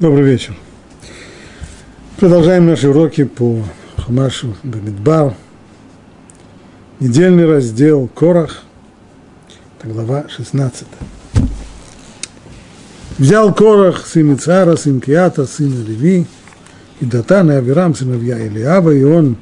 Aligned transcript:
Добрый 0.00 0.24
вечер. 0.24 0.54
Продолжаем 2.16 2.64
наши 2.64 2.88
уроки 2.88 3.24
по 3.24 3.62
Хамашу 3.98 4.56
Бамидбар. 4.62 5.34
Недельный 7.00 7.44
раздел 7.44 8.08
Корах, 8.08 8.62
это 9.78 9.92
глава 9.92 10.24
16. 10.30 10.86
Взял 13.18 13.52
Корах 13.52 14.06
сын 14.06 14.36
Ицара, 14.36 14.76
сын 14.76 15.02
Киата, 15.02 15.44
сына 15.44 15.84
Леви, 15.86 16.24
и 17.00 17.04
Датан, 17.04 17.50
и 17.50 17.56
Авирам, 17.56 17.94
сыновья 17.94 18.38
Илиава, 18.38 18.92
и 18.92 19.04
он, 19.04 19.36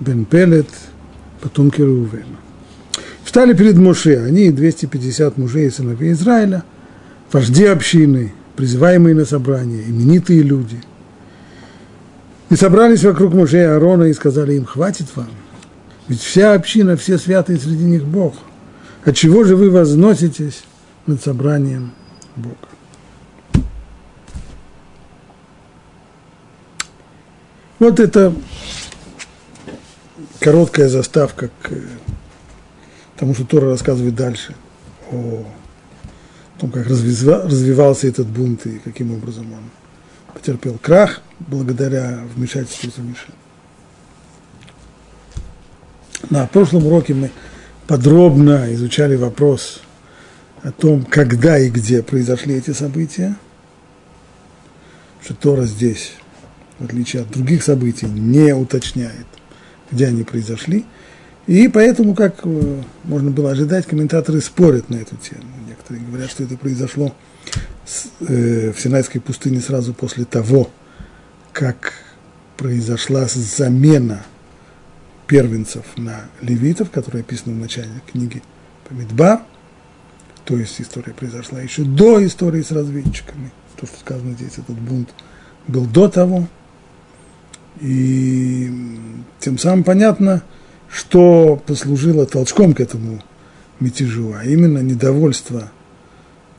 Бен 0.00 0.26
Пелет, 0.26 0.68
потомки 1.40 1.80
Рувена. 1.80 2.36
Встали 3.24 3.54
перед 3.54 3.78
Моше, 3.78 4.22
они, 4.26 4.50
250 4.50 5.38
мужей 5.38 5.68
и 5.68 5.70
сыновей 5.70 6.12
Израиля, 6.12 6.64
вожди 7.32 7.64
общины– 7.64 8.34
призываемые 8.56 9.14
на 9.14 9.24
собрание, 9.24 9.84
именитые 9.84 10.42
люди. 10.42 10.80
И 12.48 12.56
собрались 12.56 13.04
вокруг 13.04 13.34
мужей 13.34 13.68
Аарона 13.68 14.04
и 14.04 14.12
сказали 14.12 14.54
им, 14.54 14.64
хватит 14.64 15.06
вам, 15.14 15.28
ведь 16.08 16.20
вся 16.20 16.54
община, 16.54 16.96
все 16.96 17.18
святые 17.18 17.58
среди 17.58 17.84
них 17.84 18.04
Бог. 18.04 18.34
Отчего 19.04 19.44
же 19.44 19.56
вы 19.56 19.70
возноситесь 19.70 20.64
над 21.06 21.22
собранием 21.22 21.92
Бога? 22.36 22.56
Вот 27.78 28.00
это 28.00 28.32
короткая 30.40 30.88
заставка 30.88 31.50
к 31.62 31.72
тому, 33.16 33.34
что 33.34 33.44
Тора 33.44 33.70
рассказывает 33.70 34.14
дальше 34.14 34.54
о 35.10 35.44
том, 36.58 36.70
как 36.70 36.86
развивался 36.86 38.08
этот 38.08 38.26
бунт 38.26 38.66
и 38.66 38.78
каким 38.78 39.12
образом 39.12 39.52
он 39.52 40.34
потерпел 40.34 40.78
крах 40.78 41.22
благодаря 41.40 42.20
вмешательству 42.34 42.90
Самиши. 42.90 43.28
На 46.30 46.46
прошлом 46.46 46.86
уроке 46.86 47.14
мы 47.14 47.30
подробно 47.86 48.72
изучали 48.74 49.16
вопрос 49.16 49.80
о 50.62 50.72
том, 50.72 51.04
когда 51.04 51.58
и 51.58 51.70
где 51.70 52.02
произошли 52.02 52.54
эти 52.54 52.72
события, 52.72 53.36
что 55.22 55.34
Тора 55.34 55.64
здесь, 55.64 56.14
в 56.78 56.84
отличие 56.84 57.22
от 57.22 57.30
других 57.30 57.62
событий, 57.62 58.06
не 58.06 58.54
уточняет, 58.54 59.26
где 59.90 60.06
они 60.06 60.24
произошли. 60.24 60.84
И 61.46 61.68
поэтому, 61.68 62.14
как 62.14 62.40
э, 62.44 62.82
можно 63.04 63.30
было 63.30 63.52
ожидать, 63.52 63.86
комментаторы 63.86 64.40
спорят 64.40 64.90
на 64.90 64.96
эту 64.96 65.16
тему. 65.16 65.55
Некоторые 65.88 66.10
говорят, 66.10 66.30
что 66.30 66.42
это 66.42 66.56
произошло 66.56 67.14
э, 68.20 68.72
в 68.72 68.80
Синайской 68.80 69.20
пустыне 69.20 69.60
сразу 69.60 69.94
после 69.94 70.24
того, 70.24 70.68
как 71.52 71.92
произошла 72.56 73.26
замена 73.28 74.24
первенцев 75.28 75.84
на 75.96 76.24
левитов, 76.40 76.90
которая 76.90 77.22
описана 77.22 77.54
в 77.54 77.58
начале 77.58 77.90
книги 78.10 78.42
Памидбар, 78.88 79.42
то 80.44 80.56
есть 80.56 80.80
история 80.80 81.12
произошла 81.12 81.60
еще 81.60 81.82
до 81.82 82.24
истории 82.26 82.62
с 82.62 82.72
разведчиками. 82.72 83.52
То, 83.76 83.86
что 83.86 83.96
сказано 83.98 84.32
здесь, 84.32 84.58
этот 84.58 84.76
бунт 84.76 85.10
был 85.68 85.84
до 85.84 86.08
того. 86.08 86.48
И 87.80 88.72
тем 89.38 89.58
самым 89.58 89.84
понятно, 89.84 90.42
что 90.88 91.62
послужило 91.64 92.26
толчком 92.26 92.74
к 92.74 92.80
этому 92.80 93.22
мятежу, 93.78 94.34
а 94.36 94.44
именно 94.44 94.78
недовольство 94.78 95.70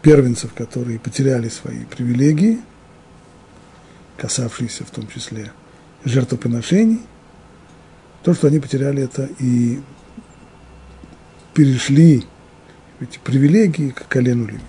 первенцев, 0.01 0.53
которые 0.53 0.99
потеряли 0.99 1.49
свои 1.49 1.85
привилегии, 1.85 2.59
касавшиеся 4.17 4.85
в 4.85 4.91
том 4.91 5.07
числе 5.07 5.51
жертвоприношений, 6.05 7.01
то, 8.23 8.33
что 8.33 8.47
они 8.47 8.59
потеряли 8.59 9.03
это 9.03 9.29
и 9.39 9.79
перешли 11.53 12.25
эти 12.99 13.19
привилегии 13.23 13.89
к 13.89 14.07
колену 14.07 14.45
Леви. 14.47 14.59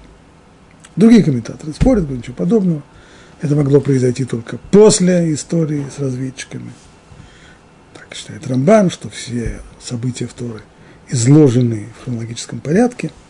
Другие 0.96 1.22
комментаторы 1.22 1.72
спорят, 1.72 2.04
говорят, 2.04 2.24
ничего 2.24 2.36
подобного. 2.36 2.82
Это 3.40 3.54
могло 3.54 3.80
произойти 3.80 4.24
только 4.24 4.58
после 4.70 5.32
истории 5.32 5.86
с 5.94 5.98
разведчиками. 5.98 6.72
Так 7.94 8.14
считает 8.14 8.46
Рамбан, 8.46 8.90
что 8.90 9.08
все 9.08 9.60
события 9.80 10.26
в 10.26 10.32
Торе 10.32 10.60
изложены 11.08 11.88
в 11.98 12.04
хронологическом 12.04 12.60
порядке– 12.60 13.12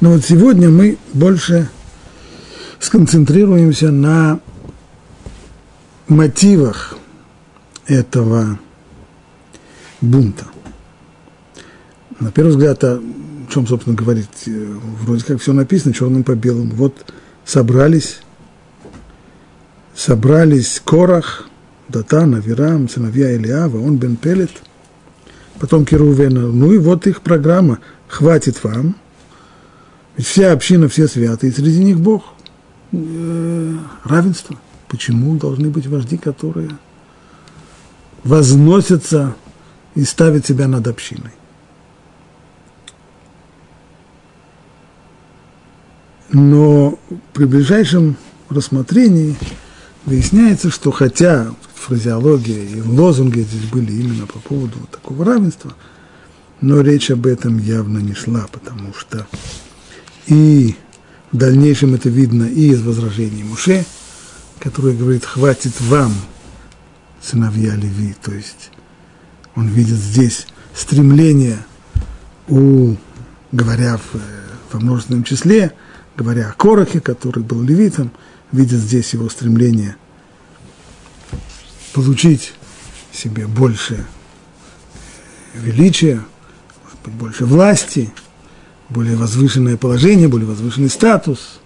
но 0.00 0.12
вот 0.12 0.24
сегодня 0.24 0.70
мы 0.70 0.96
больше 1.12 1.68
сконцентрируемся 2.78 3.90
на 3.90 4.40
мотивах 6.08 6.96
этого 7.86 8.58
бунта. 10.00 10.46
На 12.18 12.32
первый 12.32 12.50
взгляд, 12.50 12.82
о 12.84 13.02
чем, 13.50 13.66
собственно, 13.66 13.96
говорить, 13.96 14.46
вроде 14.46 15.24
как 15.24 15.40
все 15.40 15.52
написано 15.52 15.92
черным 15.92 16.24
по 16.24 16.34
белому. 16.34 16.74
Вот 16.74 17.12
собрались, 17.44 18.20
собрались 19.94 20.80
Корах, 20.84 21.48
Датан, 21.88 22.34
Авирам, 22.36 22.88
сыновья 22.88 23.32
Илиава, 23.32 23.78
он 23.78 23.98
Бен 23.98 24.16
Пелет, 24.16 24.50
потом 25.58 25.84
Керувена. 25.84 26.48
Ну 26.48 26.72
и 26.72 26.78
вот 26.78 27.06
их 27.06 27.20
программа 27.20 27.80
«Хватит 28.08 28.62
вам», 28.64 28.96
вся 30.20 30.52
община, 30.52 30.88
все 30.88 31.08
святые, 31.08 31.52
среди 31.52 31.82
них 31.82 32.00
Бог. 32.00 32.34
Э, 32.92 33.76
равенство. 34.04 34.56
Почему 34.88 35.36
должны 35.36 35.70
быть 35.70 35.86
вожди, 35.86 36.16
которые 36.16 36.70
возносятся 38.24 39.36
и 39.94 40.04
ставят 40.04 40.46
себя 40.46 40.66
над 40.66 40.88
общиной? 40.88 41.30
Но 46.32 46.98
при 47.32 47.44
ближайшем 47.44 48.16
рассмотрении 48.48 49.36
выясняется, 50.06 50.70
что 50.70 50.90
хотя 50.90 51.52
фразеология 51.74 52.64
и 52.64 52.80
лозунги 52.82 53.40
здесь 53.40 53.68
были 53.70 53.92
именно 53.92 54.26
по 54.26 54.38
поводу 54.40 54.78
вот 54.80 54.90
такого 54.90 55.24
равенства, 55.24 55.72
но 56.60 56.80
речь 56.80 57.10
об 57.10 57.26
этом 57.26 57.58
явно 57.58 57.98
не 57.98 58.14
шла, 58.14 58.46
потому 58.50 58.92
что 58.94 59.26
и 60.26 60.76
в 61.32 61.36
дальнейшем 61.36 61.94
это 61.94 62.08
видно 62.08 62.44
и 62.44 62.70
из 62.70 62.82
возражений 62.82 63.44
Муше, 63.44 63.84
который 64.58 64.96
говорит, 64.96 65.24
хватит 65.24 65.80
вам, 65.80 66.12
сыновья 67.22 67.74
Леви, 67.76 68.14
то 68.22 68.32
есть 68.32 68.70
он 69.54 69.68
видит 69.68 69.96
здесь 69.96 70.46
стремление 70.74 71.58
у, 72.48 72.94
говоря 73.52 73.98
в, 73.98 74.20
во 74.72 74.80
множественном 74.80 75.24
числе, 75.24 75.72
говоря 76.16 76.48
о 76.48 76.52
Корохе, 76.52 77.00
который 77.00 77.42
был 77.42 77.62
левитом, 77.62 78.10
видит 78.52 78.78
здесь 78.78 79.12
его 79.12 79.28
стремление 79.28 79.96
получить 81.92 82.54
себе 83.12 83.46
больше 83.46 84.04
величия, 85.54 86.22
больше 87.04 87.44
власти– 87.44 88.12
более 88.90 89.16
возвышенное 89.16 89.76
положение, 89.76 90.28
более 90.28 90.46
возвышенный 90.46 90.90
статус. 90.90 91.60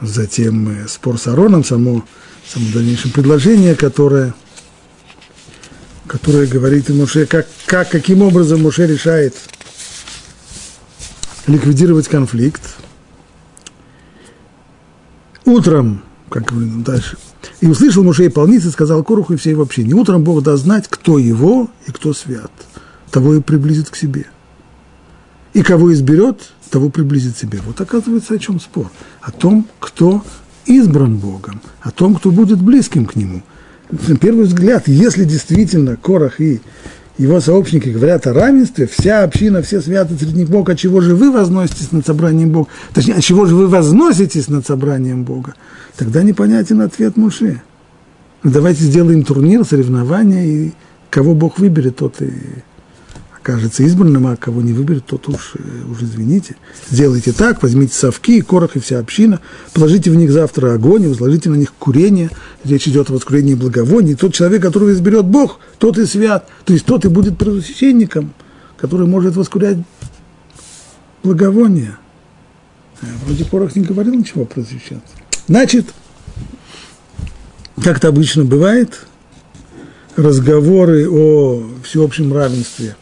Затем 0.00 0.68
э, 0.68 0.88
спор 0.88 1.18
с 1.18 1.26
Ароном, 1.26 1.64
само, 1.64 2.04
само 2.46 2.66
дальнейшее 2.72 3.12
предложение, 3.12 3.74
которое, 3.74 4.34
которое 6.06 6.46
говорит 6.46 6.88
Муше, 6.88 7.26
как, 7.26 7.46
как, 7.66 7.90
каким 7.90 8.22
образом 8.22 8.62
Муше 8.62 8.86
решает 8.86 9.34
ликвидировать 11.46 12.08
конфликт. 12.08 12.62
Утром, 15.44 16.02
как 16.28 16.52
дальше, 16.82 17.16
и 17.60 17.66
услышал 17.66 18.04
Муше 18.04 18.26
и 18.26 18.28
полницы, 18.28 18.70
сказал 18.70 19.02
Коруху 19.02 19.34
и 19.34 19.36
всей 19.36 19.54
вообще, 19.54 19.82
не 19.82 19.94
утром 19.94 20.22
Бог 20.22 20.42
даст 20.42 20.62
знать, 20.62 20.86
кто 20.88 21.18
его 21.18 21.70
и 21.86 21.90
кто 21.90 22.12
свят, 22.12 22.52
того 23.10 23.34
и 23.34 23.40
приблизит 23.40 23.90
к 23.90 23.96
себе– 23.96 24.26
и 25.58 25.62
кого 25.62 25.92
изберет, 25.92 26.52
того 26.70 26.88
приблизит 26.88 27.36
себе. 27.36 27.58
Вот 27.66 27.80
оказывается, 27.80 28.34
о 28.34 28.38
чем 28.38 28.60
спор. 28.60 28.92
О 29.20 29.32
том, 29.32 29.66
кто 29.80 30.22
избран 30.66 31.16
Богом, 31.16 31.60
о 31.80 31.90
том, 31.90 32.14
кто 32.14 32.30
будет 32.30 32.62
близким 32.62 33.06
к 33.06 33.16
Нему. 33.16 33.42
На 33.90 34.16
первый 34.16 34.44
взгляд, 34.44 34.86
если 34.86 35.24
действительно 35.24 35.96
Корах 35.96 36.40
и 36.40 36.60
его 37.16 37.40
сообщники 37.40 37.88
говорят 37.88 38.28
о 38.28 38.34
равенстве, 38.34 38.86
вся 38.86 39.24
община, 39.24 39.60
все 39.60 39.80
святые 39.80 40.16
среди 40.16 40.38
них 40.38 40.48
Бог, 40.48 40.70
от 40.70 40.78
чего 40.78 41.00
же 41.00 41.16
вы 41.16 41.32
возноситесь 41.32 41.90
над 41.90 42.06
собранием 42.06 42.50
Бога, 42.50 42.68
точнее, 42.94 43.14
от 43.14 43.24
чего 43.24 43.46
же 43.46 43.56
вы 43.56 43.66
возноситесь 43.66 44.46
над 44.46 44.64
собранием 44.64 45.24
Бога, 45.24 45.54
тогда 45.96 46.22
непонятен 46.22 46.82
ответ 46.82 47.16
Муше. 47.16 47.62
Давайте 48.44 48.84
сделаем 48.84 49.24
турнир, 49.24 49.64
соревнования, 49.64 50.44
и 50.44 50.72
кого 51.10 51.34
Бог 51.34 51.58
выберет, 51.58 51.96
тот 51.96 52.22
и 52.22 52.30
окажется 53.48 53.82
избранным, 53.82 54.26
а 54.26 54.36
кого 54.36 54.60
не 54.60 54.72
выберет, 54.72 55.06
тот 55.06 55.28
уж, 55.28 55.52
э, 55.54 55.90
уже 55.90 56.04
извините. 56.04 56.56
Сделайте 56.90 57.32
так, 57.32 57.62
возьмите 57.62 57.94
совки, 57.94 58.40
корох 58.42 58.76
и 58.76 58.80
вся 58.80 58.98
община, 58.98 59.40
положите 59.72 60.10
в 60.10 60.14
них 60.16 60.30
завтра 60.30 60.74
огонь 60.74 61.04
и 61.04 61.06
возложите 61.06 61.48
на 61.48 61.54
них 61.54 61.72
курение. 61.78 62.30
Речь 62.64 62.86
идет 62.88 63.08
о 63.10 63.14
воскурении 63.14 63.54
благовоний. 63.54 64.14
Тот 64.14 64.34
человек, 64.34 64.62
которого 64.62 64.92
изберет 64.92 65.24
Бог, 65.24 65.60
тот 65.78 65.96
и 65.98 66.04
свят. 66.04 66.46
То 66.64 66.74
есть 66.74 66.84
тот 66.84 67.04
и 67.06 67.08
будет 67.08 67.38
первосвященником, 67.38 68.34
который 68.76 69.06
может 69.06 69.34
воскурять 69.36 69.78
благовония. 71.22 71.98
А 73.00 73.06
вроде 73.24 73.44
Корох 73.44 73.74
не 73.76 73.84
говорил 73.84 74.14
ничего 74.14 74.44
про 74.44 74.62
священство. 74.62 75.18
Значит, 75.46 75.86
как 77.82 77.96
это 77.96 78.08
обычно 78.08 78.44
бывает, 78.44 79.06
разговоры 80.16 81.08
о 81.08 81.62
всеобщем 81.82 82.32
равенстве 82.32 82.96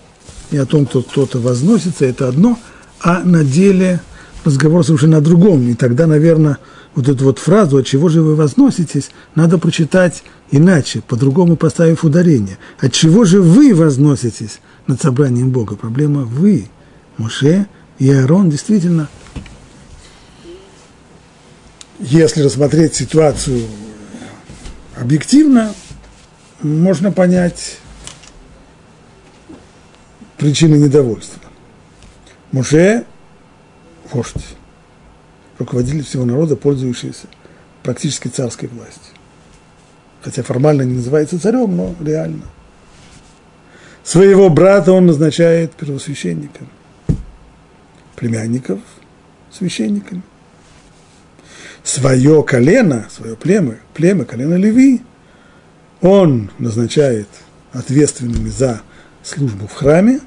и 0.50 0.56
о 0.56 0.66
том, 0.66 0.87
кто 0.87 1.02
кто-то 1.02 1.38
возносится, 1.38 2.04
это 2.04 2.28
одно, 2.28 2.58
а 3.00 3.20
на 3.20 3.44
деле 3.44 4.00
разговор 4.44 4.84
совершенно 4.84 5.19
о 5.19 5.20
другом. 5.20 5.69
И 5.69 5.75
тогда, 5.75 6.06
наверное, 6.06 6.58
вот 6.94 7.08
эту 7.08 7.25
вот 7.25 7.38
фразу 7.38 7.78
«от 7.78 7.87
чего 7.87 8.08
же 8.08 8.22
вы 8.22 8.34
возноситесь» 8.34 9.10
надо 9.34 9.58
прочитать 9.58 10.22
иначе, 10.50 11.02
по-другому 11.06 11.56
поставив 11.56 12.04
ударение. 12.04 12.58
«От 12.78 12.93
чего 12.93 13.25
же 13.25 13.43
вы 13.43 13.75
возноситесь 13.75 14.60
над 14.87 15.00
собранием 15.00 15.50
Бога?» 15.50 15.76
Проблема 15.76 16.22
«вы». 16.22 16.69
Моше 17.16 17.66
и 17.99 18.10
Аарон 18.10 18.50
действительно, 18.50 19.08
если 21.99 22.42
рассмотреть 22.42 22.94
ситуацию 22.94 23.62
объективно, 25.00 25.72
можно 26.62 27.10
понять 27.10 27.78
причины 30.37 30.77
недовольства. 30.77 31.41
Муше– 32.53 33.05
вождь, 34.12 34.56
руководитель 35.59 36.05
всего 36.05 36.25
народа, 36.25 36.56
пользующийся 36.56 37.27
практически 37.83 38.29
царской 38.29 38.69
властью. 38.69 39.15
Хотя 40.23 40.43
формально 40.43 40.83
не 40.83 40.94
называется 40.94 41.41
царем, 41.41 41.77
но 41.77 41.94
реально. 42.00 42.44
Своего 44.03 44.49
брата 44.50 44.93
он 44.93 45.06
назначает 45.06 45.73
первосвященником, 45.73 46.69
племянников– 48.15 48.81
священниками. 49.53 50.23
Свое 51.83 52.43
колено, 52.43 53.09
свое 53.11 53.37
племя, 53.37 53.79
племя, 53.94 54.25
колено 54.25 54.55
Леви– 54.55 55.03
он 56.00 56.50
назначает 56.59 57.29
ответственными 57.73 58.49
за 58.49 58.83
службу 59.26 59.67
в 59.67 59.73
храме, 59.73 60.20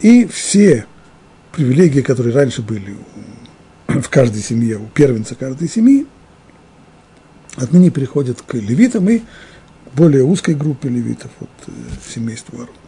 и 0.00 0.26
все 0.26 0.86
привилегии, 1.52 2.00
которые 2.00 2.34
раньше 2.34 2.62
были 2.62 2.96
в 3.86 4.08
каждой 4.08 4.42
семье, 4.42 4.78
у 4.78 4.86
первенца 4.86 5.34
каждой 5.34 5.68
семьи, 5.68 6.06
отныне 7.56 7.90
переходят 7.90 8.40
к 8.42 8.54
левитам 8.54 9.08
и 9.10 9.22
более 9.94 10.24
узкой 10.24 10.54
группе 10.54 10.88
левитов, 10.88 11.30
вот 11.38 11.50
э, 11.66 11.70
семейству 12.08 12.58
Аарона. 12.58 12.78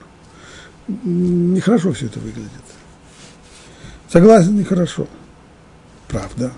Нехорошо 1.05 1.93
все 1.93 2.07
это 2.07 2.19
выглядит. 2.19 2.51
Согласен, 4.11 4.57
нехорошо. 4.57 5.07
Правда. 6.09 6.53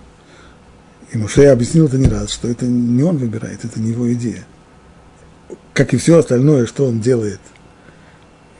И 1.12 1.18
Муше 1.18 1.46
объяснил 1.46 1.86
это 1.86 1.98
не 1.98 2.08
раз, 2.08 2.30
что 2.30 2.48
это 2.48 2.66
не 2.66 3.02
он 3.02 3.16
выбирает, 3.16 3.64
это 3.64 3.80
не 3.80 3.90
его 3.90 4.12
идея 4.12 4.44
как 5.76 5.92
и 5.92 5.98
все 5.98 6.18
остальное, 6.18 6.64
что 6.64 6.86
он 6.86 7.00
делает 7.00 7.40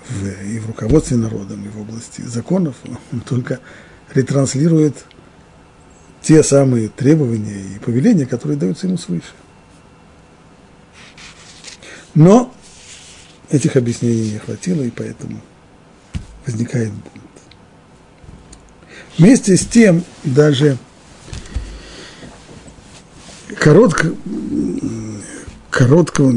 в, 0.09 0.45
и 0.45 0.59
в 0.59 0.67
руководстве 0.67 1.17
народом, 1.17 1.65
и 1.65 1.69
в 1.69 1.81
области 1.81 2.23
законов, 2.23 2.77
он 3.13 3.21
только 3.21 3.61
ретранслирует 4.15 5.05
те 6.23 6.43
самые 6.43 6.89
требования 6.89 7.77
и 7.77 7.79
повеления, 7.79 8.27
которые 8.27 8.59
даются 8.59 8.87
ему 8.87 8.99
свыше. 8.99 9.33
Но 12.15 12.53
этих 13.51 13.77
объяснений 13.77 14.33
не 14.33 14.39
хватило, 14.39 14.83
и 14.83 14.91
поэтому 14.91 15.41
возникает 16.47 16.91
бунт. 16.91 17.27
Вместе 19.19 19.57
с 19.57 19.67
тем, 19.67 20.05
даже 20.25 20.79
коротко, 23.61 24.13
короткого 25.71 26.35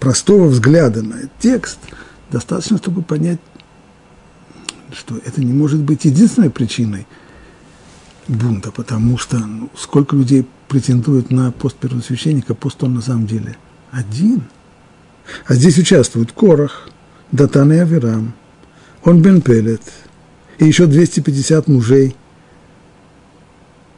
простого 0.00 0.46
взгляда 0.46 1.02
на 1.02 1.14
этот 1.14 1.38
текст 1.38 1.78
достаточно, 2.30 2.78
чтобы 2.78 3.02
понять, 3.02 3.40
что 4.92 5.16
это 5.16 5.42
не 5.42 5.52
может 5.52 5.80
быть 5.80 6.04
единственной 6.04 6.50
причиной 6.50 7.06
бунта, 8.28 8.70
потому 8.70 9.18
что 9.18 9.38
ну, 9.38 9.70
сколько 9.76 10.16
людей 10.16 10.46
претендуют 10.68 11.30
на 11.30 11.52
пост 11.52 11.76
первосвященника, 11.76 12.54
пост 12.54 12.82
он 12.82 12.94
на 12.94 13.00
самом 13.00 13.26
деле 13.26 13.56
один. 13.90 14.42
А 15.46 15.54
здесь 15.54 15.78
участвуют 15.78 16.32
Корах, 16.32 16.88
Датан 17.32 17.72
и 17.72 17.78
Аверам, 17.78 18.34
он 19.02 19.22
Бен 19.22 19.40
Пелет, 19.40 19.82
и 20.58 20.64
еще 20.64 20.86
250 20.86 21.68
мужей, 21.68 22.16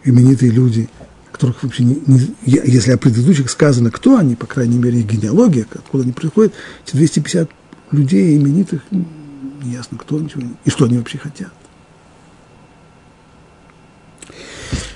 именитые 0.05 0.51
люди– 0.51 0.89
которых 1.39 1.63
вообще 1.63 1.85
не, 1.85 2.03
не, 2.07 2.35
если 2.45 2.91
о 2.91 2.99
предыдущих 2.99 3.49
сказано, 3.49 3.93
кто 3.93 4.17
они, 4.17 4.35
по 4.35 4.47
крайней 4.47 4.77
мере, 4.77 4.99
их 4.99 5.07
генеалогия, 5.07 5.67
откуда 5.73 6.03
они 6.03 6.13
приходят, 6.13 6.53
эти 6.85 6.97
250 6.97 7.49
людей 7.93 8.37
именитых, 8.37 8.83
не 8.91 9.73
ясно, 9.73 9.99
кто 9.99 10.19
ничего, 10.19 10.43
и 10.65 10.71
что 10.71 10.85
они 10.85 10.99
вообще 10.99 11.19
хотят. 11.19 11.53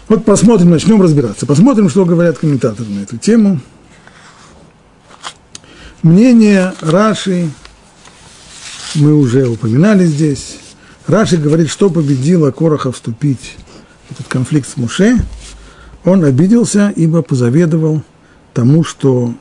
Вот 0.08 0.24
посмотрим, 0.24 0.70
начнем 0.70 1.00
разбираться. 1.00 1.46
Посмотрим, 1.46 1.88
что 1.88 2.04
говорят 2.04 2.38
комментаторы 2.38 2.88
на 2.90 3.00
эту 3.00 3.16
тему. 3.16 3.60
Мнение 6.02 6.74
Раши 6.80 7.50
мы 8.94 9.14
уже 9.14 9.48
упоминали 9.48 10.04
здесь. 10.04 10.58
Раши 11.06 11.38
говорит, 11.38 11.70
что 11.70 11.88
победило 11.88 12.50
Короха 12.50 12.92
вступить 12.92 13.56
в 14.08 14.12
этот 14.12 14.26
конфликт 14.28 14.68
с 14.68 14.76
Муше– 14.76 15.16
он 16.04 16.24
обиделся, 16.24 16.92
ибо 16.94 17.22
позаведовал 17.22 18.02
тому, 18.52 18.82
что 18.82 19.34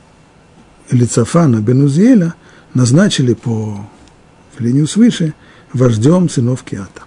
Лицафана 0.90 1.56
Бенузиэля 1.56 2.34
назначили 2.74 3.34
по 3.34 3.86
велению 4.58 4.86
свыше 4.86 5.34
вождем 5.72 6.28
сынов 6.28 6.62
Киата. 6.62 7.02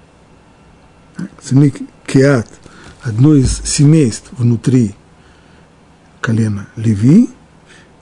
Сыны 1.42 1.74
Киат– 2.06 2.48
одно 3.02 3.36
из 3.36 3.62
семейств 3.64 4.30
внутри 4.32 4.96
колена 6.22 6.68
Леви, 6.76 7.30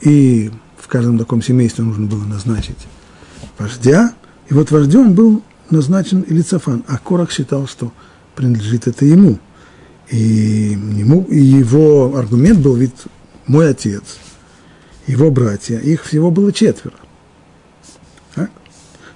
и 0.01 0.51
в 0.77 0.87
каждом 0.87 1.17
таком 1.17 1.41
семействе 1.41 1.83
нужно 1.83 2.07
было 2.07 2.23
назначить 2.23 2.87
вождя, 3.57 4.13
и 4.49 4.53
вот 4.53 4.71
вождем 4.71 5.13
был 5.13 5.43
назначен 5.69 6.21
Илицафан, 6.21 6.83
а 6.87 6.97
Корах 6.97 7.31
считал, 7.31 7.67
что 7.67 7.91
принадлежит 8.35 8.87
это 8.87 9.05
ему– 9.05 9.39
и, 10.09 10.77
ему, 10.95 11.23
и 11.23 11.39
его 11.39 12.15
аргумент 12.15 12.59
был, 12.59 12.75
ведь 12.75 12.95
мой 13.47 13.69
отец, 13.69 14.03
его 15.07 15.31
братья, 15.31 15.79
их 15.79 16.03
всего 16.03 16.29
было 16.29 16.51
четверо. 16.51 16.95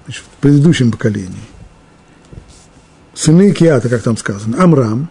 Значит, 0.08 0.24
в 0.24 0.42
предыдущем 0.42 0.92
поколении. 0.92 1.36
Сыны 3.14 3.52
Киата, 3.52 3.90
как 3.90 4.02
там 4.02 4.18
сказано, 4.18 4.64
Амрам, 4.64 5.10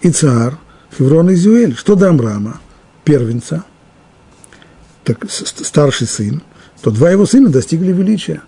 Ицар, 0.00 0.58
Феврон 0.90 1.30
и 1.30 1.34
Зюэль. 1.34 1.76
Что 1.76 1.94
до 1.94 2.08
Амрама? 2.08 2.60
Первенца, 3.04 3.64
так, 5.04 5.18
старший 5.28 6.06
сын, 6.06 6.42
то 6.80 6.90
два 6.90 7.10
его 7.10 7.26
сына 7.26 7.50
достигли 7.50 7.92
величия. 7.92 8.42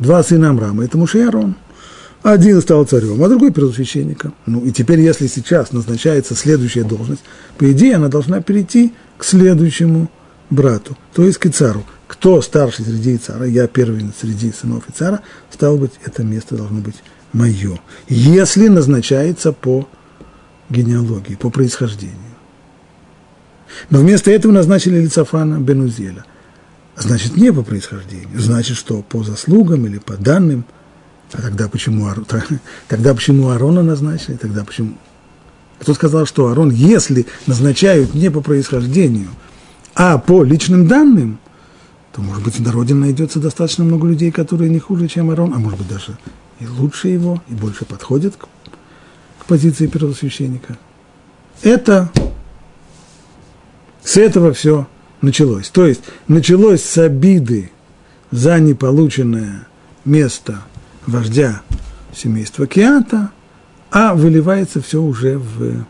Два 0.00 0.22
сына 0.22 0.50
Амрама– 0.50 0.84
это 0.84 0.98
Муше 0.98 1.18
и 1.18 1.22
Арон– 1.22 1.54
один 2.22 2.60
стал 2.60 2.84
царем, 2.84 3.22
а 3.22 3.28
другой 3.28 3.52
первосвященником. 3.52 4.34
Ну 4.46 4.64
и 4.64 4.72
теперь, 4.72 5.00
если 5.00 5.28
сейчас 5.28 5.72
назначается 5.72 6.34
следующая 6.34 6.82
должность, 6.82 7.22
по 7.56 7.70
идее 7.70 7.96
она 7.96 8.08
должна 8.08 8.40
перейти 8.40 8.92
к 9.16 9.24
следующему 9.24 10.10
брату, 10.50 10.96
то 11.14 11.24
есть 11.24 11.38
к 11.38 11.48
цару. 11.50 11.84
Кто 12.18 12.42
старший 12.42 12.84
среди 12.84 13.16
цара, 13.16 13.46
я 13.46 13.66
первый 13.66 14.04
среди 14.18 14.52
сынов 14.52 14.88
и 14.88 14.92
цара, 14.92 15.20
стало 15.50 15.76
быть, 15.76 15.92
это 16.04 16.24
место 16.24 16.56
должно 16.56 16.80
быть 16.80 16.96
мое. 17.32 17.78
Если 18.08 18.68
назначается 18.68 19.52
по 19.52 19.88
генеалогии, 20.68 21.34
по 21.34 21.50
происхождению. 21.50 22.16
Но 23.90 24.00
вместо 24.00 24.30
этого 24.30 24.52
назначили 24.52 24.98
Лицафана 25.00 25.60
Бенузеля. 25.60 26.24
Значит, 26.96 27.36
не 27.36 27.52
по 27.52 27.62
происхождению. 27.62 28.40
Значит, 28.40 28.76
что 28.76 29.02
по 29.02 29.22
заслугам 29.22 29.86
или 29.86 29.98
по 29.98 30.16
данным– 30.16 30.64
а 31.32 31.42
тогда 31.42 31.68
почему, 31.68 32.08
тогда 32.88 33.14
почему 33.14 33.50
Аарона 33.50 33.82
назначили? 33.82 34.36
Тогда 34.36 34.64
почему? 34.64 34.94
Кто 35.78 35.94
сказал, 35.94 36.26
что 36.26 36.48
Аарон, 36.48 36.70
если 36.70 37.26
назначают 37.46 38.14
не 38.14 38.30
по 38.30 38.40
происхождению, 38.40 39.28
а 39.94 40.18
по 40.18 40.42
личным 40.42 40.88
данным, 40.88 41.38
то, 42.12 42.22
может 42.22 42.42
быть, 42.42 42.54
в 42.54 42.62
народе 42.62 42.94
найдется 42.94 43.38
достаточно 43.38 43.84
много 43.84 44.08
людей, 44.08 44.30
которые 44.30 44.70
не 44.70 44.78
хуже, 44.78 45.08
чем 45.08 45.30
Арон, 45.30 45.52
а 45.54 45.58
может 45.58 45.78
быть, 45.78 45.88
даже 45.88 46.18
и 46.60 46.66
лучше 46.66 47.08
его, 47.08 47.42
и 47.48 47.54
больше 47.54 47.84
подходят 47.84 48.36
к, 48.36 48.48
к 49.38 49.44
позиции 49.46 49.86
первосвященника. 49.86 50.78
Это 51.62 52.10
с 54.02 54.16
этого 54.16 54.52
все 54.52 54.86
началось. 55.20 55.68
То 55.68 55.86
есть 55.86 56.02
началось 56.26 56.82
с 56.82 56.98
обиды 56.98 57.70
за 58.30 58.58
неполученное 58.58 59.66
место 60.04 60.62
вождя 61.06 61.62
семейства 62.14 62.66
Киата, 62.66 63.30
а 63.90 64.14
выливается 64.14 64.80
все 64.82 65.02
уже 65.02 65.38
в 65.38 65.84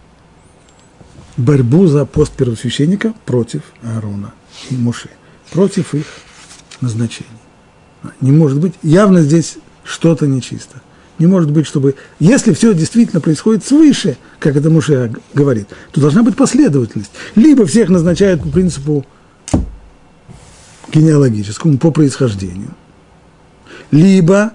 борьбу 1.37 1.87
за 1.87 2.05
пост 2.05 2.33
первосвященника 2.33 3.15
против 3.25 3.63
Аарона 3.83 4.33
и 4.71 4.77
Муши, 4.77 5.11
против 5.51 5.95
их 5.95 6.07
назначений. 6.81 7.31
Не 8.21 8.33
может 8.33 8.61
быть, 8.61 8.75
явно 8.83 9.23
здесь 9.23 9.59
что-то 9.85 10.27
нечисто. 10.27 10.81
Не 11.19 11.27
может 11.27 11.51
быть, 11.51 11.67
чтобы... 11.67 11.97
Если 12.21 12.53
все 12.53 12.73
действительно 12.75 13.21
происходит 13.21 13.65
свыше, 13.65 14.17
как 14.39 14.57
это 14.57 14.71
Муше 14.71 15.13
говорит, 15.35 15.69
то 15.91 16.01
должна 16.01 16.23
быть 16.23 16.37
последовательность. 16.37 17.11
Либо 17.35 17.67
всех 17.67 17.89
назначают 17.89 18.43
по 18.43 18.49
принципу 18.49 19.05
генеалогическому, 20.93 21.79
по 21.79 21.91
происхождению, 21.91 22.75
либо 23.91 24.53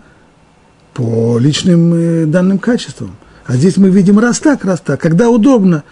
по 0.94 1.38
личным 1.38 1.94
э, 1.94 2.26
данным 2.26 2.60
качествам. 2.60 3.16
А 3.46 3.56
здесь 3.56 3.78
мы 3.78 3.90
видим 3.90 4.20
раз 4.20 4.40
так, 4.40 4.64
раз 4.64 4.80
так. 4.80 5.02
Когда 5.02 5.30
удобно, 5.30 5.84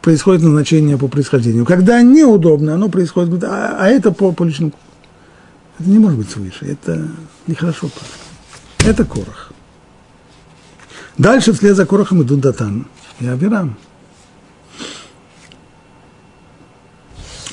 происходит 0.00 0.42
назначение 0.42 0.96
по 0.96 1.08
происхождению. 1.08 1.64
Когда 1.64 2.02
неудобно, 2.02 2.74
оно 2.74 2.88
происходит, 2.88 3.44
а, 3.44 3.76
а 3.78 3.88
это 3.88 4.12
по, 4.12 4.32
по 4.32 4.44
личным... 4.44 4.72
Это 5.78 5.88
не 5.88 5.98
может 5.98 6.18
быть 6.18 6.30
свыше, 6.30 6.66
это 6.66 7.08
нехорошо. 7.46 7.90
Это 8.84 9.04
Корах. 9.04 9.52
Дальше 11.18 11.52
вслед 11.52 11.76
за 11.76 11.86
Корохом 11.86 12.22
идут 12.22 12.40
Датан 12.40 12.86
и 13.20 13.26
Авирам. 13.26 13.76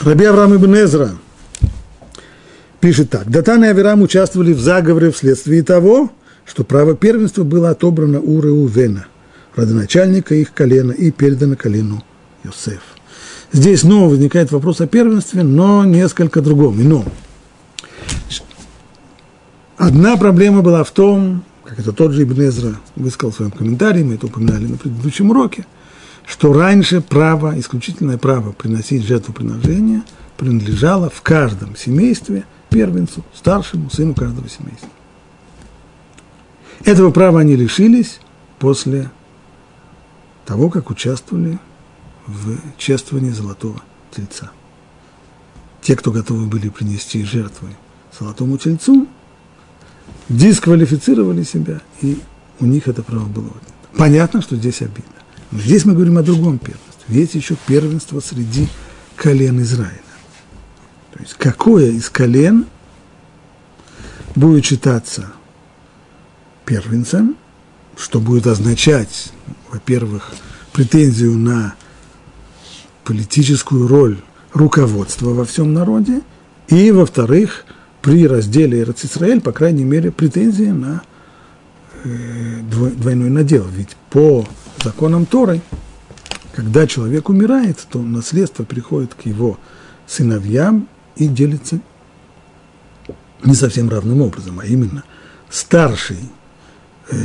Раби 0.02 0.26
Авраам 0.26 0.56
ибн 0.56 0.76
Эзра 0.76 1.12
пишет 2.80 3.10
так. 3.10 3.30
Датан 3.30 3.64
и 3.66 3.68
Авирам 3.68 4.02
участвовали 4.02 4.54
в 4.54 4.60
заговоре 4.60 5.12
вследствие 5.12 5.64
того, 5.64 6.12
что 6.46 6.64
право 6.64 6.96
первенства 6.96 7.44
было 7.44 7.72
отобрано 7.72 8.22
у 8.22 8.40
Реувена, 8.40 9.08
родоначальника 9.56 10.34
их 10.36 10.54
колена, 10.54 10.94
и 10.94 11.12
передано 11.12 11.58
колену 11.58 12.04
Йосеф. 12.48 12.82
Здесь 13.52 13.82
снова 13.82 14.10
возникает 14.10 14.52
вопрос 14.52 14.82
о 14.82 14.88
первенстве, 14.88 15.44
но 15.44 15.86
несколько 15.86 16.42
другом, 16.42 16.82
ином. 16.82 17.06
Одна 19.78 20.18
проблема 20.18 20.62
была 20.62 20.84
в 20.84 20.92
том, 20.92 21.44
как 21.64 21.80
это 21.80 21.92
тот 21.92 22.12
же 22.12 22.24
Ибн 22.24 22.48
Эзра 22.48 22.76
высказал 22.96 23.32
в 23.32 23.36
своем 23.36 23.52
комментарии, 23.52 24.04
мы 24.04 24.16
это 24.16 24.26
упоминали 24.26 24.66
на 24.66 24.78
предыдущем 24.78 25.30
уроке, 25.30 25.66
что 26.26 26.52
раньше 26.52 27.02
право, 27.02 27.58
исключительное 27.60 28.18
право 28.18 28.52
приносить 28.52 29.06
жертвоприношение 29.06 30.04
принадлежало 30.36 31.10
в 31.10 31.22
каждом 31.22 31.76
семействе 31.76 32.46
первенцу, 32.70 33.24
старшему 33.34 33.90
сыну 33.90 34.14
каждого 34.14 34.50
семейства. 34.50 34.90
Этого 36.84 37.12
права 37.12 37.40
они 37.40 37.56
лишились 37.56 38.20
после 38.60 39.10
того, 40.46 40.70
как 40.70 40.90
участвовали 40.90 41.60
в 42.28 42.58
чествовании 42.78 43.32
золотого 43.32 43.82
тельца. 44.12 44.52
Те, 45.82 45.96
кто 45.96 46.12
готовы 46.12 46.46
были 46.46 46.70
принести 46.70 47.24
жертвы 47.24 47.70
золотому 48.20 48.58
тельцу, 48.58 49.08
дисквалифицировали 50.30 51.44
себя, 51.44 51.82
и 52.02 52.20
у 52.60 52.66
них 52.66 52.88
это 52.88 53.04
право 53.04 53.26
было. 53.26 53.54
Понятно, 53.96 54.42
что 54.42 54.56
здесь 54.56 54.82
обидно. 54.82 55.04
Но 55.52 55.60
здесь 55.60 55.86
мы 55.86 55.94
говорим 55.94 56.18
о 56.18 56.24
другом 56.24 56.60
первенстве. 56.60 56.86
Есть 57.08 57.36
еще 57.36 57.56
первенство 57.68 58.20
среди 58.20 58.68
колен 59.16 59.62
Израиля. 59.62 60.02
То 61.14 61.20
есть 61.20 61.36
какое 61.36 61.92
из 61.92 62.10
колен 62.10 62.66
будет 64.36 64.66
считаться 64.66 65.32
первенцем, 66.66 67.38
что 67.96 68.20
будет 68.20 68.46
означать, 68.46 69.32
во-первых, 69.72 70.34
претензию 70.74 71.38
на 71.38 71.76
политическую 73.08 73.88
роль 73.88 74.18
руководства 74.52 75.30
во 75.30 75.46
всем 75.46 75.74
народе, 75.74 76.22
и, 76.68 76.92
во-вторых, 76.92 77.64
при 78.02 78.28
разделе 78.28 78.84
Израиль, 78.84 79.40
по 79.40 79.54
крайней 79.54 79.86
мере, 79.86 80.12
претензии 80.12 80.72
на 80.72 81.04
э, 82.04 82.60
двойной 82.64 83.30
надел. 83.30 83.66
Ведь 83.72 83.96
по 84.10 84.46
законам 84.84 85.26
Торы, 85.26 85.62
когда 86.54 86.86
человек 86.86 87.30
умирает, 87.30 87.88
то 87.90 88.02
наследство 88.02 88.66
приходит 88.66 89.14
к 89.14 89.22
его 89.22 89.58
сыновьям 90.06 90.90
и 91.16 91.28
делится 91.28 91.80
не 93.46 93.56
совсем 93.56 93.90
равным 93.90 94.22
образом, 94.22 94.60
а 94.60 94.66
именно 94.66 95.06
старший 95.50 96.20
э, 97.10 97.16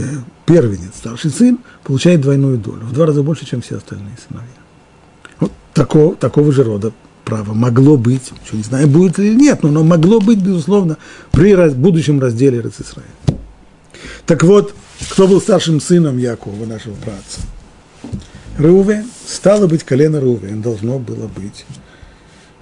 первенец, 0.47 0.95
старший 0.99 1.33
сын, 1.33 1.59
получает 1.83 2.21
двойную 2.21 2.59
долю, 2.59 2.83
в 2.83 2.93
два 2.93 3.07
раза 3.07 3.25
больше, 3.25 3.47
чем 3.47 3.63
все 3.63 3.79
остальные 3.79 4.17
сыновья. 4.29 4.62
Такого, 5.75 6.15
такого 6.17 6.53
же 6.53 6.65
рода 6.65 6.93
право 7.25 7.55
могло 7.55 7.97
быть, 7.97 8.33
еще 8.45 8.57
не 8.57 8.63
знаю, 8.63 8.89
будет 8.89 9.19
или 9.19 9.35
нет, 9.35 9.63
но 9.63 9.71
оно 9.71 9.85
могло 9.85 10.21
быть, 10.21 10.39
безусловно, 10.39 10.99
при 11.31 11.55
будущем 11.71 12.21
разделе 12.21 12.61
Израиля. 12.61 13.41
Так 14.27 14.43
вот, 14.43 14.75
кто 15.11 15.27
был 15.27 15.41
старшим 15.41 15.81
сыном 15.81 16.19
Якова, 16.19 16.67
нашего 16.67 16.95
братца? 16.95 17.41
Руве, 18.59 19.05
стало 19.27 19.67
быть, 19.67 19.83
колено 19.83 20.21
Руве, 20.21 20.51
должно 20.51 20.99
было 20.99 21.27
быть 21.29 21.65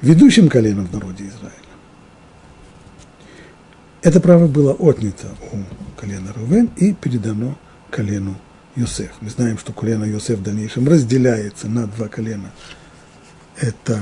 ведущим 0.03 0.49
коленом 0.49 0.87
в 0.87 0.93
народе 0.93 1.25
Израиля. 1.25 1.55
Это 4.03 4.21
право 4.21 4.47
было 4.47 4.73
отнято 4.73 5.29
у 5.53 6.01
колена 6.01 6.33
Рувен 6.35 6.71
и 6.77 6.95
передано 6.95 7.59
колену 7.91 8.37
Йосеф. 8.77 9.11
Мы 9.21 9.29
знаем, 9.31 9.59
что 9.59 9.73
колено 9.73 10.05
Йосеф 10.05 10.39
в 10.39 10.43
дальнейшем 10.43 10.89
разделяется 10.89 11.69
на 11.69 11.87
два 11.87 12.09
колена. 12.09 12.51
Это 13.61 14.01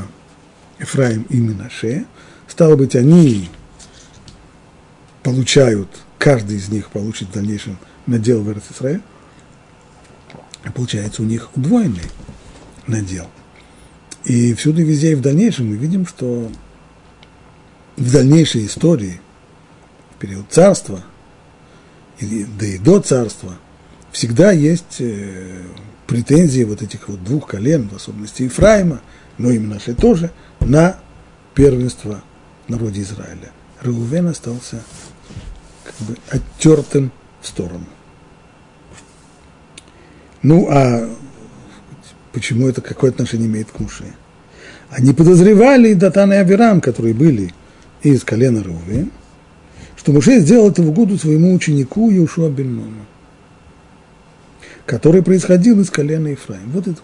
Ефраим 0.78 1.22
и 1.28 1.36
Минаше. 1.36 2.06
Стало 2.46 2.76
быть, 2.76 2.94
они 2.94 3.50
получают, 5.22 5.88
каждый 6.18 6.56
из 6.56 6.68
них 6.68 6.90
получит 6.90 7.28
в 7.28 7.32
дальнейшем 7.32 7.78
надел 8.06 8.42
в 8.42 8.52
Израиль. 8.72 9.02
Получается 10.74 11.22
у 11.22 11.24
них 11.24 11.50
удвоенный 11.56 12.10
надел. 12.86 13.28
И 14.24 14.54
всюду 14.54 14.82
и 14.82 14.84
везде 14.84 15.12
и 15.12 15.14
в 15.14 15.20
дальнейшем 15.20 15.68
мы 15.68 15.76
видим, 15.76 16.06
что 16.06 16.50
в 17.96 18.12
дальнейшей 18.12 18.66
истории, 18.66 19.20
в 20.16 20.20
период 20.20 20.46
царства, 20.50 21.02
или, 22.20 22.46
да 22.58 22.66
и 22.66 22.78
до 22.78 23.00
царства, 23.00 23.56
всегда 24.12 24.52
есть 24.52 25.00
э, 25.00 25.62
претензии 26.06 26.64
вот 26.64 26.82
этих 26.82 27.08
вот 27.08 27.22
двух 27.22 27.48
колен, 27.48 27.88
в 27.88 27.96
особенности 27.96 28.42
Ефраима, 28.42 29.00
но 29.38 29.50
и 29.50 29.58
Минаше 29.58 29.94
тоже– 29.94 30.30
на 30.60 30.98
первенство 31.54 32.22
в 32.66 32.70
народе 32.70 33.02
Израиля. 33.02 33.50
Реувен 33.82 34.28
остался 34.28 34.82
как 35.84 35.94
бы 36.06 36.16
оттертым 36.28 37.12
в 37.40 37.46
сторону. 37.46 37.86
Ну, 40.42 40.68
а 40.70 41.08
почему 42.32 42.68
это 42.68 42.80
какое 42.80 43.10
отношение 43.10 43.48
имеет 43.48 43.70
к 43.70 43.80
Муше? 43.80 44.04
Они 44.90 45.12
подозревали 45.12 45.94
Датан 45.94 46.32
и 46.32 46.36
Авирам, 46.36 46.80
которые 46.80 47.14
были 47.14 47.52
из 48.02 48.24
колена 48.24 48.62
Реувен, 48.62 49.10
что 49.96 50.12
Муше 50.12 50.40
сделал 50.40 50.70
это 50.70 50.82
в 50.82 50.88
угоду 50.88 51.18
своему 51.18 51.52
ученику 51.54 52.10
Иушуа 52.10 52.50
бен 52.50 52.82
который 54.86 55.22
происходил 55.22 55.80
из 55.80 55.90
колена 55.90 56.28
Ефраим. 56.28 56.70
Вот 56.70 56.86
это 56.86 56.98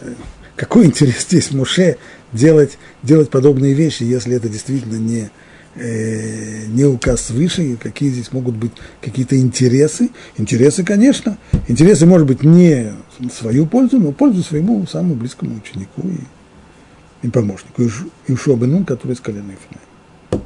э, 0.00 0.14
какой 0.60 0.84
интерес 0.84 1.22
здесь 1.22 1.52
Муше 1.52 1.96
делать, 2.34 2.76
делать 3.02 3.30
подобные 3.30 3.72
вещи, 3.72 4.02
если 4.02 4.36
это 4.36 4.50
действительно 4.50 4.96
не, 4.96 5.30
э, 5.74 6.66
не 6.66 6.84
указ 6.84 7.28
свыше, 7.28 7.78
какие 7.82 8.10
здесь 8.10 8.30
могут 8.30 8.56
быть 8.56 8.72
какие-то 9.00 9.38
интересы. 9.38 10.10
Интересы, 10.36 10.84
конечно, 10.84 11.38
интересы, 11.66 12.04
может 12.04 12.26
быть, 12.26 12.42
не 12.42 12.92
свою 13.32 13.64
пользу, 13.64 13.98
но 13.98 14.12
пользу 14.12 14.42
своему 14.42 14.86
самому 14.86 15.14
близкому 15.14 15.56
ученику 15.56 16.02
и, 16.06 17.26
и 17.26 17.30
помощнику, 17.30 17.82
Ишуа 18.28 18.56
Бенун, 18.56 18.84
который 18.84 19.12
из 19.12 19.20
колена 19.20 19.52
Ефраима. 19.52 20.44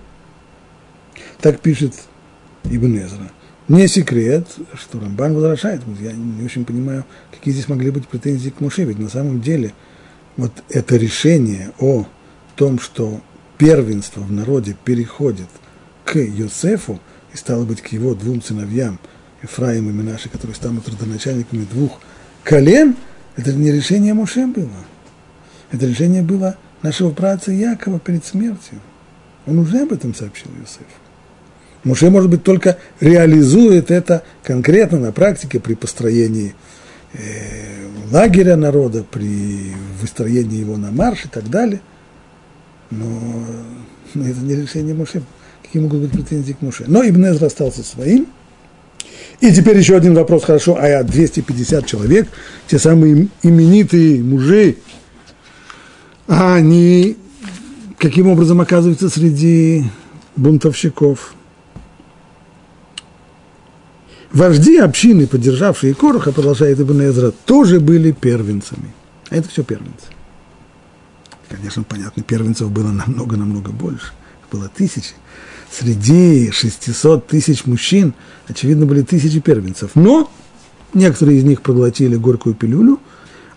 Так 1.40 1.59
пишет 1.59 1.92
Ибн 2.71 2.99
Эзра. 2.99 3.33
Не 3.66 3.88
секрет, 3.88 4.47
что 4.75 5.00
Рамбан 5.00 5.35
возражает. 5.35 5.83
Я 6.00 6.12
не 6.12 6.44
очень 6.44 6.64
понимаю, 6.64 7.04
какие 7.33 7.52
здесь 7.52 7.66
могли 7.68 7.90
быть 7.90 8.06
претензии 8.06 8.50
к 8.50 8.61
Муше, 8.61 8.85
ведь 8.85 9.00
на 9.00 9.09
самом 9.09 9.40
деле– 9.40 9.73
вот 10.37 10.53
это 10.69 10.97
решение 10.97 11.73
о 11.79 12.07
том, 12.57 12.79
что 12.79 13.21
первенство 13.59 14.21
в 14.21 14.33
народе 14.33 14.76
переходит 14.85 15.49
к 16.05 16.17
Йосефу, 16.19 17.00
и 17.33 17.37
стало 17.37 17.64
быть, 17.64 17.81
к 17.81 17.88
его 17.88 18.14
двум 18.14 18.43
сыновьям, 18.43 18.99
Ефраим 19.43 19.91
и 19.91 19.93
Минаши, 19.93 20.29
которые 20.29 20.55
станут 20.55 20.88
родоначальниками 20.88 21.64
двух 21.64 22.00
колен, 22.43 22.97
это 23.37 23.53
не 23.53 23.73
решение 23.73 24.14
Муше 24.14 24.47
было. 24.47 24.69
Это 25.71 25.87
решение 25.87 26.23
было 26.23 26.57
нашего 26.83 27.11
праца 27.11 27.50
Якова 27.50 27.99
перед 27.99 28.25
смертью. 28.25 28.81
Он 29.47 29.59
уже 29.59 29.83
об 29.83 29.93
этом 29.93 30.14
сообщил 30.14 30.50
Иосифу. 30.61 30.85
Муше, 31.83 32.09
может 32.11 32.31
быть, 32.31 32.43
только 32.43 32.79
реализует 33.00 33.91
это 33.91 34.23
конкретно 34.43 34.99
на 34.99 35.12
практике 35.12 35.61
при 35.61 35.75
построении 35.75 36.55
э, 37.12 37.19
лагеря 38.11 38.57
народа, 38.57 39.05
при 39.05 39.73
выстроении 40.04 40.61
его 40.61 40.76
на 40.76 40.90
марш 40.90 41.25
и 41.25 41.28
так 41.28 41.49
далее. 41.49 41.80
Но, 42.90 43.06
но 44.14 44.26
это 44.26 44.40
не 44.40 44.54
решение 44.54 44.94
Муше. 44.94 45.23
Какие 45.62 45.82
могут 45.82 46.00
быть 46.00 46.12
претензии 46.12 46.52
к 46.52 46.61
Муше? 46.62 46.84
Но 46.87 47.02
Ибн 47.02 47.26
Эзра 47.26 47.46
остался 47.46 47.82
своим. 47.82 48.26
И 49.40 49.52
теперь 49.52 49.76
еще 49.78 49.96
один 49.96 50.14
вопрос, 50.14 50.44
хорошо, 50.44 50.76
а 50.78 51.02
250 51.02 51.87
человек, 51.87 52.28
те 52.66 52.78
самые 52.78 53.28
именитые 53.42 54.23
мужи, 54.23 54.76
они 56.26 57.16
каким 57.99 58.28
образом 58.28 58.61
оказываются 58.61 59.08
среди 59.08 59.84
бунтовщиков? 60.37 61.34
Вожди 64.32 64.78
общины, 64.78 65.26
поддержавшие 65.26 65.94
Короха, 65.94 66.32
продолжает 66.32 66.80
Ибн 66.80 67.02
Эзра, 67.02 67.32
тоже 67.46 67.80
были 67.80 68.11
первенцами. 68.11 68.92
А 69.31 69.37
это 69.37 69.49
все 69.49 69.62
первенцы. 69.62 70.07
Конечно, 71.49 71.83
понятно, 71.83 72.23
первенцев 72.23 72.71
было 72.71 72.90
намного-намного 72.90 73.71
больше. 73.71 74.12
Было 74.50 74.69
тысячи. 74.69 75.14
Среди 75.71 76.50
600 76.50 77.26
тысяч 77.26 77.66
мужчин, 77.66 78.14
очевидно, 78.47 78.87
были 78.87 79.02
тысячи 79.02 79.40
первенцев. 79.40 79.90
Но 79.95 80.31
некоторые 80.93 81.38
из 81.38 81.45
них 81.45 81.62
проглотили 81.62 82.16
горькую 82.16 82.54
пилюлю, 82.54 83.00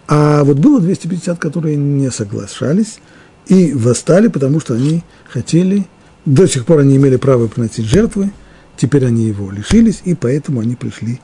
а 0.08 0.44
вот 0.44 0.58
было 0.58 0.80
250, 0.80 1.38
которые 1.38 1.76
не 1.76 2.10
соглашались 2.12 3.00
и 3.48 3.74
восстали, 3.74 4.28
потому 4.28 4.60
что 4.60 4.74
они 4.74 5.04
хотели, 5.30 5.86
до 6.26 6.48
сих 6.48 6.66
пор 6.66 6.80
они 6.80 6.96
имели 6.96 7.18
право 7.18 7.48
приносить 7.48 7.86
жертвы, 7.86 8.32
Теперь 8.78 9.06
они 9.06 9.26
его 9.26 9.52
лишились, 9.52 10.02
и 10.06 10.14
поэтому 10.14 10.62
они 10.62 10.76
пришли. 10.76 11.20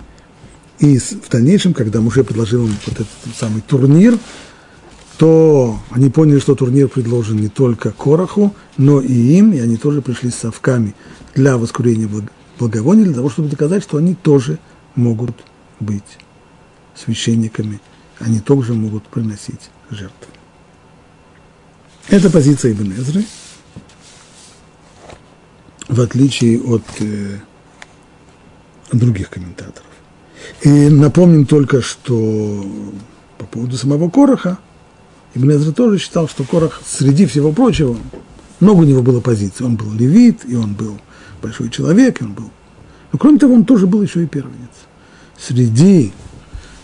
И 0.79 0.97
в 0.97 1.29
дальнейшем, 1.29 1.73
когда 1.73 2.01
Муше 2.01 2.23
предложил 2.23 2.65
им 2.65 2.75
вот 2.85 2.93
этот 2.93 3.07
самый 3.37 3.61
турнир, 3.61 4.17
то 5.17 5.79
они 5.91 6.09
поняли, 6.09 6.39
что 6.39 6.55
турнир 6.55 6.87
предложен 6.87 7.37
не 7.37 7.47
только 7.47 7.91
Короху, 7.91 8.53
но 8.77 8.99
и 8.99 9.13
им, 9.13 9.53
и 9.53 9.59
они 9.59 9.77
тоже 9.77 10.01
пришли 10.01 10.31
с 10.31 10.35
совками 10.35 10.95
для 11.35 11.57
воскурения 11.57 12.09
благовония, 12.59 13.05
для 13.05 13.13
того, 13.13 13.29
чтобы 13.29 13.49
доказать, 13.49 13.83
что 13.83 13.97
они 13.97 14.15
тоже 14.15 14.59
могут 14.95 15.35
быть 15.79 16.17
священниками, 16.95 17.79
они 18.19 18.39
также 18.39 18.73
могут 18.73 19.03
приносить 19.03 19.69
жертвы. 19.89 20.33
Это 22.09 22.29
позиция 22.29 22.71
Ибн 22.73 22.91
Эзры 22.93 23.23
в 25.87 26.01
отличие 26.01 26.61
от 26.61 26.83
э, 26.99 27.39
других 28.91 29.29
комментаторов. 29.29 29.92
И 30.61 30.89
напомним 30.89 31.45
только, 31.45 31.81
что 31.81 32.65
по 33.37 33.45
поводу 33.45 33.77
самого 33.77 34.09
Короха, 34.09 34.57
Ибн 35.35 35.51
Эзра 35.51 35.71
тоже 35.71 35.97
считал, 35.97 36.27
что 36.27 36.43
Корох, 36.43 36.81
среди 36.85 37.25
всего 37.25 37.51
прочего, 37.51 37.97
много 38.59 38.81
у 38.81 38.83
него 38.83 39.01
было 39.01 39.19
позиций. 39.19 39.65
Он 39.65 39.75
был 39.75 39.91
левит, 39.91 40.41
и 40.45 40.55
он 40.55 40.73
был 40.73 40.99
большой 41.41 41.69
человек, 41.69 42.21
и 42.21 42.23
он 42.23 42.33
был... 42.33 42.49
Но 43.11 43.19
кроме 43.19 43.39
того, 43.39 43.53
он 43.53 43.65
тоже 43.65 43.87
был 43.87 44.01
еще 44.01 44.23
и 44.23 44.27
первенец. 44.27 44.69
Среди 45.37 46.13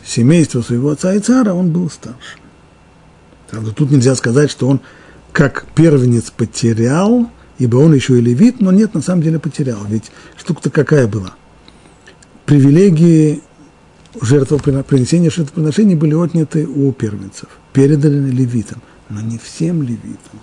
семейства 0.03 0.61
своего 0.61 0.89
отца 0.89 1.13
и 1.13 1.19
цара 1.19 1.53
он 1.53 1.71
был 1.71 1.89
старше. 1.89 2.37
Правда, 3.49 3.71
тут 3.71 3.91
нельзя 3.91 4.15
сказать, 4.15 4.51
что 4.51 4.67
он 4.67 4.81
как 5.31 5.65
первенец 5.75 6.31
потерял 6.31 7.29
ибо 7.59 7.77
он 7.77 7.93
еще 7.93 8.17
и 8.17 8.21
левит, 8.21 8.61
но 8.61 8.71
нет, 8.71 8.93
на 8.95 9.01
самом 9.01 9.21
деле 9.21 9.37
потерял. 9.37 9.79
Ведь 9.87 10.11
штука-то 10.37 10.71
какая 10.71 11.07
была? 11.07 11.35
Привилегии 12.45 13.43
жертвоприношения, 14.21 15.29
жертвоприношений 15.29 15.95
были 15.95 16.13
отняты 16.13 16.67
у 16.67 16.91
первенцев, 16.91 17.49
переданы 17.73 18.29
левитам, 18.29 18.81
но 19.09 19.21
не 19.21 19.37
всем 19.37 19.81
левитам, 19.83 20.39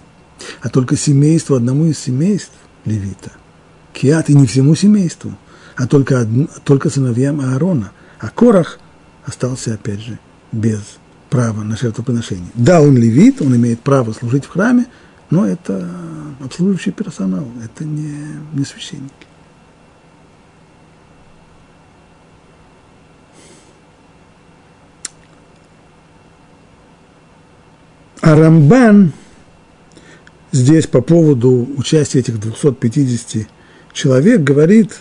а 0.61 0.68
только 0.68 0.96
семейству, 0.96 1.57
одному 1.57 1.87
из 1.87 1.98
семейств 1.98 2.52
левита. 2.85 3.33
Киат 3.92 4.29
и 4.29 4.35
не 4.35 4.46
всему 4.46 4.74
семейству, 4.74 5.33
а 5.76 5.87
только, 5.87 6.22
од... 6.22 6.64
только 6.64 6.90
сыновьям 6.90 7.40
Аарона. 7.40 7.92
А 8.18 8.29
Корах 8.29 8.79
остался, 9.24 9.74
опять 9.74 10.00
же, 10.00 10.18
без 10.52 10.81
права 11.31 11.62
на 11.62 11.76
жертвоприношение. 11.76 12.50
Да, 12.55 12.81
он 12.81 12.96
левит, 12.96 13.42
он 13.42 13.57
имеет 13.57 13.81
право 13.81 14.12
служить 14.12 14.44
в 14.44 14.48
храме, 14.50 14.87
но 15.31 15.46
это 15.46 15.88
обслуживающий 16.42 16.92
персонал, 16.92 17.46
это 17.64 17.85
не, 17.85 18.14
не 18.52 18.64
священники. 18.64 19.25
А 28.26 28.34
Рамбан 28.34 29.12
здесь 30.50 30.88
по 30.88 31.00
поводу 31.00 31.68
участия 31.76 32.18
этих 32.18 32.40
250 32.40 33.46
человек 33.92 34.40
говорит, 34.40 34.98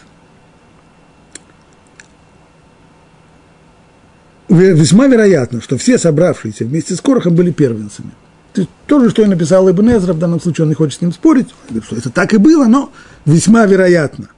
весьма 4.47 5.07
вероятно, 5.07 5.59
что 5.59 5.75
все 5.79 5.97
собравшиеся 5.97 6.65
вместе 6.65 6.93
с 6.93 7.01
Корохом 7.01 7.33
были 7.33 7.49
первенцами– 7.49 8.11
то 8.85 8.99
же, 8.99 9.09
что 9.09 9.23
и 9.23 9.25
написал 9.25 9.67
Ибн 9.71 9.97
в 9.97 10.19
данном 10.19 10.39
случае 10.39 10.65
он 10.65 10.69
не 10.69 10.75
хочет 10.75 10.99
с 10.99 11.01
ним 11.01 11.11
спорить, 11.11 11.47
говорит, 11.67 11.83
что 11.83 11.95
это 11.95 12.11
так 12.11 12.31
и 12.35 12.38
было, 12.38 12.65
но 12.65 12.91
весьма 13.25 13.65
вероятно, 13.65 14.29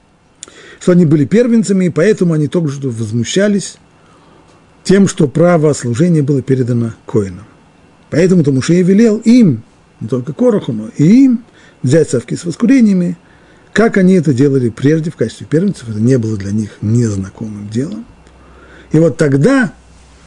что 0.80 0.92
они 0.92 1.04
были 1.04 1.26
первенцами, 1.26 1.84
и 1.84 1.90
поэтому 1.90 2.32
они 2.32 2.48
только 2.48 2.70
что 2.70 2.88
возмущались 2.88 3.76
тем, 4.82 5.08
что 5.08 5.28
право 5.28 5.74
служения 5.74 6.22
было 6.22 6.40
передано 6.40 6.94
Коинам. 7.06 7.44
Поэтому-то 8.10 8.52
Мушей 8.52 8.82
велел 8.82 9.18
им, 9.18 9.62
не 10.00 10.08
только 10.08 10.32
Короху, 10.32 10.72
но 10.72 10.88
и 10.96 11.24
им, 11.24 11.44
взять 11.82 12.10
совки 12.10 12.36
с 12.36 12.44
воскурениями, 12.44 13.18
как 13.72 13.96
они 13.96 14.14
это 14.14 14.32
делали 14.32 14.70
прежде 14.70 15.10
в 15.10 15.16
качестве 15.16 15.46
первенцев, 15.46 15.88
это 15.88 16.00
не 16.00 16.18
было 16.18 16.36
для 16.36 16.50
них 16.50 16.70
незнакомым 16.80 17.68
делом. 17.68 18.04
И 18.92 18.98
вот 18.98 19.16
тогда 19.16 19.72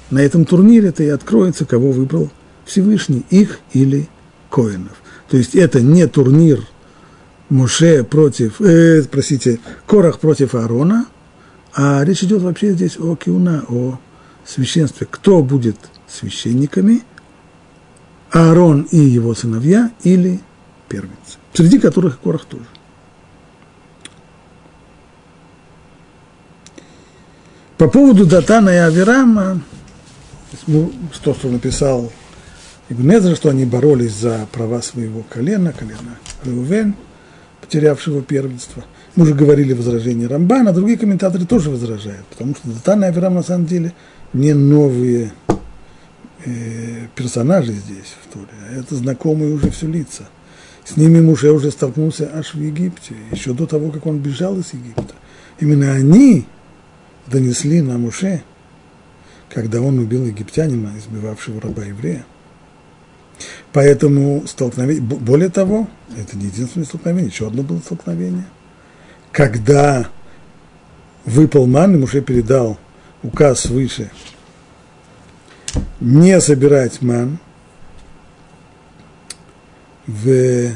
на 0.09 0.19
этом 0.19 0.45
турнире 0.45 0.89
это 0.89 1.03
и 1.03 1.09
откроется, 1.09 1.65
кого 1.65 1.91
выбрал 1.91 2.29
Всевышний, 2.65 3.25
их 3.29 3.59
или 3.73 4.07
Коинов. 4.49 5.01
То 5.29 5.37
есть 5.37 5.55
это 5.55 5.81
не 5.81 6.07
турнир 6.07 6.61
Муше 7.49 8.03
против, 8.03 8.61
э, 8.61 9.03
простите, 9.09 9.59
Корах 9.85 10.19
против 10.19 10.55
Аарона, 10.55 11.07
а 11.73 12.03
речь 12.03 12.23
идет 12.23 12.41
вообще 12.41 12.73
здесь 12.73 12.97
о 12.97 13.15
Киуна, 13.15 13.63
о 13.67 13.99
священстве. 14.45 15.07
Кто 15.09 15.41
будет 15.41 15.77
священниками? 16.07 17.01
Аарон 18.31 18.87
и 18.91 18.97
его 18.97 19.35
сыновья 19.35 19.91
или 20.03 20.39
первенцы, 20.87 21.37
среди 21.53 21.79
которых 21.79 22.19
Корах 22.19 22.45
тоже. 22.45 22.65
По 27.77 27.89
поводу 27.89 28.25
Датана 28.25 28.69
и 28.69 28.77
Аверама, 28.77 29.61
то, 31.23 31.33
что 31.33 31.47
написал 31.49 32.11
Ибн 32.89 33.35
что 33.35 33.49
они 33.49 33.65
боролись 33.65 34.13
за 34.13 34.47
права 34.51 34.81
своего 34.81 35.23
колена, 35.23 35.73
колена 35.73 36.19
Реувен, 36.43 36.95
потерявшего 37.59 38.21
первенство. 38.21 38.83
Мы 39.15 39.23
уже 39.23 39.33
говорили 39.33 39.73
возражение 39.73 40.27
Рамбана, 40.27 40.73
другие 40.73 40.97
комментаторы 40.97 41.45
тоже 41.45 41.69
возражают, 41.69 42.25
потому 42.27 42.53
что 42.55 42.69
Датан 42.69 43.03
и 43.03 43.07
Авирам 43.07 43.35
на 43.35 43.43
самом 43.43 43.65
деле 43.65 43.93
не 44.33 44.53
новые 44.53 45.31
э, 46.45 47.07
персонажи 47.15 47.73
здесь 47.73 48.15
в 48.23 48.33
Торе, 48.33 48.47
а 48.67 48.79
это 48.79 48.95
знакомые 48.95 49.53
уже 49.53 49.69
все 49.71 49.87
лица. 49.87 50.23
С 50.83 50.97
ними 50.97 51.21
Муше 51.21 51.51
уже 51.51 51.71
столкнулся 51.71 52.31
аж 52.33 52.53
в 52.53 52.61
Египте, 52.61 53.15
еще 53.31 53.53
до 53.53 53.67
того, 53.67 53.91
как 53.91 54.05
он 54.05 54.19
бежал 54.19 54.57
из 54.59 54.73
Египта. 54.73 55.13
Именно 55.59 55.93
они 55.93 56.47
донесли 57.27 57.81
на 57.81 57.97
Муше, 57.97 58.43
когда 59.49 59.81
он 59.81 59.99
убил 59.99 60.25
египтянина, 60.25 60.93
избивавшего 60.97 61.61
раба 61.61 61.83
еврея. 61.83 62.25
Поэтому 63.73 64.43
столкновение, 64.47 65.01
более 65.01 65.49
того, 65.49 65.87
это 66.17 66.37
не 66.37 66.45
единственное 66.45 66.85
столкновение, 66.85 67.31
еще 67.31 67.47
одно 67.47 67.63
было 67.63 67.79
столкновение. 67.79 68.45
Когда 69.31 70.07
выпал 71.25 71.67
ман, 71.67 71.93
ему 71.93 72.05
уже 72.05 72.21
передал 72.21 72.77
указ 73.23 73.61
свыше 73.61 74.09
не 75.99 76.39
собирать 76.41 77.01
ман 77.01 77.39
в 80.07 80.71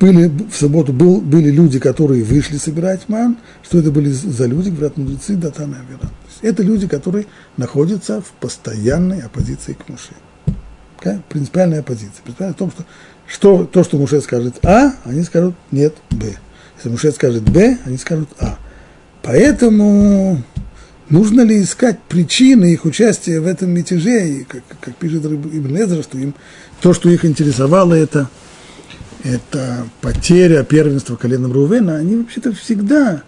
были 0.00 0.28
в 0.28 0.54
субботу 0.54 0.92
был, 0.92 1.20
были 1.20 1.50
люди, 1.50 1.78
которые 1.78 2.24
вышли 2.24 2.56
собирать 2.58 3.08
ман. 3.08 3.38
Что 3.62 3.78
это 3.78 3.90
были 3.90 4.10
за 4.10 4.46
люди? 4.46 4.68
Говорят, 4.68 4.96
мудрецы 4.96 5.36
Датана 5.36 5.78
Авера. 5.78 6.10
Это 6.42 6.62
люди, 6.62 6.86
которые 6.86 7.26
находятся 7.56 8.20
в 8.20 8.32
постоянной 8.40 9.20
оппозиции 9.20 9.72
к 9.72 9.88
Муше. 9.88 10.12
Okay? 11.00 11.20
Принципиальная 11.28 11.80
оппозиция. 11.80 12.22
Принципиальная 12.22 12.54
в 12.54 12.58
том, 12.58 12.70
что, 12.70 12.84
что 13.26 13.64
то, 13.64 13.84
что 13.84 13.96
Муше 13.96 14.20
скажет 14.20 14.56
А, 14.64 14.92
они 15.04 15.22
скажут 15.22 15.54
нет 15.70 15.94
Б. 16.10 16.36
Если 16.76 16.90
Муше 16.90 17.12
скажет 17.12 17.42
Б, 17.44 17.78
они 17.84 17.96
скажут 17.96 18.28
А. 18.38 18.58
Поэтому 19.22 20.42
нужно 21.10 21.42
ли 21.42 21.62
искать 21.62 21.98
причины 22.08 22.72
их 22.72 22.84
участия 22.84 23.40
в 23.40 23.46
этом 23.46 23.70
мятеже, 23.70 24.28
и 24.28 24.44
как, 24.44 24.62
как 24.80 24.96
пишет 24.96 25.24
Ибн 25.24 25.76
Эзра, 25.76 26.02
что 26.02 26.18
им 26.18 26.34
то, 26.80 26.92
что 26.94 27.08
их 27.08 27.24
интересовало, 27.24 27.94
это, 27.94 28.28
это 29.22 29.86
потеря 30.00 30.64
первенства 30.64 31.16
коленом 31.16 31.52
Рувена, 31.52 31.96
они 31.96 32.16
вообще-то 32.16 32.52
всегда 32.52 33.22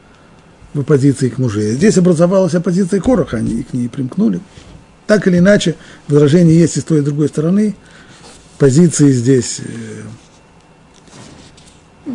в 0.74 0.80
оппозиции 0.80 1.28
к 1.28 1.38
муже. 1.38 1.72
Здесь 1.72 1.96
образовалась 1.96 2.54
оппозиция 2.54 3.00
Короха, 3.00 3.38
они 3.38 3.62
к 3.62 3.72
ней 3.72 3.88
примкнули. 3.88 4.40
Так 5.06 5.26
или 5.26 5.38
иначе, 5.38 5.76
возражение 6.08 6.58
есть 6.58 6.76
и 6.76 6.80
с 6.80 6.84
той, 6.84 6.98
и 6.98 7.00
с 7.02 7.04
другой 7.04 7.28
стороны. 7.28 7.76
Позиции 8.58 9.12
здесь 9.12 9.60
э, 9.60 10.02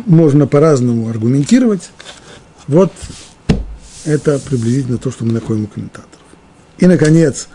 можно 0.06 0.46
по-разному 0.46 1.08
аргументировать. 1.08 1.90
Вот 2.68 2.92
это 4.04 4.38
приблизительно 4.38 4.98
то, 4.98 5.10
что 5.10 5.24
мы 5.24 5.32
находим 5.32 5.64
у 5.64 5.66
комментаторов. 5.66 6.08
И, 6.78 6.86
наконец, 6.86 7.48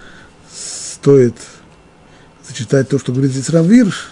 стоит 0.51 1.35
зачитать 2.47 2.89
то, 2.89 2.99
что 2.99 3.11
говорит 3.11 3.31
здесь 3.31 3.49
Равирш, 3.49 4.11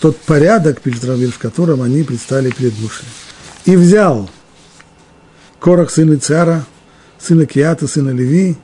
тот 0.00 0.16
порядок, 0.18 0.80
перед 0.80 1.02
Равирш, 1.04 1.34
в 1.34 1.38
котором 1.38 1.82
они 1.82 2.02
предстали 2.02 2.50
перед 2.50 2.78
Муше. 2.78 3.04
И 3.64 3.76
взял 3.76 4.30
Корах, 5.58 5.90
сына 5.90 6.18
Цара, 6.18 6.64
сына 7.18 7.46
Киата, 7.46 7.86
сына 7.86 8.10
Леви, 8.10 8.56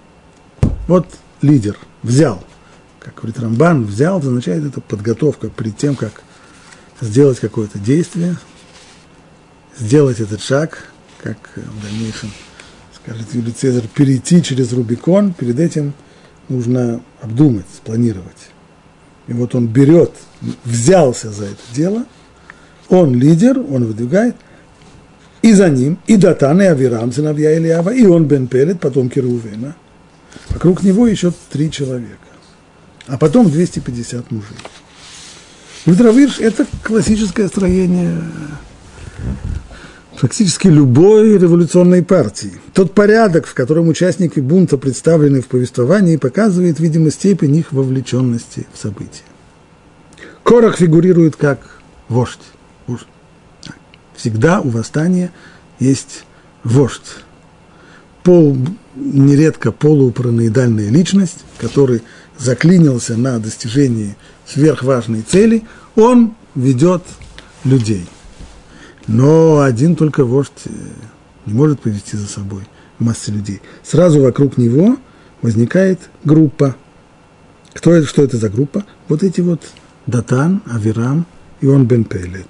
вот 0.88 1.06
лидер, 1.42 1.76
взял. 2.02 2.42
Как 3.00 3.14
говорит 3.14 3.38
Рамбан, 3.38 3.84
взял, 3.84 4.18
означает 4.18 4.64
это 4.64 4.80
подготовка 4.80 5.48
перед 5.48 5.76
тем, 5.76 5.94
как 5.94 6.22
сделать 7.00 7.38
какое-то 7.38 7.78
действие, 7.78 8.36
сделать 9.78 10.20
этот 10.20 10.42
шаг, 10.42 10.90
как 11.26 11.38
в 11.56 11.82
дальнейшем 11.82 12.30
скажет 12.94 13.26
Юлий 13.32 13.52
Цезарь, 13.52 13.88
перейти 13.88 14.42
через 14.42 14.72
Рубикон, 14.72 15.32
перед 15.32 15.58
этим 15.58 15.92
нужно 16.48 17.00
обдумать, 17.20 17.66
спланировать. 17.74 18.50
И 19.26 19.32
вот 19.32 19.54
он 19.54 19.66
берет, 19.66 20.12
взялся 20.64 21.30
за 21.30 21.46
это 21.46 21.62
дело, 21.72 22.04
он 22.88 23.14
лидер, 23.14 23.58
он 23.58 23.84
выдвигает, 23.84 24.36
и 25.42 25.52
за 25.52 25.68
ним, 25.68 25.98
и 26.06 26.16
Датан, 26.16 26.60
и 26.62 26.64
Авирам, 26.64 27.12
сыновья 27.12 27.56
Ильява, 27.56 27.90
и 27.90 28.06
он 28.06 28.26
Бен 28.26 28.46
Пелет, 28.46 28.80
потомки 28.80 29.18
Рувена. 29.18 29.76
Вокруг 30.50 30.82
него 30.82 31.06
еще 31.06 31.32
три 31.50 31.70
человека. 31.70 32.18
А 33.06 33.18
потом 33.18 33.50
250 33.50 34.30
мужей. 34.30 34.56
Ультравирш– 35.86 36.38
это 36.40 36.66
классическое 36.82 37.46
строение 37.46 38.20
практически 40.16 40.68
любой 40.68 41.38
революционной 41.38 42.02
партии. 42.02 42.52
Тот 42.72 42.92
порядок, 42.92 43.46
в 43.46 43.54
котором 43.54 43.88
участники 43.88 44.40
бунта 44.40 44.78
представлены 44.78 45.40
в 45.40 45.46
повествовании, 45.46 46.16
показывает, 46.16 46.80
видимо, 46.80 47.10
степень 47.10 47.56
их 47.56 47.72
вовлеченности 47.72 48.66
в 48.72 48.78
события. 48.78 49.22
Корах 50.42 50.78
фигурирует 50.78 51.36
как 51.36 51.60
вождь. 52.08 52.40
Всегда 54.14 54.60
у 54.60 54.70
восстания 54.70 55.30
есть 55.78 56.24
вождь. 56.64 57.16
Пол, 58.22 58.56
нередко 58.94 59.72
полупараноидальная 59.72 60.88
личность, 60.88 61.44
который 61.58 62.02
заклинился 62.38 63.16
на 63.16 63.38
достижении 63.38 64.16
сверхважной 64.46 65.22
цели, 65.22 65.64
он 65.94 66.34
ведет 66.54 67.02
людей– 67.64 68.06
но 69.06 69.60
один 69.60 69.94
только 69.94 70.24
вождь 70.24 70.52
э, 70.64 70.70
не 71.46 71.54
может 71.54 71.80
повести 71.80 72.16
за 72.16 72.26
собой 72.26 72.62
массы 72.98 73.30
людей. 73.30 73.60
Сразу 73.82 74.20
вокруг 74.20 74.58
него 74.58 74.96
возникает 75.42 76.00
группа. 76.24 76.76
Кто 77.72 77.92
это, 77.92 78.06
что 78.06 78.22
это 78.22 78.36
за 78.36 78.48
группа? 78.48 78.84
Вот 79.08 79.22
эти 79.22 79.40
вот 79.40 79.62
Датан, 80.06 80.62
Авирам 80.66 81.26
и 81.60 81.66
он 81.66 81.86
Бен 81.86 82.04
Пелет. 82.04 82.48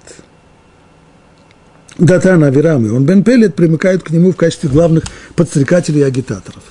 Датан, 1.97 2.43
Авирам 2.43 2.85
и 2.85 2.89
он 2.89 3.05
Бен 3.05 3.23
Пелет 3.23 3.55
примыкают 3.55 4.03
к 4.03 4.09
нему 4.09 4.31
в 4.31 4.35
качестве 4.35 4.69
главных 4.69 5.03
подстрекателей 5.35 6.01
и 6.01 6.05
агитаторов. 6.05 6.63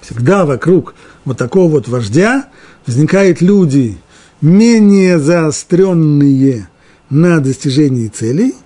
Всегда 0.00 0.44
вокруг 0.44 0.94
вот 1.24 1.38
такого 1.38 1.70
вот 1.70 1.88
вождя 1.88 2.48
возникают 2.86 3.40
люди 3.40 3.98
менее 4.40 5.18
заостренные 5.18 6.68
на 7.10 7.40
достижении 7.40 8.08
целей– 8.08 8.54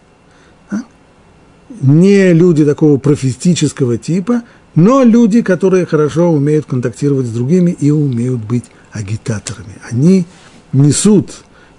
не 1.81 2.33
люди 2.33 2.65
такого 2.65 2.99
профетического 2.99 3.99
типа, 3.99 4.43
но 4.75 5.03
люди, 5.03 5.43
которые 5.43 5.87
хорошо 5.87 6.31
умеют 6.31 6.67
контактировать 6.67 7.27
с 7.27 7.31
другими 7.31 7.71
и 7.71 7.91
умеют 7.91 8.45
быть 8.45 8.65
агитаторами. 8.93 9.79
Они 9.91 10.27
несут 10.73 11.31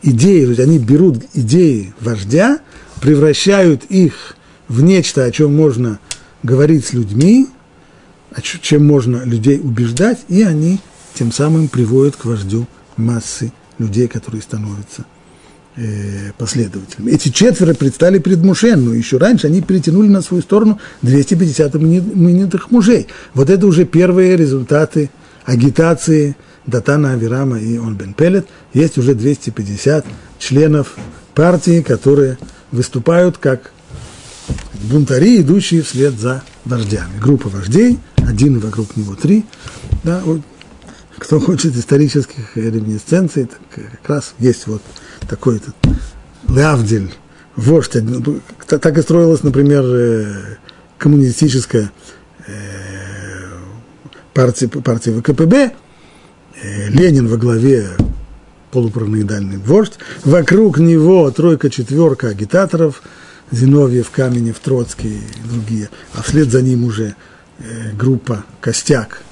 идеи, 0.02 0.44
то 0.44 0.50
есть 0.50 0.60
они 0.60 0.80
берут 0.80 1.24
идеи 1.34 1.94
вождя, 2.02 2.60
превращают 3.02 3.84
их 3.86 4.36
в 4.68 4.82
нечто, 4.82 5.24
о 5.24 5.32
чем 5.32 5.56
можно 5.56 6.00
говорить 6.44 6.86
с 6.86 6.94
людьми, 6.94 7.48
чем 8.62 8.86
можно 8.86 9.24
людей 9.24 9.60
убеждать, 9.60 10.20
и 10.28 10.44
они 10.44 10.80
тем 11.14 11.32
самым 11.32 11.68
приводят 11.68 12.16
к 12.16 12.26
вождю 12.26 12.68
массы 12.96 13.52
людей, 13.78 14.08
которые 14.08 14.42
становятся 14.42 15.06
Э, 15.80 16.32
последователями. 16.40 17.12
Эти 17.12 17.30
четверо 17.30 17.76
предстали 17.76 18.18
перед 18.18 18.40
Муше, 18.40 18.76
но 18.76 18.96
еще 18.96 19.18
раньше 19.18 19.46
они 19.46 19.62
перетянули 19.62 20.08
на 20.08 20.24
свою 20.24 20.42
сторону 20.42 20.80
250 21.04 21.76
именитых 21.76 22.72
мужей. 22.72 23.06
Вот 23.36 23.52
это 23.52 23.68
уже 23.68 23.86
первые 23.86 24.36
результаты 24.36 25.12
агитации 25.46 26.36
Датана 26.66 27.12
Авирама 27.12 27.60
и 27.60 27.78
Он 27.78 27.96
Пелет. 27.96 28.48
Есть 28.74 28.98
уже 28.98 29.14
250 29.14 30.04
членов 30.40 30.96
партии, 31.36 31.84
которые 31.84 32.40
выступают 32.72 33.38
как 33.38 33.72
бунтари, 34.82 35.42
идущие 35.42 35.84
вслед 35.84 36.20
за 36.20 36.42
вождями. 36.66 37.20
Группа 37.22 37.50
вождей, 37.50 38.00
один 38.16 38.58
вокруг 38.58 38.98
него 38.98 39.14
три. 39.14 39.46
Да, 40.04 40.24
вот, 40.26 40.42
кто 41.20 41.40
хочет 41.40 41.76
исторических 41.76 42.58
реминесценций, 42.58 43.46
так 43.46 43.60
как 44.02 44.10
раз 44.10 44.34
есть 44.40 44.66
вот 44.66 44.82
такой 45.28 45.58
этот 45.58 45.76
Лавдель, 46.48 47.14
вождь, 47.56 47.98
так 48.68 48.98
и 48.98 49.02
строилась, 49.02 49.44
например, 49.44 49.84
э, 49.86 50.58
коммунистическая 50.98 51.92
э, 52.46 52.52
партия, 54.34 54.68
партия 54.68 55.12
ВКПБ, 55.14 55.72
э, 56.62 56.90
Ленин 56.90 57.28
во 57.28 57.38
главе 57.38 57.90
полупараноидальный 58.72 59.58
вождь, 59.58 59.98
вокруг 60.24 60.78
него 60.80 61.30
тройка-четверка 61.32 62.30
агитаторов, 62.30 63.02
Зиновьев, 63.52 64.10
Каменев, 64.12 64.60
Троцкий 64.60 65.18
и 65.18 65.50
другие, 65.50 65.90
а 66.14 66.22
вслед 66.22 66.52
за 66.52 66.62
ним 66.62 66.84
уже 66.84 67.16
группа 67.98 68.44
«Костяк», 68.62 69.24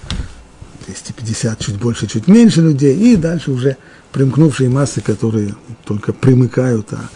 250, 0.88 1.60
чуть 1.60 1.75
больше, 1.75 2.08
чуть 2.08 2.27
меньше 2.27 2.62
людей, 2.62 2.95
и 2.95 3.15
дальше 3.15 3.51
уже 3.51 3.77
примкнувшие 4.15 4.69
массы, 4.69 5.01
которые 5.01 5.56
только 5.84 6.13
примыкают, 6.13 6.88
а 6.93 7.10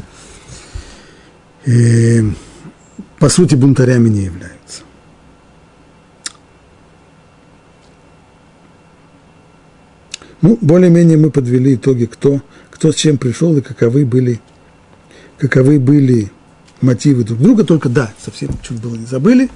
э, 1.66 2.24
по 3.18 3.30
сути 3.30 3.56
бунтарями 3.56 4.10
не 4.10 4.24
являются. 4.24 4.84
Ну, 10.42 10.58
более-менее 10.60 11.18
мы 11.18 11.32
подвели 11.32 11.76
итоги, 11.76 12.04
кто, 12.04 12.42
кто 12.70 12.92
с 12.92 12.96
чем 12.96 13.18
пришел 13.18 13.56
и 13.56 13.62
каковы 13.62 14.06
были, 14.06 14.42
каковы 15.38 15.80
были 15.80 16.34
мотивы 16.82 17.24
друг 17.24 17.40
друга, 17.40 17.64
только 17.64 17.88
да, 17.88 18.12
совсем 18.22 18.50
чуть 18.62 18.82
было 18.82 18.96
не 18.96 19.06
забыли, 19.06 19.50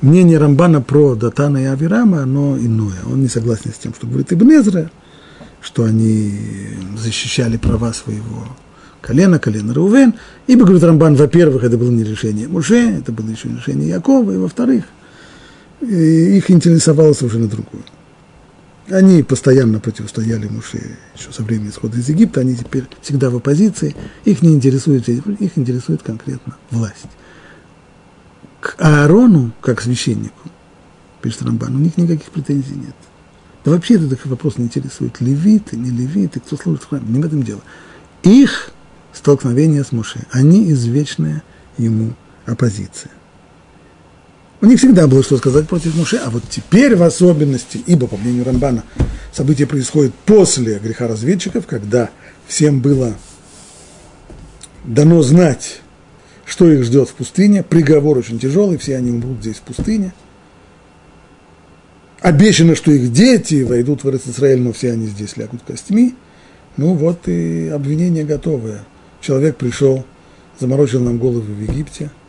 мнение 0.00 0.38
Рамбана 0.38 0.80
про 0.80 1.16
Датана 1.16 1.58
и 1.58 1.64
Авирама, 1.64 2.22
оно 2.22 2.56
иное. 2.56 3.00
Он 3.10 3.20
не 3.20 3.28
согласен 3.28 3.72
с 3.72 3.78
тем, 3.78 3.92
что 3.94 4.06
говорит 4.06 4.32
Ибн 4.32 4.60
Эзра, 4.60 4.92
что 5.64 5.84
они 5.84 6.38
защищали 6.96 7.56
права 7.56 7.94
своего 7.94 8.46
колена, 9.00 9.38
колена 9.38 9.72
Рувен. 9.72 10.14
Ибо, 10.46 10.64
говорит 10.64 10.84
Рамбан, 10.84 11.14
во-первых, 11.14 11.64
это 11.64 11.78
было 11.78 11.90
не 11.90 12.04
решение 12.04 12.48
Муше, 12.48 12.98
это 12.98 13.12
было 13.12 13.30
еще 13.30 13.48
решение 13.48 13.88
Якова, 13.88 14.32
и 14.32 14.36
во-вторых, 14.36 14.84
их 15.80 16.50
интересовало 16.50 17.14
совершенно 17.14 17.48
другое. 17.48 17.82
Они 18.90 19.22
постоянно 19.22 19.80
противостояли 19.80 20.48
Муше 20.48 20.98
еще 21.16 21.32
со 21.32 21.42
времени 21.42 21.70
исхода 21.70 21.98
из 21.98 22.08
Египта, 22.10 22.40
они 22.42 22.54
теперь 22.54 22.84
всегда 23.00 23.30
в 23.30 23.36
оппозиции, 23.36 23.96
их 24.26 24.42
не 24.42 24.52
интересует, 24.52 25.08
их 25.08 25.56
интересует 25.56 26.02
конкретно 26.02 26.56
власть. 26.70 27.06
К 28.60 28.76
Аарону, 28.78 29.52
как 29.62 29.80
священнику, 29.80 30.50
пишет 31.22 31.42
Рамбан, 31.42 31.74
у 31.74 31.78
них 31.78 31.96
никаких 31.96 32.30
претензий 32.30 32.74
нет. 32.74 32.94
Да 33.64 33.70
вообще 33.70 33.94
этот 33.94 34.24
вопрос 34.26 34.58
не 34.58 34.64
интересует. 34.64 35.20
Левиты, 35.20 35.76
не 35.76 35.90
левиты, 35.90 36.40
кто 36.40 36.56
служит 36.56 36.82
в 36.82 36.88
храме, 36.88 37.06
не 37.08 37.22
в 37.22 37.26
этом 37.26 37.42
дело. 37.42 37.62
Их 38.22 38.70
столкновение 39.12 39.84
с 39.84 39.92
Муше, 39.92 40.20
они 40.30 40.70
извечная 40.70 41.42
ему 41.78 42.14
оппозиция. 42.46 43.10
У 44.60 44.66
них 44.66 44.78
всегда 44.78 45.06
было 45.06 45.22
что 45.22 45.36
сказать 45.38 45.68
против 45.68 45.94
Муше, 45.94 46.20
а 46.24 46.30
вот 46.30 46.42
теперь 46.48 46.96
в 46.96 47.02
особенности, 47.02 47.82
ибо, 47.86 48.06
по 48.06 48.16
мнению 48.16 48.44
Рамбана, 48.44 48.84
событие 49.32 49.66
происходит 49.66 50.14
после 50.26 50.78
греха 50.78 51.08
разведчиков, 51.08 51.66
когда 51.66 52.10
всем 52.46 52.80
было 52.80 53.14
дано 54.84 55.22
знать, 55.22 55.80
что 56.44 56.70
их 56.70 56.84
ждет 56.84 57.08
в 57.08 57.14
пустыне, 57.14 57.62
приговор 57.62 58.18
очень 58.18 58.38
тяжелый, 58.38 58.78
все 58.78 58.96
они 58.96 59.10
умрут 59.10 59.40
здесь 59.40 59.56
в 59.56 59.62
пустыне. 59.62 60.12
Обещано, 62.24 62.74
что 62.74 62.90
их 62.90 63.12
дети 63.12 63.62
войдут 63.62 64.02
в 64.02 64.10
Израиль, 64.10 64.60
но 64.60 64.72
все 64.72 64.92
они 64.92 65.06
здесь 65.06 65.36
лягут 65.36 65.62
костьми. 65.66 66.14
Ну 66.76 66.94
вот 66.94 67.28
и 67.28 67.68
обвинение 67.68 68.24
готовое. 68.24 68.84
Человек 69.20 69.56
пришел, 69.56 70.04
заморочил 70.58 71.00
нам 71.00 71.18
головы 71.18 71.52
в 71.54 71.60
Египте– 71.60 72.10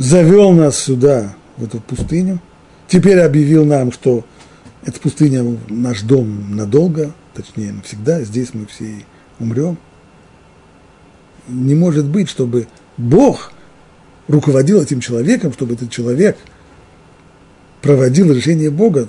завел 0.00 0.52
нас 0.52 0.78
сюда, 0.78 1.34
в 1.58 1.64
эту 1.64 1.78
пустыню, 1.78 2.40
теперь 2.88 3.20
объявил 3.20 3.66
нам, 3.66 3.92
что 3.92 4.24
эта 4.82 4.98
пустыня 4.98 5.44
наш 5.68 6.00
дом 6.00 6.56
надолго, 6.56 7.12
точнее 7.34 7.72
навсегда, 7.72 8.22
здесь 8.22 8.54
мы 8.54 8.66
все 8.66 9.04
умрем. 9.38 9.76
Не 11.48 11.74
может 11.74 12.06
быть, 12.06 12.30
чтобы 12.30 12.66
Бог 12.96 13.52
руководил 14.26 14.80
этим 14.80 15.00
человеком, 15.00 15.52
чтобы 15.52 15.74
этот 15.74 15.90
человек 15.90 16.38
проводил 17.82 18.32
решение 18.32 18.70
Бога, 18.70 19.08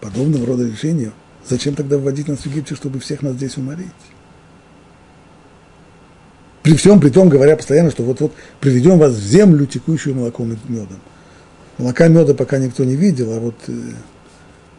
подобного 0.00 0.46
рода 0.46 0.66
решению. 0.66 1.12
Зачем 1.48 1.74
тогда 1.74 1.98
вводить 1.98 2.28
нас 2.28 2.40
в 2.40 2.46
Египте, 2.46 2.74
чтобы 2.74 3.00
всех 3.00 3.22
нас 3.22 3.34
здесь 3.34 3.56
уморить? 3.56 3.88
При 6.62 6.74
всем 6.74 7.00
при 7.00 7.08
том, 7.08 7.28
говоря 7.28 7.56
постоянно, 7.56 7.90
что 7.90 8.02
вот-вот 8.02 8.34
приведем 8.60 8.98
вас 8.98 9.14
в 9.14 9.24
землю, 9.24 9.66
текущую 9.66 10.14
молоком 10.14 10.52
и 10.52 10.56
медом. 10.70 11.00
Молока 11.78 12.08
меда 12.08 12.34
пока 12.34 12.58
никто 12.58 12.84
не 12.84 12.96
видел, 12.96 13.32
а 13.32 13.40
вот 13.40 13.54
э, 13.68 13.72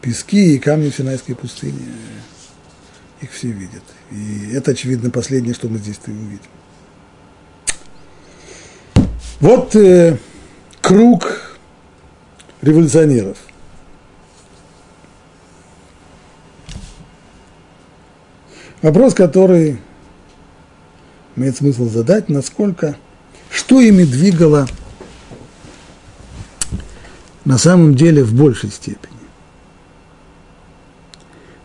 пески 0.00 0.54
и 0.54 0.58
камни 0.58 0.90
в 0.90 0.94
Синайской 0.94 1.34
пустыне, 1.34 1.80
э, 1.80 3.24
их 3.24 3.32
все 3.32 3.48
видят. 3.48 3.82
И 4.12 4.52
это, 4.52 4.70
очевидно, 4.70 5.10
последнее, 5.10 5.54
что 5.54 5.68
мы 5.68 5.78
здесь-то 5.78 6.10
увидим. 6.10 6.38
Вот 9.40 9.74
э, 9.74 10.18
круг 10.82 11.49
революционеров. 12.62 13.38
Вопрос, 18.82 19.14
который 19.14 19.78
имеет 21.36 21.56
смысл 21.56 21.88
задать, 21.88 22.28
насколько, 22.28 22.96
что 23.50 23.80
ими 23.80 24.04
двигало 24.04 24.66
на 27.44 27.58
самом 27.58 27.94
деле 27.94 28.22
в 28.24 28.34
большей 28.34 28.70
степени. 28.70 29.10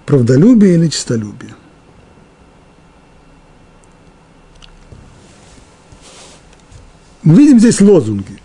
Правдолюбие 0.06 0.76
или 0.76 0.88
честолюбие? 0.88 1.56
Мы 7.24 7.38
видим 7.38 7.60
здесь 7.60 7.82
лозунги. 7.82 8.45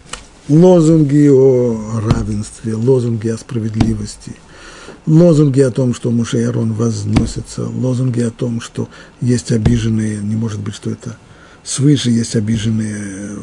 Лозунги 0.51 1.29
о 1.29 2.01
равенстве, 2.01 2.75
лозунги 2.75 3.29
о 3.29 3.39
справедливости– 3.39 4.35
лозунги 5.07 5.61
о 5.61 5.71
том, 5.71 5.95
что 5.95 6.11
Муше 6.11 6.41
и 6.41 6.45
Арон 6.45 6.73
возносятся, 6.73 7.67
лозунги 7.69 8.21
о 8.21 8.31
том, 8.31 8.61
что 8.61 8.89
есть 9.21 9.53
обиженные, 9.53 10.19
не 10.19 10.37
может 10.37 10.61
быть, 10.61 10.75
что 10.75 10.91
это 10.91 11.17
свыше, 11.63 12.11
есть 12.11 12.37
обиженные 12.37 13.37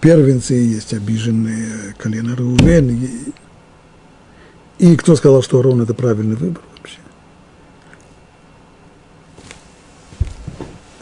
первенцы, 0.00 0.54
есть 0.54 0.92
обиженные 0.92 1.94
колено 1.98 2.36
Рувен. 2.36 3.08
И 4.78 4.96
кто 4.96 5.16
сказал, 5.16 5.42
что 5.42 5.60
Арон 5.60 5.82
это 5.82 5.94
правильный 5.94 6.36
выбор 6.36 6.62
вообще? 6.76 6.98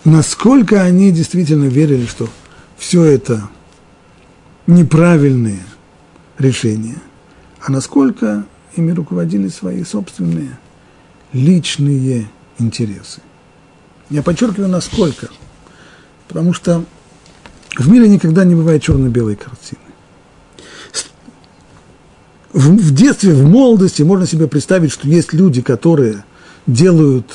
Насколько 0.04 0.82
они 0.82 1.10
действительно 1.10 1.64
верили, 1.64 2.06
что 2.06 2.28
все 2.82 3.04
это 3.04 3.48
неправильные 4.66 5.62
решения– 6.38 6.96
а 7.64 7.70
насколько 7.70 8.44
ими 8.76 8.90
руководили 8.90 9.48
свои 9.48 9.84
собственные 9.84 10.58
личные 11.32 12.28
интересы. 12.58 13.20
Я 14.10 14.22
подчеркиваю, 14.22 14.68
насколько, 14.68 15.28
потому 16.28 16.52
что 16.52 16.84
в 17.76 17.88
мире 17.88 18.08
никогда 18.08 18.44
не 18.44 18.54
бывает 18.54 18.82
черно-белой 18.82 19.36
картины. 19.36 19.80
В, 22.52 22.92
детстве, 22.92 23.32
в 23.32 23.48
молодости 23.48 24.02
можно 24.02 24.26
себе 24.26 24.46
представить, 24.46 24.92
что 24.92 25.08
есть 25.08 25.32
люди, 25.32 25.62
которые 25.62 26.24
делают 26.66 27.32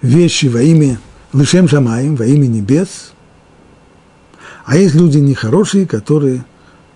вещи 0.00 0.46
во 0.46 0.62
имя 0.62 0.98
Лышем 1.32 1.68
Шамаем, 1.68 2.16
во 2.16 2.24
имя 2.24 2.46
небес, 2.46 3.12
а 4.64 4.76
есть 4.76 4.94
люди 4.94 5.18
нехорошие, 5.18 5.86
которые 5.86 6.44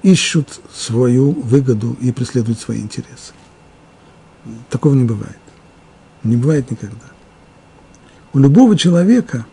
ищут 0.02 0.60
свою 0.72 1.32
выгоду 1.32 1.96
и 2.00 2.12
преследуют 2.12 2.60
свои 2.60 2.80
интересы. 2.80 3.32
Такого 4.70 4.94
не 4.94 5.04
бывает. 5.04 5.38
Не 6.22 6.36
бывает 6.36 6.70
никогда. 6.70 7.06
У 8.32 8.38
любого 8.38 8.76
человека 8.76 9.46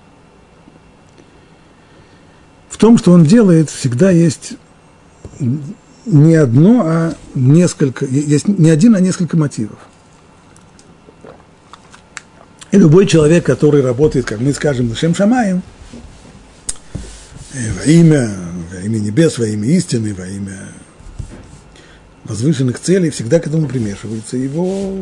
в 2.70 2.78
том, 2.78 2.98
что 2.98 3.12
он 3.12 3.24
делает, 3.24 3.70
всегда 3.70 4.12
есть 4.12 4.54
не 6.06 6.36
одно, 6.36 6.82
а 6.86 7.14
несколько, 7.36 8.06
есть 8.06 8.48
не 8.48 8.70
один, 8.70 8.96
а 8.96 9.00
несколько 9.00 9.38
мотивов. 9.38 9.78
И 12.72 12.78
любой 12.78 13.06
человек, 13.06 13.46
который 13.46 13.82
работает, 13.82 14.26
как 14.26 14.40
мы 14.40 14.54
скажем, 14.54 14.96
Шем 14.96 15.14
Шамаем, 15.14 15.62
во 17.54 17.84
имя 17.86 18.30
имя 18.84 19.00
небес, 19.00 19.38
во 19.38 19.48
имя 19.48 19.68
истины, 19.70 20.14
во 20.14 20.28
имя 20.28 20.58
возвышенных 22.24 22.80
целей, 22.80 23.10
всегда 23.10 23.40
к 23.40 23.48
этому 23.48 23.68
примешиваются 23.68 24.38
его 24.38 24.96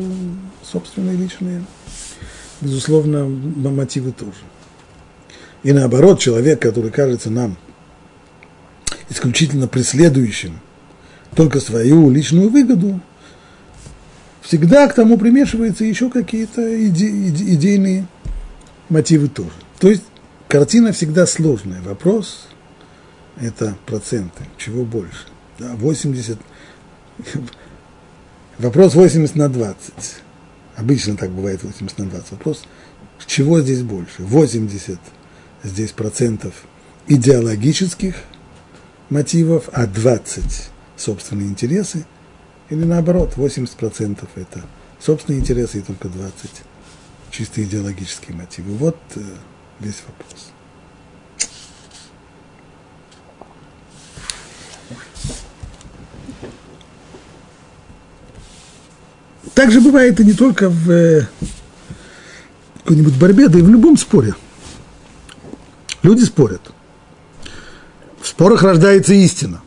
собственные 0.64 1.16
личные, 1.16 1.64
безусловно, 2.60 3.26
мотивы 3.26 4.12
тоже. 4.12 4.38
И 5.62 5.72
наоборот, 5.72 6.20
человек, 6.20 6.60
который 6.60 6.90
кажется 6.90 7.30
нам 7.30 7.56
исключительно 9.08 9.66
преследующим 9.66 10.60
только 11.34 11.60
свою 11.60 12.10
личную 12.10 12.48
выгоду, 12.48 13.00
всегда 14.40 14.88
к 14.88 14.94
тому 14.94 15.18
примешиваются 15.18 15.84
еще 15.84 16.10
какие-то 16.10 16.62
иде, 16.86 17.08
иде, 17.08 17.54
идейные 17.54 18.06
мотивы 18.88 19.28
тоже. 19.28 19.50
То 19.78 19.90
есть 19.90 20.02
картина 20.50 20.92
всегда 20.92 21.26
сложная. 21.26 21.80
Вопрос– 21.80 22.48
это 23.40 23.76
проценты, 23.86 24.44
чего 24.58 24.84
больше. 24.84 25.26
Да, 25.58 25.74
80, 25.76 26.38
вопрос 28.58 28.94
80 28.94 29.36
на 29.36 29.48
20. 29.48 29.92
Обычно 30.76 31.16
так 31.16 31.30
бывает 31.30 31.62
80 31.62 31.98
на 31.98 32.06
20. 32.06 32.32
Вопрос, 32.32 32.64
чего 33.26 33.60
здесь 33.60 33.82
больше? 33.82 34.22
80 34.24 34.98
здесь 35.62 35.92
процентов 35.92 36.64
идеологических 37.06 38.16
мотивов, 39.08 39.68
а 39.72 39.86
20 39.86 40.70
собственные 40.96 41.48
интересы, 41.48 42.06
или 42.70 42.84
наоборот, 42.84 43.36
80 43.36 43.76
процентов 43.76 44.28
это 44.34 44.62
собственные 44.98 45.40
интересы 45.40 45.78
и 45.78 45.82
только 45.82 46.08
20 46.08 46.50
чисто 47.30 47.62
идеологические 47.62 48.36
мотивы. 48.36 48.74
Вот 48.74 48.98
э, 49.14 49.20
весь 49.80 50.02
вопрос. 50.06 50.52
Так 59.54 59.72
же 59.72 59.80
бывает 59.80 60.18
и 60.20 60.24
не 60.24 60.32
только 60.32 60.70
в 60.70 60.90
э, 60.90 61.28
какой-нибудь 62.78 63.18
борьбе, 63.18 63.48
да 63.48 63.58
и 63.58 63.62
в 63.62 63.68
любом 63.68 63.96
споре. 63.96 64.34
Люди 66.02 66.22
спорят. 66.22 66.62
В 68.20 68.26
спорах 68.26 68.62
рождается 68.62 69.12
истина. 69.12 69.60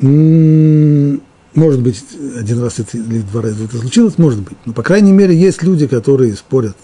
Может 0.00 1.80
быть, 1.80 2.04
один 2.38 2.62
раз 2.62 2.78
или 2.78 3.20
два 3.20 3.42
раза 3.42 3.64
это 3.64 3.78
случилось, 3.78 4.18
может 4.18 4.40
быть. 4.40 4.56
Но, 4.64 4.72
по 4.72 4.82
крайней 4.82 5.12
мере, 5.12 5.34
есть 5.34 5.62
люди, 5.62 5.86
которые 5.86 6.34
спорят 6.36 6.76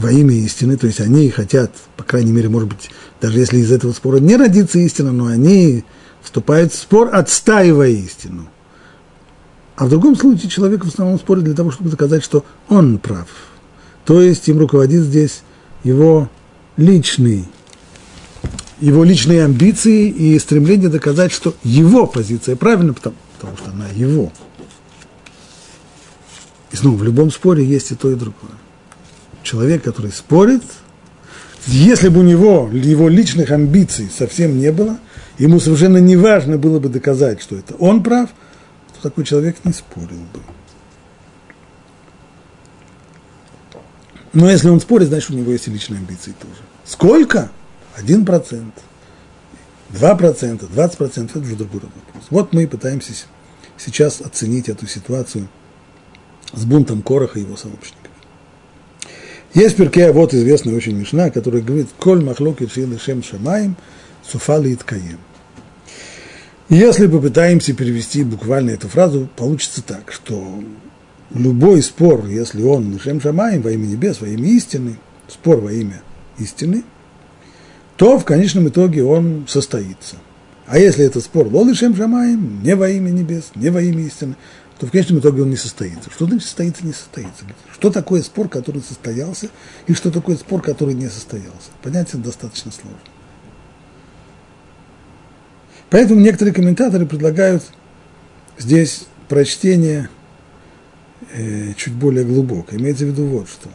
во 0.00 0.10
имя 0.10 0.34
истины, 0.34 0.76
то 0.76 0.86
есть 0.86 1.00
они 1.00 1.28
хотят, 1.30 1.72
по 1.96 2.02
крайней 2.02 2.32
мере, 2.32 2.48
может 2.48 2.68
быть, 2.68 2.90
даже 3.20 3.38
если 3.38 3.58
из 3.58 3.70
этого 3.70 3.92
спора 3.92 4.18
не 4.18 4.36
родится 4.36 4.78
истина, 4.78 5.12
но 5.12 5.26
они 5.26 5.84
вступают 6.22 6.72
в 6.72 6.78
спор, 6.78 7.10
отстаивая 7.12 7.90
истину. 7.90 8.48
А 9.76 9.86
в 9.86 9.90
другом 9.90 10.16
случае 10.16 10.50
человек 10.50 10.84
в 10.84 10.88
основном 10.88 11.18
спорит 11.18 11.44
для 11.44 11.54
того, 11.54 11.70
чтобы 11.70 11.90
доказать, 11.90 12.24
что 12.24 12.44
он 12.68 12.98
прав. 12.98 13.28
То 14.04 14.20
есть 14.20 14.48
им 14.48 14.58
руководит 14.58 15.04
здесь 15.04 15.42
его 15.84 16.28
личный, 16.76 17.46
его 18.80 19.04
личные 19.04 19.44
амбиции 19.44 20.08
и 20.08 20.38
стремление 20.38 20.88
доказать, 20.88 21.32
что 21.32 21.54
его 21.62 22.06
позиция 22.06 22.56
правильна, 22.56 22.94
потому, 22.94 23.16
потому 23.38 23.56
что 23.56 23.70
она 23.70 23.86
его. 23.88 24.32
И 26.72 26.76
снова, 26.76 26.96
в 26.96 27.02
любом 27.02 27.30
споре 27.30 27.64
есть 27.64 27.90
и 27.90 27.94
то, 27.94 28.10
и 28.10 28.14
другое. 28.14 28.52
Человек, 29.42 29.82
который 29.82 30.12
спорит, 30.12 30.62
если 31.66 32.08
бы 32.08 32.20
у 32.20 32.22
него 32.22 32.70
его 32.72 33.08
личных 33.08 33.50
амбиций 33.50 34.08
совсем 34.16 34.58
не 34.58 34.72
было, 34.72 34.98
ему 35.38 35.60
совершенно 35.60 35.98
не 35.98 36.16
важно 36.16 36.58
было 36.58 36.78
бы 36.78 36.88
доказать, 36.88 37.40
что 37.40 37.56
это 37.56 37.74
он 37.76 38.02
прав, 38.02 38.30
то 38.94 39.02
такой 39.08 39.24
человек 39.24 39.56
не 39.64 39.72
спорил 39.72 40.20
бы. 40.32 40.40
Но 44.32 44.48
если 44.48 44.68
он 44.68 44.80
спорит, 44.80 45.08
значит, 45.08 45.30
у 45.30 45.34
него 45.34 45.50
есть 45.50 45.66
и 45.66 45.70
личные 45.70 45.98
амбиции 45.98 46.34
тоже. 46.40 46.60
Сколько? 46.84 47.50
Один 47.96 48.24
процент. 48.24 48.74
Два 49.88 50.14
процента, 50.14 50.66
двадцать 50.66 50.98
процентов, 50.98 51.36
это 51.36 51.46
уже 51.46 51.56
другой 51.56 51.80
вопрос. 51.80 52.24
Вот 52.30 52.52
мы 52.52 52.62
и 52.62 52.66
пытаемся 52.66 53.12
сейчас 53.76 54.20
оценить 54.20 54.68
эту 54.68 54.86
ситуацию 54.86 55.48
с 56.52 56.64
бунтом 56.64 57.02
Короха 57.02 57.40
и 57.40 57.42
его 57.42 57.56
сообщников. 57.56 57.99
Есть 59.54 59.76
перке, 59.76 60.12
вот 60.12 60.32
известная 60.32 60.74
очень 60.74 60.96
мишна, 60.96 61.30
которая 61.30 61.62
говорит, 61.62 61.88
«Коль 61.98 62.22
махлоки 62.22 62.68
шилы 62.68 62.98
шем 62.98 63.22
шамаем, 63.22 63.76
суфали 64.22 64.74
иткаем». 64.74 65.18
Если 66.68 67.08
попытаемся 67.08 67.72
перевести 67.74 68.22
буквально 68.22 68.70
эту 68.70 68.86
фразу, 68.86 69.28
получится 69.36 69.82
так, 69.82 70.12
что 70.12 70.62
любой 71.34 71.82
спор, 71.82 72.26
если 72.26 72.62
он 72.62 72.98
Шем 73.00 73.20
Шамаем 73.20 73.62
во 73.62 73.72
имя 73.72 73.86
небес, 73.86 74.20
во 74.20 74.28
имя 74.28 74.48
истины, 74.50 74.96
спор 75.26 75.60
во 75.60 75.72
имя 75.72 76.00
истины, 76.38 76.84
то 77.96 78.20
в 78.20 78.24
конечном 78.24 78.68
итоге 78.68 79.02
он 79.02 79.46
состоится. 79.48 80.16
А 80.68 80.78
если 80.78 81.04
это 81.04 81.20
спор 81.20 81.48
Лолы 81.48 81.74
Шем 81.74 81.96
Шамаем, 81.96 82.62
не 82.62 82.76
во 82.76 82.88
имя 82.88 83.10
небес, 83.10 83.50
не 83.56 83.70
во 83.70 83.82
имя 83.82 84.04
истины, 84.04 84.36
то 84.80 84.86
в 84.86 84.90
конечном 84.92 85.18
итоге 85.18 85.42
он 85.42 85.50
не 85.50 85.56
состоится. 85.56 86.10
Что 86.10 86.24
значит 86.24 86.44
состоится, 86.44 86.86
не 86.86 86.94
состоится? 86.94 87.44
Что 87.70 87.90
такое 87.90 88.22
спор, 88.22 88.48
который 88.48 88.80
состоялся, 88.80 89.50
и 89.86 89.92
что 89.92 90.10
такое 90.10 90.36
спор, 90.36 90.62
который 90.62 90.94
не 90.94 91.10
состоялся? 91.10 91.70
Понять 91.82 92.08
это 92.08 92.18
достаточно 92.18 92.72
сложно. 92.72 92.98
Поэтому 95.90 96.20
некоторые 96.20 96.54
комментаторы 96.54 97.04
предлагают 97.04 97.62
здесь 98.56 99.04
прочтение 99.28 100.08
э, 101.34 101.74
чуть 101.76 101.92
более 101.92 102.24
глубокое. 102.24 102.78
Имеется 102.78 103.04
в 103.04 103.08
виду 103.08 103.26
вот 103.26 103.50
что. 103.50 103.68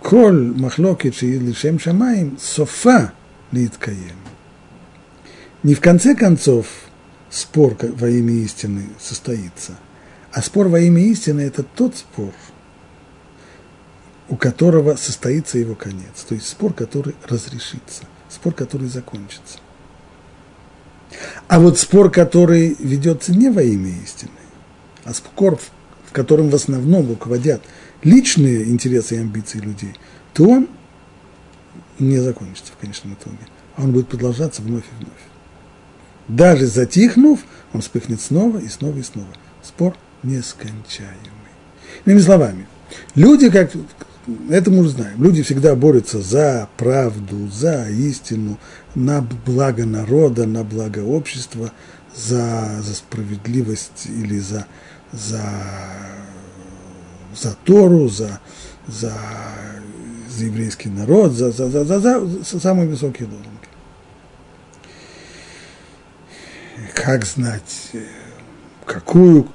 Коль 0.00 0.56
махлокит 0.56 1.20
или 1.24 1.52
шем 1.52 1.80
шамаем 1.80 2.38
софа 2.40 3.14
литкаем. 3.50 4.16
Не 5.64 5.74
в 5.74 5.80
конце 5.80 6.14
концов 6.14 6.66
спор 7.32 7.76
во 7.80 8.08
имя 8.08 8.34
истины 8.34 8.84
состоится, 9.00 9.78
а 10.32 10.42
спор 10.42 10.68
во 10.68 10.78
имя 10.78 11.02
истины– 11.02 11.40
это 11.42 11.62
тот 11.62 11.96
спор, 11.96 12.32
у 14.28 14.36
которого 14.36 14.96
состоится 14.96 15.58
его 15.58 15.74
конец. 15.74 16.24
То 16.28 16.34
есть 16.34 16.46
спор, 16.46 16.74
который 16.74 17.16
разрешится, 17.24 18.04
спор, 18.28 18.52
который 18.52 18.88
закончится. 18.88 19.58
А 21.48 21.58
вот 21.58 21.78
спор, 21.78 22.10
который 22.10 22.76
ведется 22.78 23.32
не 23.32 23.50
во 23.50 23.62
имя 23.62 23.90
истины, 24.02 24.30
а 25.04 25.12
спор, 25.14 25.58
в 26.06 26.12
котором 26.12 26.50
в 26.50 26.54
основном 26.54 27.08
руководят 27.08 27.62
личные 28.02 28.64
интересы 28.64 29.16
и 29.16 29.18
амбиции 29.18 29.58
людей, 29.58 29.94
то 30.34 30.44
он 30.44 30.68
не 31.98 32.18
закончится 32.18 32.72
в 32.72 32.76
конечном 32.76 33.14
итоге. 33.14 33.38
А 33.76 33.84
он 33.84 33.92
будет 33.92 34.08
продолжаться 34.08 34.60
вновь 34.62 34.84
и 34.84 35.04
вновь. 35.04 35.31
Даже 36.28 36.66
затихнув, 36.66 37.40
он 37.72 37.80
вспыхнет 37.80 38.20
снова 38.20 38.58
и 38.58 38.68
снова 38.68 38.98
и 38.98 39.02
снова. 39.02 39.28
Спор 39.62 39.94
нескончаемый. 40.22 41.16
Иными 42.04 42.20
словами, 42.20 42.66
люди, 43.14 43.50
как 43.50 43.70
это 44.50 44.70
мы 44.70 44.80
уже 44.80 44.90
знаем. 44.90 45.22
Люди 45.22 45.42
всегда 45.42 45.74
борются 45.74 46.20
за 46.20 46.68
правду, 46.76 47.48
за 47.48 47.88
истину, 47.88 48.58
на 48.94 49.26
благо 49.46 49.84
народа, 49.84 50.46
на 50.46 50.64
благо 50.64 51.00
общества, 51.00 51.72
за, 52.14 52.80
за 52.82 52.94
справедливость 52.94 54.06
или 54.06 54.38
за, 54.38 54.66
за, 55.12 55.42
за 57.34 57.56
Тору, 57.64 58.08
за, 58.08 58.40
за, 58.86 59.12
за 60.30 60.44
еврейский 60.44 60.88
народ, 60.88 61.32
за, 61.32 61.50
за, 61.50 61.68
за, 61.70 61.84
за, 61.84 62.00
за, 62.00 62.60
самые 62.60 62.88
высокие 62.88 63.26
лозунги. 63.26 63.61
Как 66.94 67.24
знать, 67.24 67.90
какую, 68.86 69.48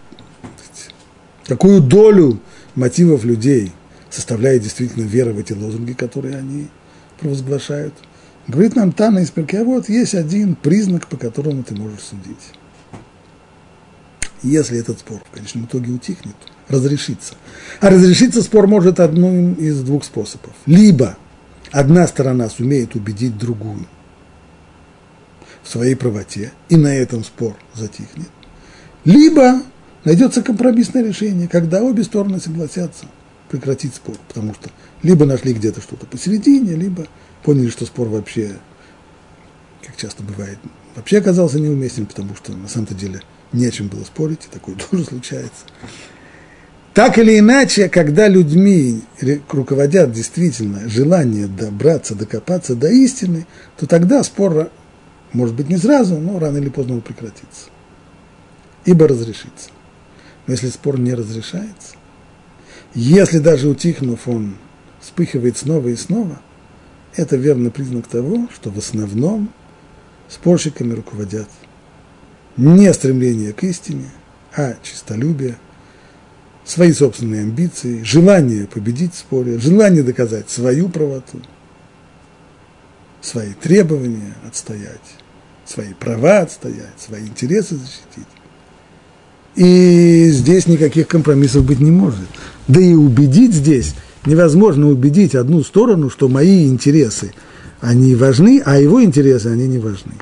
какую 1.46 1.82
долю 1.82 2.40
мотивов 2.76 3.24
людей– 3.24 3.72
составляет 4.10 4.64
действительно 4.64 5.04
вера 5.04 5.32
в 5.32 5.40
эти 5.40 5.54
лозунги, 5.54 5.94
которые 5.94 6.38
они 6.38 6.68
провозглашают. 7.20 7.94
Говорит 8.48 8.76
нам 8.76 8.92
Тана 8.92 9.20
из 9.20 9.30
Перкея, 9.30 9.64
вот 9.64 9.90
есть 9.90 10.16
один 10.16 10.56
признак, 10.56 11.08
по 11.08 11.18
которому 11.18 11.64
ты 11.64 11.76
можешь 11.76 12.02
судить. 12.02 12.54
Если 14.44 14.80
этот 14.80 15.00
спор 15.00 15.22
в 15.26 15.36
конечном 15.36 15.66
итоге 15.66 15.92
утихнет, 15.92 16.36
разрешится. 16.68 17.34
А 17.82 17.90
разрешиться 17.90 18.42
спор 18.42 18.68
может 18.68 19.00
одним 19.00 19.54
из 19.54 19.82
двух 19.82 20.04
способов. 20.04 20.54
Либо 20.66 21.18
одна 21.72 22.08
сторона 22.08 22.50
сумеет 22.50 22.96
убедить 22.96 23.38
другую 23.38 23.88
своей 25.68 25.96
правоте, 25.96 26.52
и 26.70 26.76
на 26.76 26.94
этом 26.94 27.24
спор 27.24 27.56
затихнет. 27.74 28.30
Либо 29.06 29.62
найдется 30.04 30.42
компромиссное 30.42 31.04
решение, 31.04 31.48
когда 31.48 31.82
обе 31.82 32.04
стороны 32.04 32.40
согласятся 32.40 33.06
прекратить 33.50 33.96
спор, 33.96 34.16
потому 34.28 34.54
что 34.54 34.70
либо 35.04 35.26
нашли 35.26 35.54
где-то 35.54 35.82
что-то 35.82 36.06
посередине, 36.06 36.76
либо 36.76 37.08
поняли, 37.44 37.70
что 37.70 37.86
спор 37.86 38.08
вообще, 38.10 38.58
как 39.86 39.96
часто 39.96 40.24
бывает, 40.24 40.58
вообще 40.96 41.20
оказался 41.20 41.60
неуместен, 41.60 42.06
потому 42.06 42.36
что 42.36 42.52
на 42.52 42.68
самом-то 42.68 42.96
деле 42.96 43.22
не 43.54 43.66
о 43.66 43.72
чем 43.72 43.88
было 43.88 44.04
спорить, 44.04 44.46
и 44.46 44.54
такое 44.54 44.76
тоже 44.92 45.06
случается. 45.06 45.66
Так 46.94 47.20
или 47.20 47.38
иначе, 47.38 47.90
когда 47.90 48.28
людьми 48.28 49.04
руководят 49.52 50.12
действительно 50.12 50.90
желание 50.90 51.46
добраться, 51.46 52.16
докопаться 52.16 52.76
до 52.76 52.90
истины, 52.90 53.46
то 53.78 53.86
тогда 53.86 54.24
спор, 54.24 54.72
может 55.34 55.56
быть, 55.56 55.70
не 55.70 55.78
сразу, 55.78 56.18
но 56.20 56.40
рано 56.40 56.58
или 56.58 56.70
поздно 56.70 56.96
он 56.96 57.02
прекратится. 57.02 57.70
Ибо 58.86 59.08
разрешится. 59.08 59.70
Но 60.46 60.54
если 60.54 60.70
спор 60.70 61.00
не 61.00 61.14
разрешается, 61.14 61.96
если 62.94 63.40
даже 63.40 63.68
утихнув, 63.68 64.28
он 64.28 64.56
вспыхивает 65.02 65.58
снова 65.58 65.90
и 65.90 65.96
снова, 65.96 66.40
это 67.16 67.36
верный 67.36 67.72
признак 67.72 68.08
того, 68.08 68.48
что 68.54 68.70
в 68.70 68.78
основном 68.78 69.52
спорщиками 70.30 70.94
руководят 70.94 71.50
не 72.56 72.92
стремление 72.94 73.54
к 73.54 73.64
истине, 73.64 74.10
а 74.56 74.76
чистолюбие, 74.82 75.58
свои 76.66 76.92
собственные 76.92 77.42
амбиции, 77.42 78.04
желание 78.04 78.68
победить 78.68 79.14
в 79.14 79.20
споре, 79.20 79.58
желание 79.60 80.04
доказать 80.04 80.50
свою 80.50 80.90
правоту, 80.90 81.42
свои 83.22 83.54
требования 83.54 84.34
отстоять, 84.48 85.02
свои 85.66 85.94
права 85.94 86.40
отстоять, 86.40 86.94
свои 86.98 87.22
интересы 87.22 87.76
защитить. 87.76 88.28
И 89.56 90.30
здесь 90.32 90.68
никаких 90.68 91.08
компромиссов 91.08 91.66
быть 91.66 91.80
не 91.80 91.92
может. 91.92 92.28
Да 92.68 92.80
и 92.80 92.94
убедить 92.94 93.54
здесь 93.54 93.96
невозможно 94.28 94.88
убедить 94.88 95.36
одну 95.36 95.64
сторону, 95.64 96.10
что 96.10 96.28
мои 96.28 96.68
интересы, 96.68 97.34
они 97.82 98.16
важны, 98.16 98.62
а 98.64 98.78
его 98.78 99.02
интересы, 99.04 99.48
они 99.48 99.68
не 99.68 99.80
важны. 99.80 100.14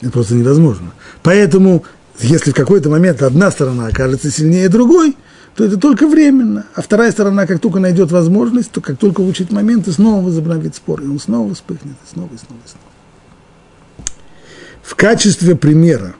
Это 0.00 0.10
просто 0.10 0.34
невозможно. 0.34 0.92
Поэтому, 1.22 1.84
если 2.20 2.50
в 2.50 2.54
какой-то 2.54 2.88
момент 2.88 3.22
одна 3.22 3.50
сторона 3.50 3.86
окажется 3.86 4.30
сильнее 4.30 4.68
другой, 4.68 5.16
то 5.58 5.64
это 5.64 5.76
только 5.76 6.06
временно. 6.06 6.66
А 6.76 6.82
вторая 6.82 7.10
сторона, 7.10 7.44
как 7.44 7.58
только 7.58 7.80
найдет 7.80 8.12
возможность, 8.12 8.70
то 8.70 8.80
как 8.80 8.96
только 8.96 9.22
улучшит 9.22 9.50
момент, 9.50 9.88
и 9.88 9.90
снова 9.90 10.24
возобновит 10.24 10.76
спор, 10.76 11.02
и 11.02 11.08
он 11.08 11.18
снова 11.18 11.52
вспыхнет, 11.52 11.96
и 12.06 12.12
снова, 12.12 12.32
и 12.32 12.38
снова, 12.38 12.60
и 12.64 12.68
снова. 12.68 12.86
В 14.84 14.94
качестве 14.94 15.56
примера 15.56 16.14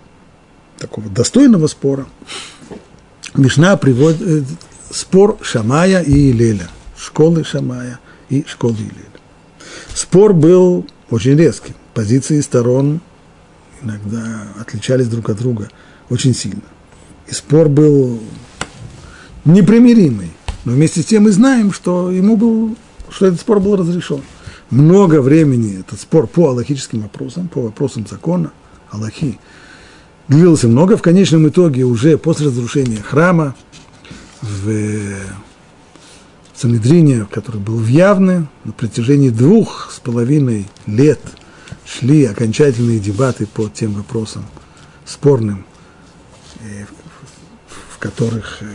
такого 0.77 1.09
достойного 1.09 1.69
спора, 1.69 2.09
Мишна 3.37 3.77
приводит 3.77 4.21
э, 4.23 4.43
спор 4.91 5.39
Шамая 5.41 6.03
и 6.03 6.33
Илеля, 6.33 6.69
школы 6.97 7.45
Шамая 7.45 8.01
и 8.31 8.45
школы 8.45 8.75
Илеля. 8.75 9.21
Спор 9.95 10.33
был 10.33 10.85
очень 11.11 11.37
резким, 11.37 11.77
позиции 11.95 12.41
сторон 12.41 13.01
иногда 13.83 14.49
отличались 14.61 15.07
друг 15.07 15.31
от 15.31 15.39
друга 15.39 15.69
очень 16.11 16.35
сильно. 16.35 16.63
И 17.29 17.35
спор 17.35 17.69
был 17.69 18.19
непримиримый. 19.49 20.31
Но 20.65 20.73
вместе 20.73 21.03
с 21.03 21.07
тем 21.07 21.25
мы 21.25 21.33
знаем, 21.33 21.73
что 21.73 22.11
ему 22.11 22.37
был, 22.37 22.77
что 23.11 23.27
этот 23.27 23.41
спор 23.41 23.61
был 23.61 23.77
разрешен. 23.77 24.21
Много 24.71 25.23
времени 25.23 25.81
этот 25.81 26.01
спор 26.01 26.27
по 26.27 26.49
аллахическим 26.51 27.01
вопросам, 27.01 27.49
по 27.49 27.63
вопросам 27.63 28.07
закона, 28.07 28.53
Аллахи, 28.91 29.39
длился 30.29 30.69
много. 30.69 30.97
В 30.97 31.03
конечном 31.03 31.49
итоге 31.49 31.85
уже 31.85 32.19
после 32.19 32.49
разрушения 32.49 33.03
храма 33.03 33.55
в 34.43 35.15
Санедрине, 36.55 37.27
который 37.31 37.61
был 37.61 37.77
в 37.77 37.87
Явне, 37.87 38.47
на 38.65 38.73
протяжении 38.73 39.31
двух 39.31 39.91
с 39.91 40.01
половиной 40.01 40.69
лет 40.87 41.21
шли 41.87 42.27
окончательные 42.27 42.99
дебаты 42.99 43.47
по 43.47 43.69
тем 43.69 43.95
вопросам 43.95 44.45
спорным, 45.07 45.65
которых 47.99 48.59
э, 48.61 48.67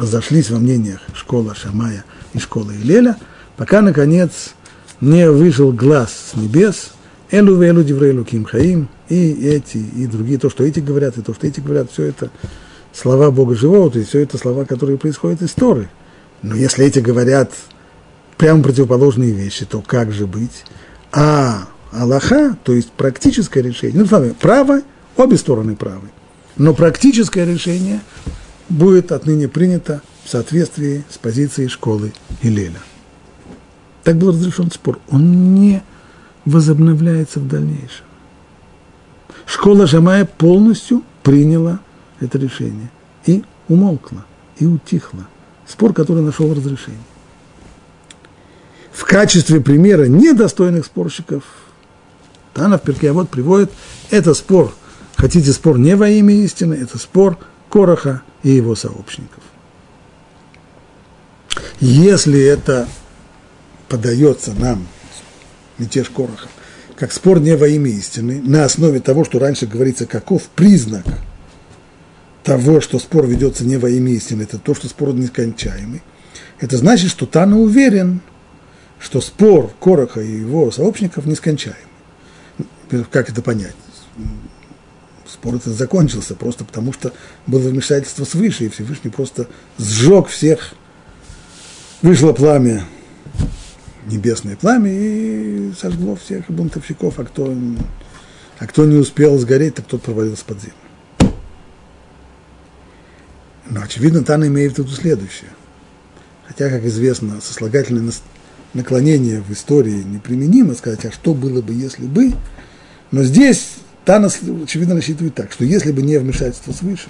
разошлись 0.00 0.50
во 0.50 0.58
мнениях 0.58 1.00
школа 1.14 1.54
Шамая 1.54 2.04
и 2.34 2.38
школа 2.38 2.72
Илеля, 2.72 3.16
пока, 3.56 3.80
наконец, 3.80 4.54
не 5.00 5.30
вышел 5.30 5.72
глаз 5.72 6.32
с 6.32 6.36
небес, 6.36 6.92
Элу 7.30 7.60
Велу 7.60 7.82
Диврейлу 7.82 8.24
Ким 8.24 8.44
Хаим, 8.44 8.88
и 9.08 9.32
эти, 9.32 9.78
и 9.78 10.06
другие, 10.06 10.38
то, 10.38 10.50
что 10.50 10.64
эти 10.64 10.80
говорят, 10.80 11.18
и 11.18 11.22
то, 11.22 11.34
что 11.34 11.46
эти 11.46 11.60
говорят, 11.60 11.90
все 11.90 12.04
это 12.04 12.30
слова 12.92 13.30
Бога 13.30 13.54
живого, 13.54 13.90
то 13.90 13.98
есть 13.98 14.10
все 14.10 14.20
это 14.20 14.38
слова, 14.38 14.64
которые 14.64 14.98
происходят 14.98 15.42
из 15.42 15.52
Торы. 15.52 15.88
Но 16.42 16.54
если 16.54 16.84
эти 16.84 17.00
говорят 17.00 17.52
прямо 18.36 18.62
противоположные 18.62 19.32
вещи, 19.32 19.64
то 19.64 19.80
как 19.80 20.12
же 20.12 20.26
быть? 20.26 20.64
А 21.12 21.68
Аллаха, 21.92 22.56
то 22.64 22.72
есть 22.72 22.90
практическое 22.92 23.62
решение, 23.62 24.00
ну, 24.00 24.06
с 24.06 24.10
вами, 24.10 24.34
право, 24.38 24.82
обе 25.16 25.36
стороны 25.36 25.76
правы, 25.76 26.08
но 26.56 26.74
практическое 26.74 27.44
решение 27.44 28.00
будет 28.68 29.12
отныне 29.12 29.48
принято 29.48 30.02
в 30.24 30.28
соответствии 30.28 31.04
с 31.10 31.18
позицией 31.18 31.68
школы 31.68 32.12
Илеля. 32.42 32.80
Так 34.02 34.16
был 34.16 34.30
разрешен 34.30 34.70
спор. 34.70 35.00
Он 35.10 35.54
не 35.54 35.82
возобновляется 36.44 37.40
в 37.40 37.48
дальнейшем. 37.48 38.04
Школа 39.46 39.86
Жамая 39.86 40.24
полностью 40.24 41.02
приняла 41.22 41.80
это 42.20 42.38
решение 42.38 42.90
и 43.26 43.44
умолкла, 43.68 44.24
и 44.58 44.66
утихла. 44.66 45.26
Спор, 45.66 45.92
который 45.92 46.22
нашел 46.22 46.52
разрешение. 46.52 47.00
В 48.92 49.04
качестве 49.04 49.60
примера 49.60 50.06
недостойных 50.06 50.86
спорщиков 50.86 51.44
Тана 52.54 52.78
в 52.78 52.82
перке 52.82 53.12
вот 53.12 53.28
приводит, 53.28 53.70
это 54.10 54.32
спор, 54.32 54.72
хотите 55.16 55.52
спор 55.52 55.78
не 55.78 55.94
во 55.94 56.08
имя 56.08 56.34
истины, 56.34 56.74
это 56.74 56.96
спор 56.98 57.36
Короха 57.68 58.22
и 58.46 58.50
его 58.50 58.76
сообщников. 58.76 59.42
Если 61.80 62.40
это 62.40 62.88
подается 63.88 64.52
нам, 64.52 64.86
мятеж 65.78 66.08
Короха, 66.10 66.46
как 66.94 67.12
спор 67.12 67.40
не 67.40 67.56
во 67.56 67.66
имя 67.66 67.90
истины, 67.90 68.40
на 68.40 68.64
основе 68.64 69.00
того, 69.00 69.24
что 69.24 69.40
раньше 69.40 69.66
говорится, 69.66 70.06
каков 70.06 70.44
признак 70.44 71.04
того, 72.44 72.80
что 72.80 73.00
спор 73.00 73.26
ведется 73.26 73.64
не 73.64 73.78
во 73.78 73.90
имя 73.90 74.12
истины, 74.12 74.44
это 74.44 74.58
то, 74.58 74.76
что 74.76 74.86
спор 74.86 75.12
нескончаемый. 75.12 76.02
Это 76.60 76.76
значит, 76.76 77.10
что 77.10 77.26
Тана 77.26 77.58
уверен, 77.58 78.20
что 79.00 79.20
спор 79.20 79.72
Короха 79.80 80.20
и 80.20 80.30
его 80.38 80.70
сообщников 80.70 81.26
нескончаемый. 81.26 81.80
Как 83.10 83.28
это 83.28 83.42
понять? 83.42 83.74
Спор 85.28 85.56
этот 85.56 85.74
закончился 85.74 86.34
просто 86.34 86.64
потому, 86.64 86.92
что 86.92 87.12
было 87.46 87.68
вмешательство 87.68 88.24
свыше, 88.24 88.64
и 88.64 88.68
Всевышний 88.68 89.10
просто 89.10 89.48
сжег 89.78 90.28
всех. 90.28 90.74
Вышло 92.02 92.32
пламя 92.32 92.84
небесное 94.06 94.56
пламя 94.56 94.90
и 94.92 95.72
сожгло 95.78 96.16
всех 96.16 96.48
бунтовщиков, 96.48 97.18
а 97.18 97.24
кто, 97.24 97.54
а 98.58 98.66
кто 98.66 98.84
не 98.84 98.96
успел 98.96 99.38
сгореть, 99.38 99.74
так 99.74 99.86
тот 99.86 100.02
провалился 100.02 100.44
под 100.44 100.60
землю. 100.60 101.34
Но, 103.68 103.82
очевидно, 103.82 104.22
Тана 104.22 104.46
имеет 104.46 104.74
в 104.74 104.78
виду 104.78 104.90
следующее. 104.90 105.50
Хотя, 106.46 106.70
как 106.70 106.84
известно, 106.84 107.40
сослагательное 107.40 108.12
наклонение 108.74 109.40
в 109.42 109.50
истории 109.52 110.04
неприменимо 110.04 110.74
сказать, 110.74 111.04
а 111.04 111.12
что 111.12 111.34
было 111.34 111.60
бы, 111.60 111.72
если 111.74 112.06
бы. 112.06 112.32
Но 113.10 113.24
здесь 113.24 113.70
Тана, 114.06 114.28
очевидно, 114.62 114.94
рассчитывает 114.94 115.34
так, 115.34 115.50
что 115.50 115.64
если 115.64 115.90
бы 115.90 116.00
не 116.00 116.16
вмешательство 116.16 116.72
свыше, 116.72 117.08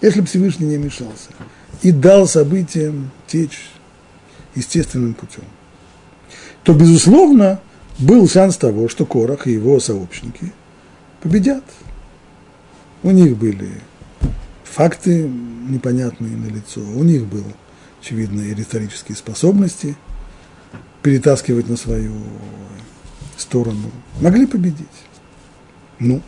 если 0.00 0.20
бы 0.20 0.26
Всевышний 0.28 0.66
не 0.66 0.76
вмешался 0.76 1.30
и 1.82 1.90
дал 1.90 2.28
событиям 2.28 3.10
течь 3.26 3.68
естественным 4.54 5.14
путем, 5.14 5.42
то, 6.62 6.74
безусловно, 6.74 7.60
был 7.98 8.28
шанс 8.28 8.56
того, 8.56 8.88
что 8.88 9.04
Корах 9.04 9.48
и 9.48 9.52
его 9.52 9.80
сообщники 9.80 10.52
победят. 11.22 11.64
У 13.02 13.10
них 13.10 13.36
были 13.36 13.68
факты 14.62 15.28
непонятные 15.28 16.36
на 16.36 16.46
лицо, 16.46 16.82
у 16.82 17.02
них 17.02 17.26
были, 17.26 17.52
очевидно, 18.00 18.42
и 18.42 18.54
риторические 18.54 19.16
способности 19.16 19.96
перетаскивать 21.02 21.68
на 21.68 21.76
свою 21.76 22.14
сторону. 23.36 23.90
Могли 24.20 24.46
победить. 24.46 24.86
Ну, 25.98 26.22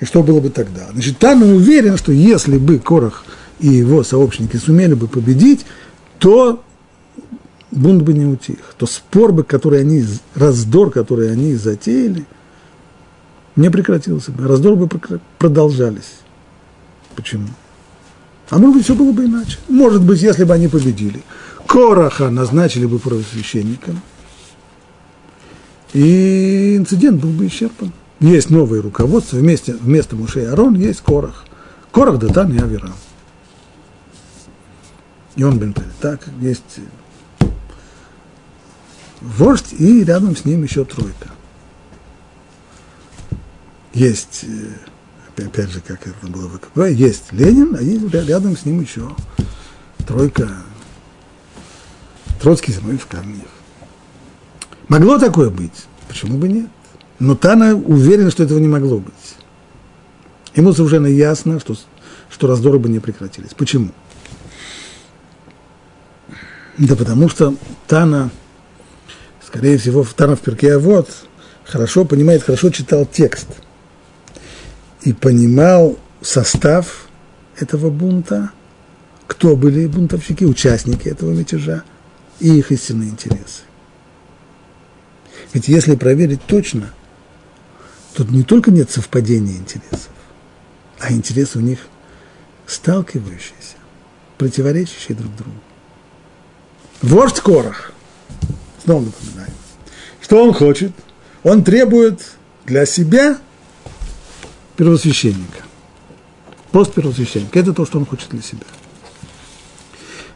и 0.00 0.04
что 0.04 0.22
было 0.22 0.40
бы 0.40 0.50
тогда? 0.50 0.88
Значит, 0.92 1.22
он 1.22 1.42
уверен, 1.42 1.96
что 1.96 2.12
если 2.12 2.58
бы 2.58 2.78
Корах 2.78 3.24
и 3.60 3.68
его 3.68 4.02
сообщники 4.02 4.56
сумели 4.56 4.94
бы 4.94 5.08
победить, 5.08 5.64
то 6.18 6.62
бунт 7.70 8.02
бы 8.02 8.12
не 8.12 8.26
утих, 8.26 8.74
то 8.76 8.86
спор 8.86 9.32
бы, 9.32 9.44
который 9.44 9.80
они, 9.80 10.04
раздор, 10.34 10.90
который 10.90 11.32
они 11.32 11.54
затеяли, 11.54 12.26
не 13.56 13.70
прекратился 13.70 14.30
бы. 14.32 14.46
Раздор 14.46 14.76
бы 14.76 14.88
продолжались. 15.38 16.20
Почему? 17.14 17.48
А 18.50 18.58
может 18.58 18.76
быть, 18.76 18.84
все 18.84 18.94
было 18.94 19.12
бы 19.12 19.24
иначе. 19.24 19.58
Может 19.68 20.02
быть, 20.02 20.20
если 20.20 20.44
бы 20.44 20.54
они 20.54 20.68
победили. 20.68 21.22
Короха 21.66 22.28
назначили 22.28 22.86
бы 22.86 22.98
первосвященником, 22.98 24.00
и 25.92 26.76
инцидент 26.76 27.20
был 27.20 27.30
бы 27.30 27.46
исчерпан. 27.46 27.92
Есть 28.22 28.50
новое 28.50 28.80
руководство, 28.80 29.36
вместе, 29.36 29.74
вместо 29.74 30.14
Муше 30.14 30.42
и 30.42 30.44
Арон 30.44 30.76
есть 30.76 31.00
Корах. 31.00 31.44
Корах, 31.90 32.20
Датан 32.20 32.52
и 32.52 32.58
Авирам. 32.58 32.94
И 35.34 35.42
он 35.42 35.58
бен 35.58 35.74
Так, 36.00 36.28
есть 36.40 36.78
вождь, 39.20 39.72
и 39.72 40.04
рядом 40.04 40.36
с 40.36 40.44
ним 40.44 40.62
еще 40.62 40.84
тройка. 40.84 41.30
Есть, 43.92 44.44
э, 44.44 45.44
опять 45.44 45.70
же, 45.70 45.80
как 45.80 46.06
это 46.06 46.26
было 46.28 46.46
в 46.46 46.58
ВКП, 46.58 46.92
есть 46.92 47.32
Ленин, 47.32 47.74
а 47.74 47.82
есть 47.82 48.14
рядом 48.14 48.56
с 48.56 48.64
ним 48.64 48.82
еще 48.82 49.10
тройка 50.06 50.48
Троцкий, 52.40 52.72
Зиновьев, 52.72 53.06
Корнеев. 53.06 53.50
Могло 54.86 55.18
такое 55.18 55.50
быть? 55.50 55.86
Почему 56.06 56.38
бы 56.38 56.46
нет? 56.46 56.68
Но 57.22 57.36
Тана 57.36 57.76
уверен, 57.76 58.32
что 58.32 58.42
этого 58.42 58.58
не 58.58 58.66
могло 58.66 58.98
быть. 58.98 59.36
Ему 60.56 60.72
совершенно 60.72 61.06
ясно, 61.06 61.60
что, 61.60 61.76
что 62.28 62.48
раздоры 62.48 62.80
бы 62.80 62.88
не 62.88 62.98
прекратились. 62.98 63.54
Почему? 63.56 63.90
Да 66.78 66.96
потому 66.96 67.28
что 67.28 67.54
Тана– 67.86 68.30
скорее 69.46 69.78
всего, 69.78 70.02
в 70.02 70.14
Танов 70.14 70.40
Перке 70.40 70.78
вот 70.78 71.10
хорошо 71.64 72.04
понимает, 72.04 72.42
хорошо 72.42 72.70
читал 72.70 73.06
текст 73.06 73.46
и 75.02 75.12
понимал 75.12 75.96
состав 76.22 77.06
этого 77.56 77.90
бунта, 77.90 78.50
кто 79.28 79.54
были 79.54 79.86
бунтовщики, 79.86 80.44
участники 80.44 81.06
этого 81.06 81.30
мятежа 81.30 81.84
и 82.40 82.58
их 82.58 82.72
истинные 82.72 83.10
интересы. 83.10 83.62
Ведь 85.52 85.68
если 85.68 85.94
проверить 85.94 86.42
точно, 86.46 86.90
тут 88.14 88.30
не 88.30 88.42
только 88.42 88.70
нет 88.70 88.90
совпадения 88.90 89.56
интересов, 89.56 90.10
а 90.98 91.12
интересы 91.12 91.58
у 91.58 91.62
них 91.62 91.78
сталкивающиеся, 92.66 93.76
противоречащие 94.38 95.16
друг 95.16 95.34
другу. 95.36 95.60
Вождь 97.02 97.40
Корах 97.40 97.92
Снова 98.84 99.04
напоминаю. 99.04 99.50
Что 100.20 100.44
он 100.44 100.52
хочет? 100.52 100.92
Он 101.42 101.62
требует 101.62 102.20
для 102.64 102.86
себя 102.86 103.38
первосвященника. 104.76 105.62
Пост 106.72 106.92
первосвященника– 106.92 107.58
это 107.60 107.72
то, 107.72 107.86
что 107.86 107.98
он 107.98 108.06
хочет 108.06 108.30
для 108.30 108.42
себя. 108.42 108.64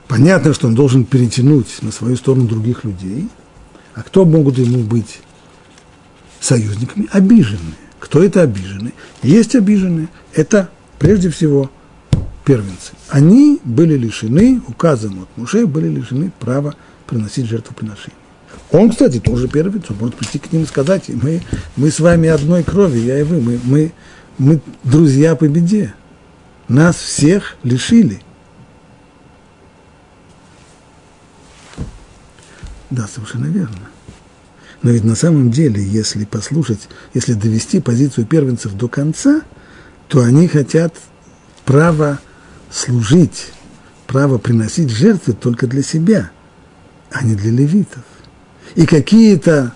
Понятно, 0.06 0.54
что 0.54 0.68
он 0.68 0.74
должен 0.74 1.04
перетянуть 1.04 1.82
на 1.82 1.90
свою 1.90 2.16
сторону 2.16 2.46
других 2.46 2.84
людей. 2.84 3.28
А 3.94 4.02
кто 4.02 4.24
могут 4.24 4.58
ему 4.58 4.80
быть 4.80 5.18
союзниками? 6.46 7.08
Обиженные. 7.10 7.74
Кто 7.98 8.22
это 8.22 8.42
обиженные? 8.42 8.92
Есть 9.22 9.54
обиженные. 9.54 10.08
Это 10.32 10.70
прежде 10.98 11.30
всего 11.30 11.70
первенцы. 12.44 12.92
Они 13.08 13.60
были 13.64 13.96
лишены, 13.96 14.62
указом 14.66 15.22
от 15.22 15.36
мужей, 15.36 15.64
были 15.64 15.88
лишены 15.88 16.30
права 16.38 16.74
приносить 17.06 17.46
жертвоприношение. 17.46 18.18
Он, 18.70 18.90
кстати, 18.90 19.20
тоже 19.20 19.48
первенец, 19.48 19.84
он 19.90 19.96
может 19.98 20.16
прийти 20.16 20.38
к 20.38 20.52
ним 20.52 20.62
и 20.62 20.66
сказать, 20.66 21.08
мы, 21.08 21.42
мы 21.76 21.90
с 21.90 22.00
вами 22.00 22.28
одной 22.28 22.62
крови, 22.62 22.98
я 22.98 23.20
и 23.20 23.22
вы, 23.22 23.40
мы, 23.40 23.60
мы, 23.64 23.92
мы 24.38 24.60
друзья 24.82 25.36
по 25.36 25.46
беде. 25.48 25.94
Нас 26.68 26.96
всех 26.96 27.56
лишили. 27.62 28.20
Да, 32.90 33.06
совершенно 33.06 33.46
верно. 33.46 33.88
Но 34.82 34.90
ведь 34.90 35.04
на 35.04 35.14
самом 35.14 35.50
деле, 35.50 35.82
если 35.82 36.24
послушать, 36.24 36.88
если 37.14 37.32
довести 37.32 37.80
позицию 37.80 38.26
первенцев 38.26 38.74
до 38.74 38.88
конца, 38.88 39.42
то 40.08 40.22
они 40.22 40.48
хотят 40.48 40.94
право 41.64 42.20
служить, 42.70 43.52
право 44.06 44.38
приносить 44.38 44.90
жертвы 44.90 45.32
только 45.32 45.66
для 45.66 45.82
себя, 45.82 46.30
а 47.10 47.24
не 47.24 47.34
для 47.34 47.50
левитов. 47.50 48.04
И 48.74 48.86
какие-то 48.86 49.72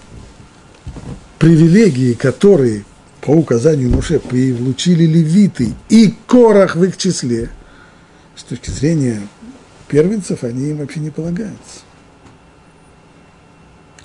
привилегии, 1.38 2.12
которые 2.12 2.84
по 3.20 3.30
указанию 3.30 3.90
Муше 3.90 4.18
получили 4.18 5.04
левиты 5.04 5.74
и 5.88 6.14
корах 6.26 6.76
в 6.76 6.84
их 6.84 6.96
числе, 6.96 7.50
с 8.36 8.42
точки 8.42 8.70
зрения 8.70 9.20
первенцев, 9.88 10.44
они 10.44 10.70
им 10.70 10.78
вообще 10.78 11.00
не 11.00 11.10
полагаются. 11.10 11.80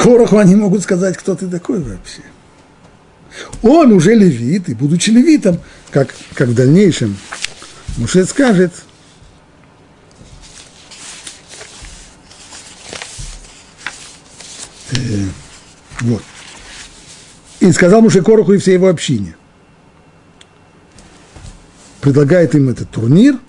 Короху 0.06 0.38
они 0.38 0.56
могут 0.56 0.84
сказать, 0.84 1.18
кто 1.18 1.34
ты 1.34 1.48
такой 1.48 1.82
вообще. 1.82 2.22
Он 3.64 3.92
уже 3.92 4.14
левит, 4.14 4.70
и 4.70 4.76
будучи 4.76 5.10
левитом, 5.10 5.60
как, 5.90 6.14
как 6.36 6.50
в 6.50 6.54
дальнейшем 6.54 7.18
Муше 7.98 8.24
скажет, 8.26 8.72
э, 14.92 14.98
вот. 16.02 16.22
И 17.60 17.72
сказал 17.72 18.02
Муше 18.02 18.22
Короху 18.22 18.54
и 18.54 18.60
всей 18.60 18.74
его 18.74 18.90
общине. 18.90 19.36
Предлагает 22.02 22.54
им 22.54 22.70
этот 22.70 22.92
турнир. 22.92 23.40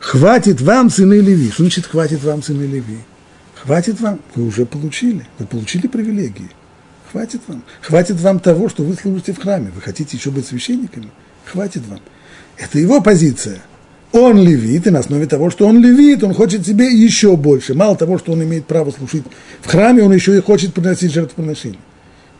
Хватит 0.00 0.62
вам, 0.62 0.88
сыны 0.88 1.20
Леви. 1.20 1.50
Что 1.50 1.64
значит 1.64 1.86
хватит 1.86 2.24
вам, 2.24 2.42
сыны 2.42 2.62
Леви? 2.62 3.00
Хватит 3.62 4.00
вам, 4.00 4.20
вы 4.34 4.46
уже 4.46 4.66
получили, 4.66 5.26
вы 5.38 5.46
получили 5.46 5.86
привилегии. 5.86 6.50
Хватит 7.10 7.40
вам. 7.48 7.62
Хватит 7.80 8.20
вам 8.20 8.38
того, 8.38 8.68
что 8.68 8.84
вы 8.84 8.94
служите 8.94 9.32
в 9.32 9.38
храме. 9.38 9.70
Вы 9.74 9.80
хотите 9.80 10.16
еще 10.16 10.30
быть 10.30 10.46
священниками? 10.46 11.10
Хватит 11.44 11.86
вам. 11.86 12.00
Это 12.56 12.78
его 12.78 13.00
позиция. 13.00 13.60
Он 14.12 14.38
левит, 14.38 14.86
и 14.86 14.90
на 14.90 15.00
основе 15.00 15.26
того, 15.26 15.50
что 15.50 15.66
он 15.66 15.82
левит, 15.82 16.22
он 16.22 16.34
хочет 16.34 16.66
себе 16.66 16.86
еще 16.90 17.36
больше. 17.36 17.74
Мало 17.74 17.96
того, 17.96 18.18
что 18.18 18.32
он 18.32 18.42
имеет 18.42 18.66
право 18.66 18.90
служить 18.90 19.24
в 19.60 19.66
храме, 19.66 20.02
он 20.02 20.12
еще 20.12 20.36
и 20.36 20.40
хочет 20.40 20.72
приносить 20.72 21.12
жертвоприношение. 21.12 21.80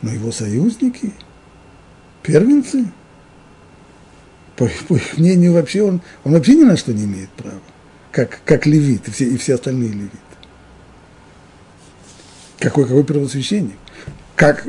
Но 0.01 0.12
его 0.12 0.33
союзники, 0.33 1.12
первенцы, 2.23 2.87
по, 4.57 4.69
по 4.89 4.95
их 4.95 5.19
мнению, 5.19 5.55
вообще 5.55 5.83
он, 5.83 6.01
он 6.25 6.33
вообще 6.33 6.55
ни 6.55 6.64
на 6.64 6.77
что 6.77 6.93
не 6.93 7.05
имеет 7.05 7.29
права, 7.31 7.61
как, 8.12 8.41
как 8.45 8.64
левит 8.64 9.09
и 9.09 9.11
все, 9.11 9.27
и 9.27 9.37
все 9.37 9.55
остальные 9.55 9.91
левиты. 9.91 10.28
Какой, 12.59 12.85
какой 12.85 13.05
первосвященник? 13.05 13.77
Как, 14.35 14.65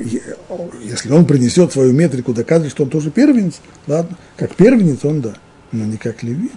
если 0.84 1.12
он 1.12 1.26
принесет 1.26 1.72
свою 1.72 1.94
метрику, 1.94 2.34
доказывает, 2.34 2.72
что 2.72 2.84
он 2.84 2.90
тоже 2.90 3.12
первенец, 3.12 3.62
ладно, 3.88 4.18
как 4.36 4.56
первенец 4.56 5.06
он 5.06 5.22
да, 5.22 5.34
но 5.72 5.86
не 5.86 5.98
как 5.98 6.24
левит. 6.24 6.52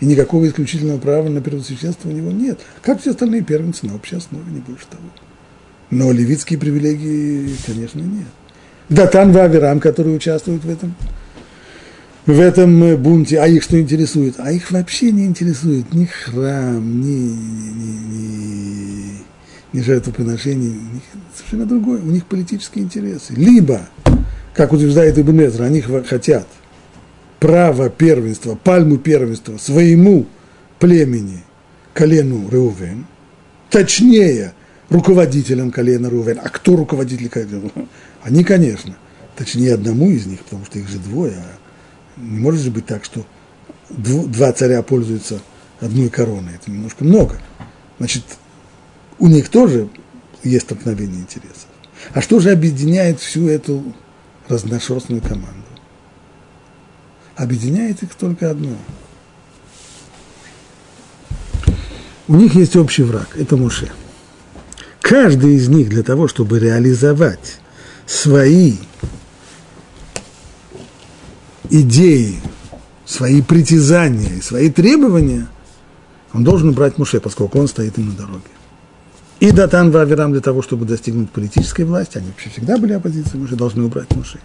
И 0.00 0.06
никакого 0.06 0.46
исключительного 0.46 0.98
права 0.98 1.28
на 1.28 1.40
первосвященство 1.40 2.08
у 2.08 2.12
него 2.12 2.30
нет. 2.30 2.60
Как 2.82 3.00
все 3.00 3.10
остальные 3.10 3.42
первенцы 3.42 3.86
на 3.86 3.96
общей 3.96 4.16
основе, 4.16 4.44
не 4.50 4.60
больше 4.60 4.86
того. 4.88 5.02
Но 5.90 6.12
левитские 6.12 6.58
привилегии, 6.58 7.56
конечно, 7.66 8.00
нет. 8.00 8.26
Датан 8.88 9.32
Ваверам, 9.32 9.80
которые 9.80 10.16
участвуют 10.16 10.64
в 10.64 10.70
этом, 10.70 10.94
в 12.26 12.38
этом 12.38 12.84
э, 12.84 12.96
бунте, 12.96 13.40
а 13.40 13.46
их 13.46 13.62
что 13.62 13.80
интересует? 13.80 14.34
А 14.38 14.52
их 14.52 14.70
вообще 14.70 15.10
не 15.10 15.24
интересует 15.24 15.92
ни 15.94 16.04
храм, 16.04 17.00
ни, 17.00 17.06
ни, 17.06 17.80
ни, 17.80 18.97
ни 19.72 19.80
жертвоприношение, 19.80 20.70
них 20.70 21.02
совершенно 21.34 21.66
другое, 21.66 22.00
у 22.00 22.06
них 22.06 22.26
политические 22.26 22.84
интересы. 22.84 23.34
Либо, 23.34 23.82
как 24.54 24.72
утверждает 24.72 25.18
Ибн 25.18 25.42
Эзра, 25.42 25.64
они 25.64 25.80
хотят 25.80 26.46
право 27.38 27.90
первенства, 27.90 28.54
пальму 28.56 28.98
первенства 28.98 29.58
своему 29.58 30.26
племени, 30.78 31.42
колену 31.92 32.48
Реувен, 32.48 33.06
точнее, 33.70 34.54
руководителям 34.88 35.70
колена 35.70 36.10
Рувен. 36.10 36.40
А 36.42 36.48
кто 36.48 36.76
руководитель 36.76 37.28
колена? 37.28 37.70
Они, 38.22 38.44
конечно. 38.44 38.96
Точнее, 39.36 39.74
одному 39.74 40.10
из 40.10 40.26
них, 40.26 40.40
потому 40.40 40.64
что 40.64 40.78
их 40.78 40.88
же 40.88 40.98
двое. 40.98 41.34
А 41.36 42.20
не 42.20 42.38
может 42.38 42.60
же 42.60 42.70
быть 42.70 42.86
так, 42.86 43.04
что 43.04 43.24
два 43.90 44.52
царя 44.52 44.82
пользуются 44.82 45.40
одной 45.80 46.08
короной. 46.08 46.54
Это 46.60 46.70
немножко 46.70 47.04
много. 47.04 47.38
Значит, 47.98 48.24
у 49.18 49.26
них 49.26 49.48
тоже 49.48 49.88
есть 50.42 50.66
столкновение 50.66 51.20
интересов. 51.20 51.66
А 52.12 52.22
что 52.22 52.40
же 52.40 52.50
объединяет 52.50 53.20
всю 53.20 53.48
эту 53.48 53.82
разношерстную 54.48 55.20
команду? 55.20 55.64
Объединяет 57.36 58.02
их 58.02 58.14
только 58.14 58.50
одно. 58.50 58.76
У 62.26 62.36
них 62.36 62.54
есть 62.54 62.76
общий 62.76 63.02
враг, 63.02 63.36
это 63.38 63.56
Муше. 63.56 63.90
Каждый 65.00 65.54
из 65.54 65.68
них 65.68 65.88
для 65.88 66.02
того, 66.02 66.28
чтобы 66.28 66.58
реализовать 66.58 67.58
свои 68.06 68.74
идеи, 71.70 72.40
свои 73.06 73.40
притязания, 73.40 74.42
свои 74.42 74.70
требования, 74.70 75.48
он 76.34 76.44
должен 76.44 76.68
убрать 76.68 76.98
Муше, 76.98 77.20
поскольку 77.20 77.58
он 77.58 77.68
стоит 77.68 77.96
им 77.98 78.08
на 78.08 78.12
дороге. 78.12 78.57
И 79.40 79.52
Датан 79.52 79.92
Ваверам 79.92 80.32
для 80.32 80.40
того, 80.40 80.62
чтобы 80.62 80.84
достигнуть 80.84 81.30
политической 81.30 81.82
власти, 81.84 82.18
они 82.18 82.28
вообще 82.28 82.50
всегда 82.50 82.76
были 82.76 82.94
оппозицией, 82.94 83.40
Муше 83.40 83.54
должны 83.54 83.84
убрать 83.84 84.14
Муше. 84.16 84.40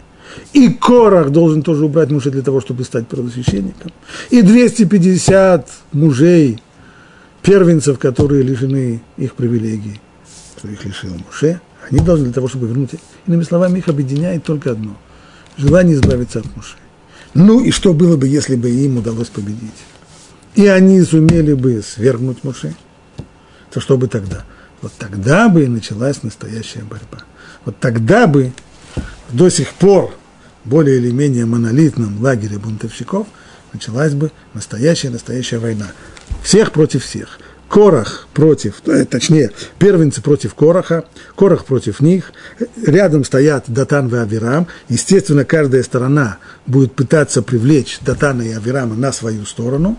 И 0.53 0.69
Корах 0.69 1.31
должен 1.31 1.63
тоже 1.63 1.85
убрать 1.85 2.11
Муше 2.11 2.29
для 2.29 2.43
того, 2.43 2.61
чтобы 2.61 2.83
стать 2.83 3.07
первосвященником. 3.07 3.91
И 4.29 4.41
250 4.43 5.67
мужей, 5.93 6.61
первенцев, 7.41 7.97
которые 7.97 8.43
лишены 8.43 9.01
их 9.17 9.33
привилегий, 9.33 9.99
что 10.57 10.67
их 10.67 10.85
лишил 10.85 11.09
Муше, 11.25 11.59
они 11.89 11.99
должны 11.99 12.25
для 12.25 12.33
того, 12.33 12.47
чтобы 12.47 12.67
вернуть. 12.67 12.91
Иными 13.25 13.43
словами, 13.43 13.79
их 13.79 13.87
объединяет 13.87 14.43
только 14.43 14.71
одно– 14.71 14.95
желание 15.57 15.95
избавиться 15.95 16.39
от 16.39 16.55
Муше. 16.55 16.75
Ну 17.33 17.61
и 17.61 17.71
что 17.71 17.93
было 17.93 18.15
бы, 18.15 18.27
если 18.27 18.55
бы 18.55 18.69
им 18.69 18.97
удалось 18.97 19.29
победить? 19.29 19.71
И 20.53 20.67
они 20.67 21.01
сумели 21.01 21.53
бы 21.53 21.81
свергнуть 21.81 22.43
Муше, 22.43 22.75
то 23.71 23.79
что 23.79 23.97
бы 23.97 24.07
тогда? 24.07 24.45
Вот 24.83 24.91
тогда 24.99 25.47
бы 25.47 25.63
и 25.63 25.67
началась 25.67 26.23
настоящая 26.23 26.81
борьба. 26.81 27.23
Вот 27.63 27.79
тогда 27.79 28.27
бы 28.27 28.51
до 29.31 29.49
сих 29.49 29.73
пор 29.73 30.13
более 30.65 30.97
или 30.97 31.09
менее 31.09 31.45
монолитном 31.45 32.21
лагере 32.21 32.59
бунтовщиков 32.59 33.25
началась 33.71 34.13
бы 34.13 34.31
настоящая-настоящая 34.53 35.59
война. 35.59 35.87
Всех 36.43 36.73
против 36.73 37.05
всех. 37.05 37.39
Корах 37.69 38.27
против, 38.33 38.85
э, 38.85 39.05
точнее, 39.05 39.51
первенцы 39.79 40.21
против 40.21 40.53
Кораха, 40.53 41.05
Корах 41.35 41.63
против 41.65 42.01
них, 42.01 42.33
рядом 42.85 43.23
стоят 43.23 43.63
Датан 43.67 44.13
и 44.13 44.17
Авирам, 44.17 44.67
естественно, 44.89 45.45
каждая 45.45 45.81
сторона 45.81 46.37
будет 46.67 46.93
пытаться 46.93 47.41
привлечь 47.41 47.99
Датана 48.01 48.41
и 48.43 48.51
Авирама 48.51 48.95
на 48.95 49.13
свою 49.13 49.45
сторону, 49.45 49.97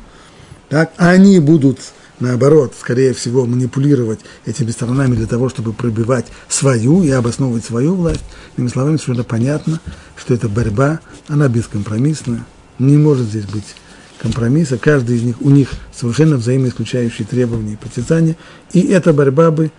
так, 0.69 0.93
они 0.99 1.41
будут 1.41 1.81
наоборот, 2.21 2.75
скорее 2.79 3.13
всего, 3.13 3.45
манипулировать 3.47 4.21
этими 4.47 4.71
сторонами 4.71 5.15
для 5.17 5.27
того, 5.27 5.49
чтобы 5.49 5.73
пробивать 5.73 6.27
свою 6.49 7.03
и 7.03 7.11
обосновывать 7.11 7.65
свою 7.65 7.95
власть. 7.95 8.25
Иными 8.57 8.71
словами, 8.71 8.97
совершенно 8.97 9.25
понятно, 9.25 9.81
что 10.17 10.35
эта 10.35 10.49
борьба, 10.49 11.01
она 11.29 11.49
бескомпромиссная, 11.49 12.45
не 12.79 12.97
может 12.97 13.27
здесь 13.27 13.47
быть 13.47 13.75
компромисса, 14.19 14.79
каждый 14.79 15.17
из 15.17 15.23
них, 15.23 15.37
у 15.41 15.51
них 15.51 15.71
совершенно 15.95 16.37
взаимоисключающие 16.37 17.27
требования 17.27 17.75
и 17.75 17.77
притязания, 17.77 18.37
и 18.73 18.81
эта 18.81 19.13
борьба 19.13 19.51
бы 19.51 19.71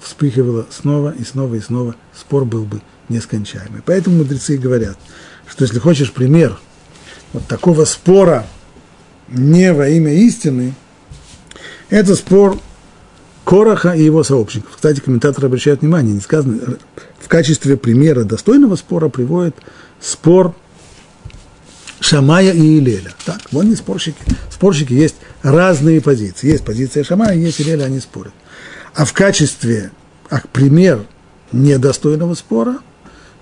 вспыхивала 0.00 0.66
снова 0.70 1.14
и 1.16 1.24
снова 1.24 1.54
и 1.54 1.60
снова, 1.60 1.94
спор 2.14 2.44
был 2.44 2.64
бы 2.64 2.80
нескончаемый. 3.08 3.82
Поэтому 3.84 4.18
мудрецы 4.18 4.56
говорят, 4.56 4.98
что 5.48 5.64
если 5.64 5.78
хочешь 5.78 6.12
пример 6.12 6.58
вот 7.32 7.46
такого 7.46 7.84
спора 7.84 8.46
не 9.28 9.72
во 9.72 9.88
имя 9.88 10.12
истины, 10.12 10.74
это 11.90 12.14
спор 12.14 12.58
Короха 13.44 13.92
и 13.92 14.02
его 14.02 14.22
сообщников. 14.22 14.76
Кстати, 14.76 15.00
комментаторы 15.00 15.48
обращают 15.48 15.80
внимание, 15.82 16.14
не 16.14 16.20
сказано, 16.20 16.78
в 17.18 17.28
качестве 17.28 17.76
примера 17.76 18.24
достойного 18.24 18.76
спора 18.76 19.08
приводит 19.08 19.56
спор 20.00 20.54
Шамая 22.00 22.52
и 22.52 22.78
Илеля. 22.78 23.12
Так, 23.26 23.40
вон 23.52 23.68
не 23.68 23.76
спорщики. 23.76 24.18
Спорщики 24.50 24.92
есть 24.92 25.16
разные 25.42 26.00
позиции. 26.00 26.48
Есть 26.48 26.64
позиция 26.64 27.04
Шамая, 27.04 27.36
есть 27.36 27.60
Илеля, 27.60 27.84
они 27.84 28.00
спорят. 28.00 28.32
А 28.94 29.04
в 29.04 29.12
качестве, 29.12 29.90
как 30.28 30.48
пример 30.48 31.04
недостойного 31.52 32.34
спора, 32.34 32.78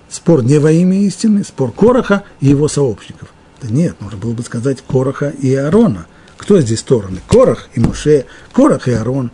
спор 0.09 0.43
не 0.43 0.59
во 0.59 0.71
имя 0.71 0.99
истины, 1.03 1.43
спор 1.43 1.71
Короха 1.71 2.23
и 2.41 2.47
его 2.47 2.67
сообщников. 2.67 3.29
Да 3.61 3.69
нет, 3.69 3.95
можно 3.99 4.17
было 4.17 4.33
бы 4.33 4.43
сказать 4.43 4.79
Короха 4.87 5.29
и 5.29 5.53
Аарона. 5.53 6.07
Кто 6.39 6.61
здесь 6.61 6.79
стороны? 6.79 7.19
Корах 7.27 7.67
и 7.75 7.81
Муше, 7.81 8.25
Корах 8.53 8.87
и 8.87 8.93
Аарон. 8.93 9.29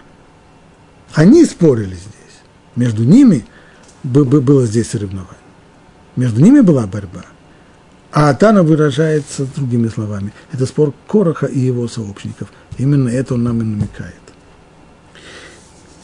Они 1.13 1.45
спорили 1.45 1.93
здесь. 1.93 2.41
Между 2.75 3.03
ними 3.03 3.45
было 4.03 4.65
здесь 4.65 4.89
соревнование. 4.89 5.37
Между 6.15 6.41
ними 6.41 6.61
была 6.61 6.87
борьба. 6.87 7.23
А 8.11 8.29
Атана 8.29 8.63
выражается 8.63 9.45
другими 9.55 9.87
словами. 9.87 10.33
Это 10.51 10.65
спор 10.65 10.93
Короха 11.07 11.45
и 11.45 11.59
его 11.59 11.87
сообщников. 11.87 12.51
Именно 12.77 13.09
это 13.09 13.35
он 13.35 13.43
нам 13.43 13.61
и 13.61 13.63
намекает. 13.63 14.15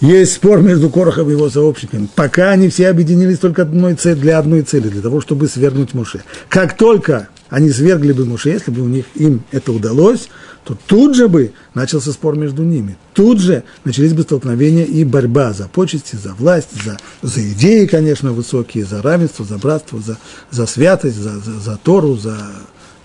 Есть 0.01 0.33
спор 0.33 0.61
между 0.61 0.89
Корохом 0.89 1.29
и 1.29 1.31
его 1.31 1.49
сообщниками. 1.49 2.09
Пока 2.15 2.51
они 2.51 2.69
все 2.69 2.89
объединились 2.89 3.39
только 3.39 3.63
одной 3.63 3.95
цели, 3.95 4.19
для 4.19 4.37
одной 4.37 4.61
цели, 4.61 4.87
для 4.87 5.01
того, 5.01 5.19
чтобы 5.19 5.47
свергнуть 5.47 5.93
Муше. 5.93 6.23
Как 6.47 6.77
только 6.77 7.29
они 7.51 7.69
свергли 7.69 8.13
бы 8.13 8.25
Муше, 8.25 8.49
если 8.49 8.71
бы 8.71 8.81
у 8.81 8.87
них 8.87 9.05
им 9.13 9.43
это 9.51 9.73
удалось, 9.73 10.29
то 10.63 10.73
тут 10.87 11.15
же 11.15 11.27
бы 11.27 11.51
начался 11.73 12.13
спор 12.13 12.37
между 12.37 12.63
ними. 12.63 12.95
Тут 13.13 13.41
же 13.41 13.65
начались 13.83 14.13
бы 14.13 14.21
столкновения 14.23 14.85
и 14.85 15.03
борьба 15.03 15.51
за 15.51 15.67
почести, 15.67 16.15
за 16.15 16.33
власть, 16.33 16.69
за, 16.81 16.97
за 17.21 17.51
идеи, 17.51 17.87
конечно, 17.87 18.31
высокие, 18.31 18.85
за 18.85 19.01
равенство, 19.01 19.43
за 19.43 19.57
братство, 19.57 19.99
за, 19.99 20.17
за 20.49 20.65
святость, 20.65 21.17
за, 21.17 21.39
за, 21.39 21.59
за 21.59 21.75
Тору, 21.75 22.15
за, 22.15 22.37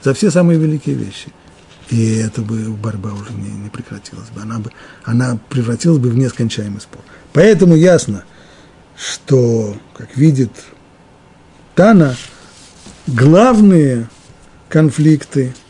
за 0.05 0.14
все 0.14 0.30
самые 0.30 0.61
великие 0.61 0.94
вещи. 0.94 1.32
И 1.90 2.14
эта 2.18 2.40
бы 2.40 2.70
борьба 2.70 3.14
уже 3.14 3.32
не, 3.32 3.51
не 3.51 3.68
прекратилась 3.68 4.28
бы. 4.28 4.42
Она, 4.42 4.61
бы. 4.61 4.70
она 5.03 5.40
превратилась 5.49 5.99
бы 5.99 6.09
в 6.09 6.16
нескончаемый 6.16 6.80
спор. 6.80 7.03
Поэтому 7.32 7.74
ясно, 7.74 8.22
что, 8.97 9.76
как 9.97 10.16
видит 10.16 10.53
Тана, 11.74 12.16
главные 13.09 14.09
конфликты– 14.69 15.55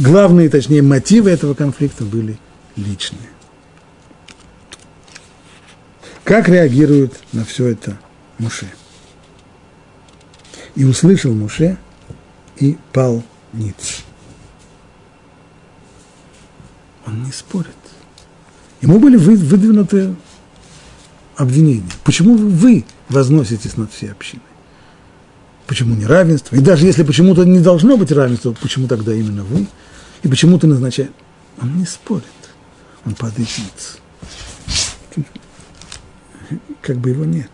главные, 0.00 0.48
точнее, 0.48 0.82
мотивы 0.82 1.30
этого 1.30 1.54
конфликта 1.54 2.04
были 2.04 2.38
личные. 2.76 3.28
Как 6.24 6.48
реагирует 6.48 7.20
на 7.32 7.44
все 7.44 7.68
это 7.68 7.98
Муше? 8.38 8.70
И 10.74 10.84
услышал 10.84 11.32
Муше, 11.32 11.76
и 12.56 12.78
пал 12.92 13.22
ниц. 13.52 14.04
Он 17.06 17.24
не 17.24 17.32
спорит. 17.32 17.74
Ему 18.80 18.98
были 18.98 19.16
выдвинуты 19.16 20.14
обвинения. 21.36 21.90
Почему 22.04 22.36
вы 22.36 22.84
возноситесь 23.08 23.76
над 23.76 23.92
всей 23.92 24.12
общиной? 24.12 24.42
Почему 25.70 25.94
неравенство? 25.94 26.56
И 26.56 26.58
даже 26.58 26.84
если 26.84 27.04
почему-то 27.04 27.44
не 27.44 27.60
должно 27.60 27.96
быть 27.96 28.10
равенства, 28.10 28.52
почему 28.60 28.88
тогда 28.88 29.14
именно 29.14 29.44
вы? 29.44 29.68
И 30.24 30.26
почему 30.26 30.58
ты 30.58 30.66
назначаешь? 30.66 31.12
Он 31.62 31.78
не 31.78 31.86
спорит, 31.86 32.24
он 33.06 33.14
ниц. 33.38 33.98
Как 36.82 36.96
бы 36.96 37.10
его 37.10 37.24
нет. 37.24 37.52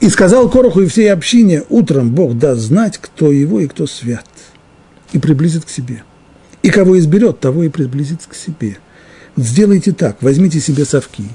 И 0.00 0.08
сказал 0.08 0.50
Короху 0.50 0.80
и 0.80 0.88
всей 0.88 1.12
общине, 1.12 1.62
утром 1.68 2.10
Бог 2.10 2.36
даст 2.36 2.62
знать, 2.62 2.98
кто 2.98 3.30
его 3.30 3.60
и 3.60 3.68
кто 3.68 3.86
свят, 3.86 4.26
и 5.12 5.20
приблизит 5.20 5.66
к 5.66 5.70
себе. 5.70 6.02
И 6.64 6.70
кого 6.70 6.98
изберет, 6.98 7.38
того 7.38 7.62
и 7.62 7.68
приблизит 7.68 8.26
к 8.26 8.34
себе. 8.34 8.78
Сделайте 9.36 9.92
так, 9.92 10.20
возьмите 10.20 10.58
себе 10.58 10.84
совки, 10.84 11.28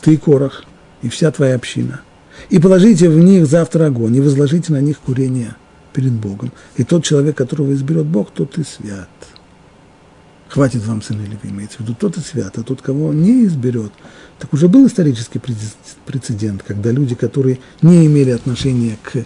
ты, 0.00 0.16
Корох, 0.16 0.64
и 1.02 1.08
вся 1.08 1.30
твоя 1.30 1.54
община, 1.54 2.00
и 2.48 2.58
положите 2.58 3.08
в 3.08 3.18
них 3.18 3.46
завтра 3.46 3.86
огонь, 3.86 4.16
и 4.16 4.20
возложите 4.20 4.72
на 4.72 4.80
них 4.80 4.98
курение 5.00 5.56
перед 5.92 6.12
Богом. 6.12 6.52
И 6.76 6.84
тот 6.84 7.04
человек, 7.04 7.36
которого 7.36 7.72
изберет 7.72 8.06
Бог, 8.06 8.30
тот 8.30 8.58
и 8.58 8.64
свят. 8.64 9.08
Хватит 10.48 10.84
вам 10.84 11.00
сына 11.00 11.22
Леви, 11.22 11.50
имеется 11.50 11.78
в 11.78 11.80
виду, 11.80 11.94
тот 11.94 12.16
и 12.16 12.20
свят, 12.20 12.58
а 12.58 12.62
тот, 12.62 12.82
кого 12.82 13.12
не 13.12 13.44
изберет. 13.44 13.92
Так 14.38 14.52
уже 14.52 14.68
был 14.68 14.86
исторический 14.86 15.40
прецедент, 16.06 16.62
когда 16.66 16.90
люди, 16.90 17.14
которые 17.14 17.60
не 17.82 18.06
имели 18.06 18.30
отношения 18.30 18.96
к 19.02 19.24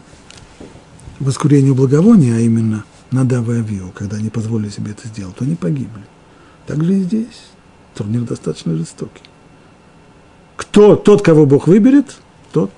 воскурению 1.20 1.74
благовония, 1.74 2.36
а 2.36 2.40
именно 2.40 2.84
Надава 3.10 3.52
и 3.52 3.58
Авио, 3.60 3.90
когда 3.94 4.16
они 4.16 4.28
позволили 4.28 4.68
себе 4.68 4.90
это 4.90 5.08
сделать, 5.08 5.36
то 5.36 5.44
они 5.44 5.54
погибли. 5.54 6.02
Так 6.66 6.82
же 6.82 6.94
и 6.94 7.02
здесь. 7.02 7.46
Турнир 7.94 8.22
достаточно 8.22 8.74
жестокий. 8.76 9.22
Кто, 10.56 10.96
тот, 10.96 11.22
кого 11.22 11.46
Бог 11.46 11.68
выберет, 11.68 12.16
тот 12.52 12.70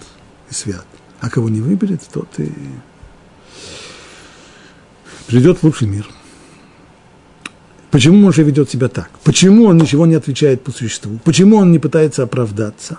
свят. 0.51 0.86
А 1.20 1.30
кого 1.30 1.49
не 1.49 1.61
выберет, 1.61 2.03
тот 2.12 2.28
и 2.38 2.53
придет 5.26 5.59
в 5.59 5.64
лучший 5.64 5.88
мир. 5.88 6.07
Почему 7.90 8.18
Моше 8.18 8.42
ведет 8.42 8.70
себя 8.70 8.88
так? 8.88 9.11
Почему 9.24 9.64
он 9.64 9.78
ничего 9.78 10.07
не 10.07 10.14
отвечает 10.14 10.62
по 10.62 10.70
существу? 10.70 11.18
Почему 11.24 11.57
он 11.57 11.72
не 11.72 11.78
пытается 11.78 12.22
оправдаться? 12.22 12.99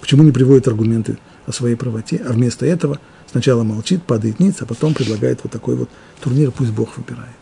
Почему 0.00 0.22
не 0.22 0.32
приводит 0.32 0.68
аргументы 0.68 1.18
о 1.46 1.52
своей 1.52 1.76
правоте, 1.76 2.22
а 2.28 2.32
вместо 2.32 2.66
этого 2.66 2.98
сначала 3.30 3.62
молчит, 3.62 4.02
падает 4.02 4.40
ниц, 4.40 4.56
а 4.60 4.66
потом 4.66 4.92
предлагает 4.94 5.40
вот 5.42 5.52
такой 5.52 5.76
вот 5.76 5.88
турнир, 6.20 6.50
пусть 6.50 6.72
Бог 6.72 6.96
выбирает. 6.98 7.34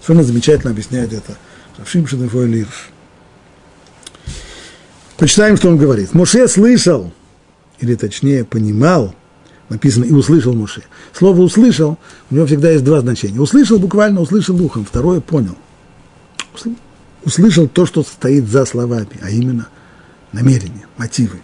Совершенно 0.00 0.22
замечательно 0.24 0.70
объясняет 0.72 1.12
это 1.12 1.36
Равшим 1.76 2.06
Шадефой 2.06 2.46
Лирш. 2.46 2.90
Почитаем, 5.20 5.58
что 5.58 5.68
он 5.68 5.76
говорит. 5.76 6.14
Моше 6.14 6.48
слышал, 6.48 7.12
или 7.78 7.94
точнее 7.94 8.42
понимал, 8.42 9.14
написано 9.68 10.04
«и 10.04 10.12
услышал 10.12 10.54
Моше». 10.54 10.82
Слово 11.12 11.42
«услышал» 11.42 11.98
у 12.30 12.34
него 12.34 12.46
всегда 12.46 12.70
есть 12.70 12.84
два 12.84 13.02
значения. 13.02 13.38
Услышал 13.38 13.78
буквально, 13.78 14.22
услышал 14.22 14.58
ухом, 14.62 14.86
второе 14.86 15.20
понял. 15.20 15.56
Услышал 17.22 17.68
то, 17.68 17.84
что 17.84 18.02
стоит 18.02 18.48
за 18.48 18.64
словами, 18.64 19.20
а 19.20 19.28
именно 19.28 19.68
намерения, 20.32 20.86
мотивы. 20.96 21.42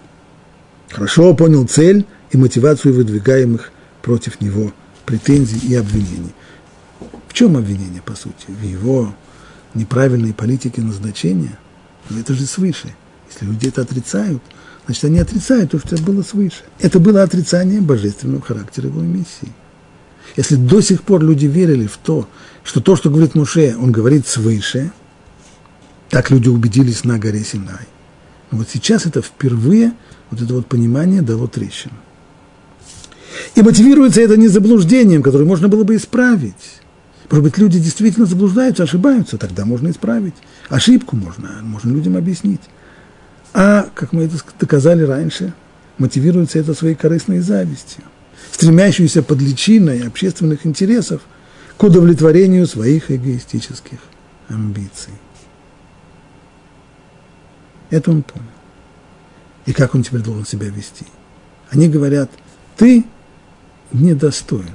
Хорошо 0.88 1.34
понял 1.34 1.66
цель 1.66 2.06
и 2.30 2.38
мотивацию 2.38 2.94
выдвигаемых 2.94 3.72
против 4.00 4.40
него 4.40 4.72
претензий 5.04 5.60
и 5.68 5.74
обвинений. 5.74 6.32
В 7.28 7.34
чем 7.34 7.58
обвинение, 7.58 8.00
по 8.00 8.14
сути? 8.14 8.46
В 8.48 8.62
его 8.62 9.14
неправильной 9.74 10.32
политике 10.32 10.80
назначения? 10.80 11.58
Это 12.08 12.32
же 12.32 12.46
свыше. 12.46 12.94
Если 13.40 13.52
люди 13.52 13.68
это 13.68 13.82
отрицают– 13.82 14.42
Значит, 14.86 15.04
они 15.04 15.18
отрицают 15.18 15.72
то, 15.72 15.78
что 15.78 16.00
было 16.00 16.22
свыше. 16.22 16.62
Это 16.78 17.00
было 17.00 17.22
отрицание 17.22 17.80
божественного 17.80 18.40
характера 18.40 18.86
его 18.86 19.00
миссии. 19.00 19.52
Если 20.36 20.54
до 20.54 20.80
сих 20.80 21.02
пор 21.02 21.22
люди 21.22 21.46
верили 21.46 21.86
в 21.86 21.96
то, 21.96 22.28
что 22.62 22.80
то, 22.80 22.94
что 22.94 23.10
говорит 23.10 23.34
Муше, 23.34 23.76
он 23.78 23.90
говорит 23.90 24.26
свыше, 24.26 24.92
так 26.08 26.30
люди 26.30 26.48
убедились 26.48 27.04
на 27.04 27.18
горе 27.18 27.42
Синай. 27.42 27.86
Но 28.50 28.58
вот 28.58 28.68
сейчас 28.72 29.06
это 29.06 29.22
впервые, 29.22 29.92
вот 30.30 30.40
это 30.40 30.54
вот 30.54 30.66
понимание 30.66 31.20
дало 31.20 31.48
трещину. 31.48 31.94
И 33.56 33.62
мотивируется 33.62 34.20
это 34.20 34.36
не 34.36 34.46
заблуждением, 34.46 35.22
которое 35.22 35.44
можно 35.44 35.68
было 35.68 35.82
бы 35.82 35.96
исправить. 35.96 36.80
Может 37.28 37.42
быть, 37.42 37.58
люди 37.58 37.80
действительно 37.80 38.26
заблуждаются, 38.26 38.84
ошибаются, 38.84 39.36
тогда 39.36 39.64
можно 39.64 39.90
исправить. 39.90 40.34
Ошибку 40.68 41.16
можно, 41.16 41.60
можно 41.62 41.90
людям 41.90 42.16
объяснить. 42.16 42.60
А, 43.58 43.88
как 43.94 44.12
мы 44.12 44.24
это 44.24 44.36
доказали 44.60 45.02
раньше, 45.02 45.54
мотивируется 45.96 46.58
это 46.58 46.74
своей 46.74 46.94
корыстной 46.94 47.40
завистью, 47.40 48.04
стремящейся 48.52 49.22
под 49.22 49.40
личиной 49.40 50.06
общественных 50.06 50.66
интересов 50.66 51.22
к 51.78 51.82
удовлетворению 51.82 52.66
своих 52.66 53.10
эгоистических 53.10 53.98
амбиций. 54.48 55.14
Это 57.88 58.10
он 58.10 58.24
понял. 58.24 58.44
И 59.64 59.72
как 59.72 59.94
он 59.94 60.02
теперь 60.02 60.20
должен 60.20 60.44
себя 60.44 60.68
вести? 60.68 61.06
Они 61.70 61.88
говорят, 61.88 62.30
ты 62.76 63.06
недостоин. 63.90 64.68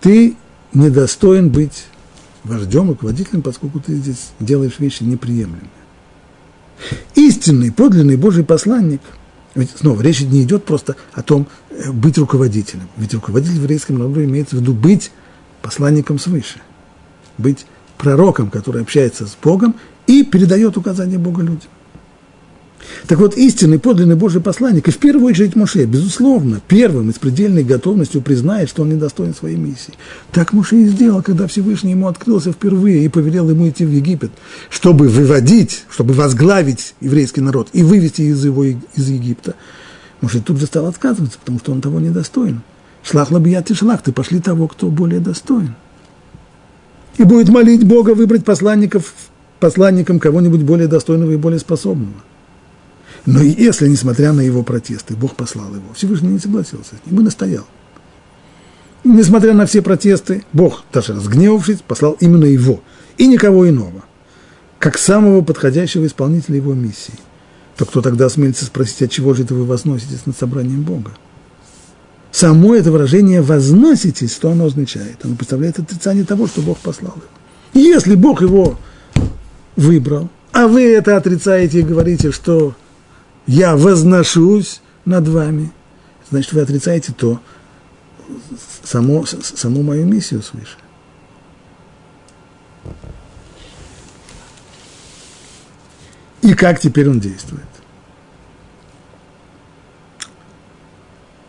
Ты 0.00 0.36
недостоин 0.72 1.50
быть 1.50 1.86
вождем, 2.44 2.90
руководителем, 2.90 3.42
поскольку 3.42 3.80
ты 3.80 3.96
здесь 3.96 4.30
делаешь 4.38 4.78
вещи 4.78 5.02
неприемлемые. 5.02 5.70
Истинный, 7.14 7.72
подлинный 7.72 8.16
Божий 8.16 8.44
посланник, 8.44 9.00
Ведь 9.54 9.70
снова 9.70 10.02
речь 10.02 10.20
не 10.20 10.42
идет 10.42 10.64
просто 10.64 10.96
о 11.12 11.22
том, 11.22 11.46
э, 11.70 11.90
быть 11.90 12.18
руководителем. 12.18 12.88
Ведь 12.96 13.14
руководитель 13.14 13.58
в 13.58 13.62
еврейском 13.62 13.98
народе 13.98 14.24
имеется 14.24 14.56
в 14.56 14.60
виду 14.60 14.74
быть 14.74 15.10
посланником 15.62 16.18
свыше, 16.18 16.60
быть 17.38 17.66
пророком, 17.96 18.50
который 18.50 18.82
общается 18.82 19.26
с 19.26 19.36
Богом 19.42 19.74
и 20.06 20.24
передает 20.24 20.76
указания 20.76 21.18
Бога 21.18 21.42
людям. 21.42 21.70
Так 23.06 23.18
вот, 23.18 23.36
истинный, 23.36 23.78
подлинный 23.78 24.16
Божий 24.16 24.40
посланник, 24.40 24.88
и 24.88 24.90
в 24.90 24.98
первую 24.98 25.26
очередь 25.26 25.54
Моше, 25.54 25.84
безусловно, 25.84 26.60
первым 26.66 27.10
и 27.10 27.12
с 27.12 27.18
предельной 27.18 27.62
готовностью 27.62 28.20
признает, 28.20 28.68
что 28.68 28.82
он 28.82 28.90
недостоин 28.90 29.34
своей 29.34 29.56
миссии. 29.56 29.94
Так 30.32 30.52
Моше 30.52 30.76
и 30.76 30.86
сделал, 30.86 31.22
когда 31.22 31.46
Всевышний 31.46 31.92
ему 31.92 32.08
открылся 32.08 32.52
впервые 32.52 33.04
и 33.04 33.08
повелел 33.08 33.48
ему 33.48 33.68
идти 33.68 33.84
в 33.84 33.90
Египет, 33.90 34.30
чтобы 34.70 35.08
выводить, 35.08 35.84
чтобы 35.88 36.14
возглавить 36.14 36.94
еврейский 37.00 37.40
народ 37.40 37.68
и 37.72 37.82
вывести 37.82 38.22
из 38.22 38.44
его 38.44 38.64
из 38.64 39.08
Египта. 39.08 39.54
Моше 40.20 40.40
тут 40.40 40.58
же 40.58 40.66
стал 40.66 40.86
отказываться, 40.86 41.38
потому 41.38 41.58
что 41.58 41.72
он 41.72 41.80
того 41.80 42.00
недостоин. 42.00 42.62
Шлах 43.02 43.30
лабият 43.30 43.70
и 43.70 43.74
шлах, 43.74 44.02
ты 44.02 44.12
пошли 44.12 44.40
того, 44.40 44.66
кто 44.66 44.88
более 44.88 45.20
достоин. 45.20 45.74
И 47.18 47.22
будет 47.22 47.48
молить 47.48 47.84
Бога 47.84 48.14
выбрать 48.14 48.44
посланников, 48.44 49.14
посланником 49.60 50.18
кого-нибудь 50.18 50.62
более 50.62 50.88
достойного 50.88 51.30
и 51.30 51.36
более 51.36 51.60
способного. 51.60 52.14
Но 53.26 53.42
если, 53.42 53.88
несмотря 53.88 54.32
на 54.32 54.40
его 54.40 54.62
протесты, 54.62 55.16
Бог 55.16 55.34
послал 55.34 55.74
его, 55.74 55.92
Всевышний 55.94 56.28
не 56.28 56.38
согласился 56.38 56.94
с 56.94 57.10
ним 57.10 57.20
и 57.20 57.24
настоял. 57.24 57.66
Несмотря 59.02 59.52
на 59.52 59.66
все 59.66 59.82
протесты, 59.82 60.44
Бог, 60.52 60.84
даже 60.92 61.12
разгневавшись, 61.12 61.80
послал 61.86 62.16
именно 62.20 62.44
его 62.44 62.80
и 63.18 63.26
никого 63.26 63.68
иного, 63.68 64.04
как 64.78 64.96
самого 64.96 65.42
подходящего 65.42 66.06
исполнителя 66.06 66.56
его 66.56 66.72
миссии. 66.72 67.14
То 67.76 67.84
кто 67.84 68.00
тогда 68.00 68.26
осмелится 68.26 68.64
спросить, 68.64 69.02
от 69.02 69.10
чего 69.10 69.34
же 69.34 69.42
это 69.42 69.54
вы 69.54 69.64
возноситесь 69.64 70.24
над 70.24 70.36
собранием 70.38 70.82
Бога? 70.82 71.12
Само 72.30 72.74
это 72.74 72.92
выражение 72.92 73.42
«возноситесь», 73.42 74.34
что 74.34 74.50
оно 74.50 74.66
означает? 74.66 75.24
Оно 75.24 75.36
представляет 75.36 75.78
отрицание 75.78 76.24
того, 76.24 76.46
что 76.46 76.60
Бог 76.60 76.78
послал 76.78 77.14
его. 77.14 77.82
Если 77.88 78.14
Бог 78.14 78.42
его 78.42 78.78
выбрал, 79.76 80.28
а 80.52 80.68
вы 80.68 80.84
это 80.84 81.16
отрицаете 81.16 81.80
и 81.80 81.82
говорите, 81.82 82.32
что 82.32 82.74
я 83.46 83.76
возношусь 83.76 84.80
над 85.04 85.28
вами, 85.28 85.72
значит, 86.30 86.52
вы 86.52 86.60
отрицаете 86.62 87.12
то, 87.12 87.40
само, 88.82 89.24
саму 89.26 89.82
мою 89.82 90.06
миссию 90.06 90.42
свыше. 90.42 90.76
И 96.42 96.54
как 96.54 96.80
теперь 96.80 97.08
он 97.08 97.18
действует? 97.18 97.64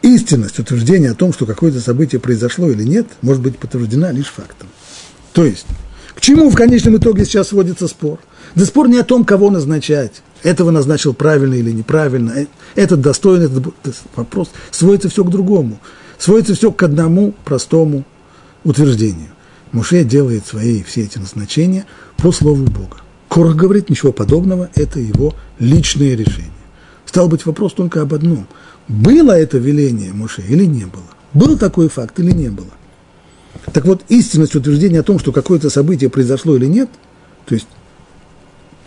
Истинность 0.01 0.57
утверждения 0.57 1.11
о 1.11 1.15
том, 1.15 1.33
что 1.33 1.45
какое-то 1.45 1.81
событие 1.81 2.19
произошло 2.19 2.69
или 2.69 2.83
нет, 2.83 3.07
может 3.21 3.41
быть 3.41 3.59
подтверждена 3.59 4.11
лишь 4.11 4.27
фактом. 4.27 4.69
То 5.33 5.45
есть, 5.45 5.67
к 6.15 6.21
чему 6.21 6.49
в 6.49 6.55
конечном 6.55 6.97
итоге 6.97 7.25
сейчас 7.25 7.49
сводится 7.49 7.87
спор? 7.87 8.19
Да 8.57 8.65
спор 8.65 8.89
не 8.89 8.97
о 8.97 9.03
том, 9.03 9.23
кого 9.23 9.51
назначать, 9.51 10.23
этого 10.41 10.71
назначил 10.71 11.13
правильно 11.13 11.53
или 11.53 11.71
неправильно, 11.71 12.31
э, 12.31 12.47
этот 12.73 13.01
достоин, 13.01 13.43
этот 13.43 13.71
вопрос, 14.15 14.49
сводится 14.71 15.09
все 15.09 15.23
к 15.23 15.29
другому, 15.29 15.77
сводится 16.17 16.55
все 16.55 16.71
к 16.71 16.81
одному 16.81 17.35
простому 17.45 18.03
утверждению. 18.63 19.29
Муше 19.73 20.03
делает 20.03 20.47
свои 20.47 20.81
все 20.81 21.03
эти 21.03 21.19
назначения 21.19 21.85
по 22.17 22.31
слову 22.31 22.63
Бога. 22.63 22.97
Корах 23.29 23.55
говорит, 23.55 23.91
ничего 23.91 24.11
подобного, 24.11 24.71
это 24.73 24.99
его 24.99 25.35
личное 25.59 26.15
решение. 26.15 26.49
Стал 27.05 27.27
быть 27.27 27.45
вопрос 27.45 27.73
только 27.73 28.01
об 28.01 28.15
одном. 28.15 28.47
Было 28.87 29.33
это 29.33 29.59
веление 29.59 30.13
Муше 30.13 30.41
или 30.41 30.65
не 30.65 30.85
было? 30.85 31.05
Был 31.31 31.59
такой 31.59 31.89
факт 31.89 32.19
или 32.19 32.31
не 32.31 32.49
было? 32.49 32.71
Так 33.71 33.85
вот, 33.85 34.01
истинность 34.09 34.55
утверждения 34.55 35.01
о 35.01 35.03
том, 35.03 35.19
что 35.19 35.31
какое-то 35.31 35.69
событие 35.69 36.09
произошло 36.09 36.55
или 36.55 36.65
нет, 36.65 36.89
то 37.45 37.53
есть 37.53 37.67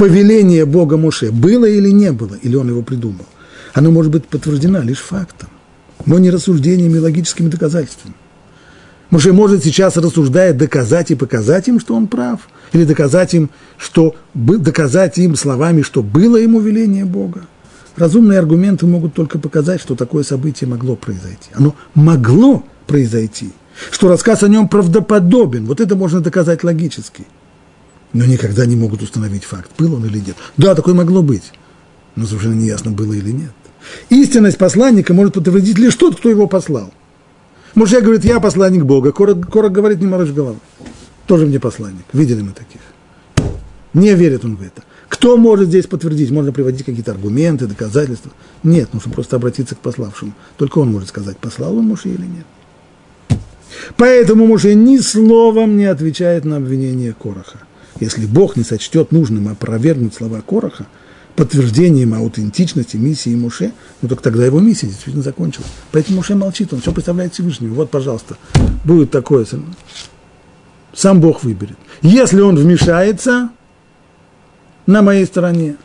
повеление 0.01 0.65
Бога 0.65 0.97
Моше 0.97 1.31
было 1.31 1.67
или 1.67 1.91
не 1.91 2.11
было, 2.11 2.35
или 2.41 2.57
он 2.57 2.71
его 2.71 2.81
придумал, 2.81 3.27
оно 3.75 3.91
может 3.91 4.11
быть 4.11 4.25
подтверждено 4.25 4.81
лишь 4.81 5.01
фактом, 5.01 5.51
но 6.07 6.19
не 6.19 6.31
рассуждениями 6.31 6.97
и 6.97 7.01
логическими 7.01 7.51
доказательствами. 7.51 8.15
Моше 9.11 9.35
может 9.35 9.63
сейчас, 9.63 9.99
рассуждая, 9.99 10.55
доказать 10.55 11.11
и 11.11 11.15
показать 11.15 11.69
им, 11.69 11.79
что 11.79 11.95
он 11.95 12.07
прав, 12.07 12.49
или 12.73 12.85
доказать 12.85 13.35
им, 13.35 13.51
что, 13.77 14.15
доказать 14.33 15.19
им 15.19 15.37
словами, 15.37 15.83
что 15.83 16.03
было 16.03 16.39
ему 16.39 16.61
веление 16.61 17.05
Бога. 17.05 17.43
Разумные 17.97 18.39
аргументы 18.39 18.87
могут 18.87 19.13
только 19.13 19.39
показать, 19.39 19.83
что 19.83 19.97
такое 19.97 20.25
событие 20.25 20.67
могло 20.67 20.97
произойти. 20.97 21.51
Оно 21.53 21.75
могло 21.95 22.65
произойти, 22.87 23.53
что 23.91 24.09
рассказ 24.09 24.43
о 24.45 24.49
нем 24.49 24.67
правдоподобен. 24.67 25.67
Вот 25.67 25.79
это 25.79 25.95
можно 25.95 26.23
доказать 26.23 26.65
логически– 26.65 27.27
но 28.13 28.25
никогда 28.25 28.67
не 28.67 28.77
могут 28.77 29.03
установить 29.03 29.45
факт, 29.45 29.71
был 29.79 29.95
он 29.95 30.07
или 30.07 30.19
нет. 30.19 30.37
Да, 30.57 30.75
такое 30.75 30.95
могло 30.95 31.23
быть, 31.23 31.53
но 32.17 32.27
совершенно 32.27 32.55
неясно, 32.55 32.91
было 32.91 33.13
или 33.13 33.31
нет. 33.31 33.53
Истинность 34.09 34.59
посланника 34.59 35.15
может 35.15 35.35
подтвердить 35.35 35.79
лишь 35.79 35.95
тот, 35.95 36.17
кто 36.17 36.29
его 36.29 36.47
послал. 36.47 36.93
Муж 37.75 37.93
говорит, 37.93 38.25
я 38.25 38.41
посланник 38.41 38.85
Бога. 38.85 39.13
Корок, 39.13 39.51
Корок 39.51 39.73
говорит, 39.73 40.01
не 40.01 40.07
морочь 40.07 40.31
голову. 40.31 40.59
Тоже 41.27 41.47
мне 41.47 41.61
посланник. 41.61 42.05
Видели 42.13 42.43
мы 42.43 42.51
таких. 42.51 42.81
Не 43.95 44.15
верит 44.15 44.45
он 44.45 44.57
в 44.57 44.63
это. 44.63 44.83
Кто 45.09 45.37
может 45.37 45.69
здесь 45.69 45.87
подтвердить? 45.87 46.31
Можно 46.31 46.53
приводить 46.53 46.85
какие-то 46.85 47.13
аргументы, 47.13 47.67
доказательства. 47.67 48.33
Нет, 48.63 48.93
нужно 48.93 49.13
просто 49.13 49.37
обратиться 49.37 49.77
к 49.77 49.79
пославшему. 49.79 50.33
Только 50.57 50.79
он 50.79 50.93
может 50.93 51.09
сказать, 51.09 51.39
послал 51.39 51.79
он 51.79 51.87
Муше 51.87 52.09
или 52.09 52.27
нет. 52.27 52.47
Поэтому 53.97 54.47
Муше 54.47 54.75
ни 54.75 54.99
словом 54.99 55.77
не 55.77 55.87
отвечает 55.87 56.45
на 56.45 56.57
обвинение 56.57 57.13
Короха 57.13 57.61
если 58.01 58.27
Бог 58.27 58.57
не 58.57 58.65
сочтет 58.65 59.13
нужным 59.13 59.49
опровергнуть 59.49 60.15
слова 60.15 60.41
Короха, 60.41 60.87
подтверждением 61.37 62.15
аутентичности 62.15 62.97
миссии 62.97 63.35
Муше, 63.35 63.73
ну 64.03 64.09
так 64.09 64.21
тогда 64.21 64.45
его 64.45 64.59
миссия 64.59 64.89
действительно 64.89 65.23
закончилась. 65.23 65.71
Поэтому 65.93 66.17
Муше 66.17 66.35
молчит, 66.35 66.73
он 66.73 66.81
все 66.81 66.93
представляет 66.93 67.35
Всевышнему. 67.35 67.75
Вот, 67.75 67.91
пожалуйста, 67.91 68.37
будет 68.85 69.11
такое. 69.11 69.47
Сам 70.93 71.21
Бог 71.21 71.45
выберет. 71.45 71.77
Если 72.03 72.41
он 72.41 72.57
вмешается 72.57 73.51
на 74.87 75.03
моей 75.03 75.25
стороне, 75.25 75.77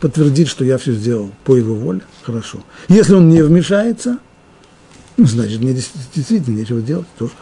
подтвердит, 0.00 0.48
что 0.48 0.64
я 0.64 0.78
все 0.78 0.92
сделал 0.92 1.30
по 1.44 1.56
его 1.56 1.74
воле, 1.74 2.00
хорошо. 2.22 2.60
Если 2.88 3.14
он 3.14 3.28
не 3.28 3.42
вмешается, 3.42 4.18
ну, 5.16 5.26
значит, 5.26 5.60
мне 5.60 5.74
действительно 6.14 6.56
нечего 6.56 6.80
делать, 6.80 7.06
тоже 7.18 7.32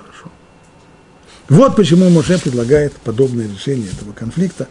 вот 1.48 1.76
почему 1.76 2.08
Моше 2.10 2.38
предлагает 2.38 2.92
подобное 2.94 3.46
решение 3.46 3.88
этого 3.90 4.12
конфликта, 4.12 4.68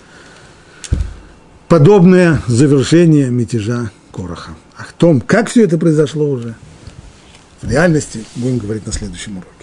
подобное 1.68 2.42
завершение 2.48 3.30
мятежа 3.30 3.92
Короха. 4.12 4.52
А 4.76 4.84
о 4.84 4.94
том, 4.98 5.22
как 5.22 5.50
все 5.50 5.64
это 5.64 5.78
произошло 5.78 6.30
уже, 6.30 6.56
в 7.62 7.70
реальности, 7.70 8.24
будем 8.36 8.58
говорить 8.58 8.86
на 8.86 8.92
следующем 8.92 9.38
уроке. 9.38 9.63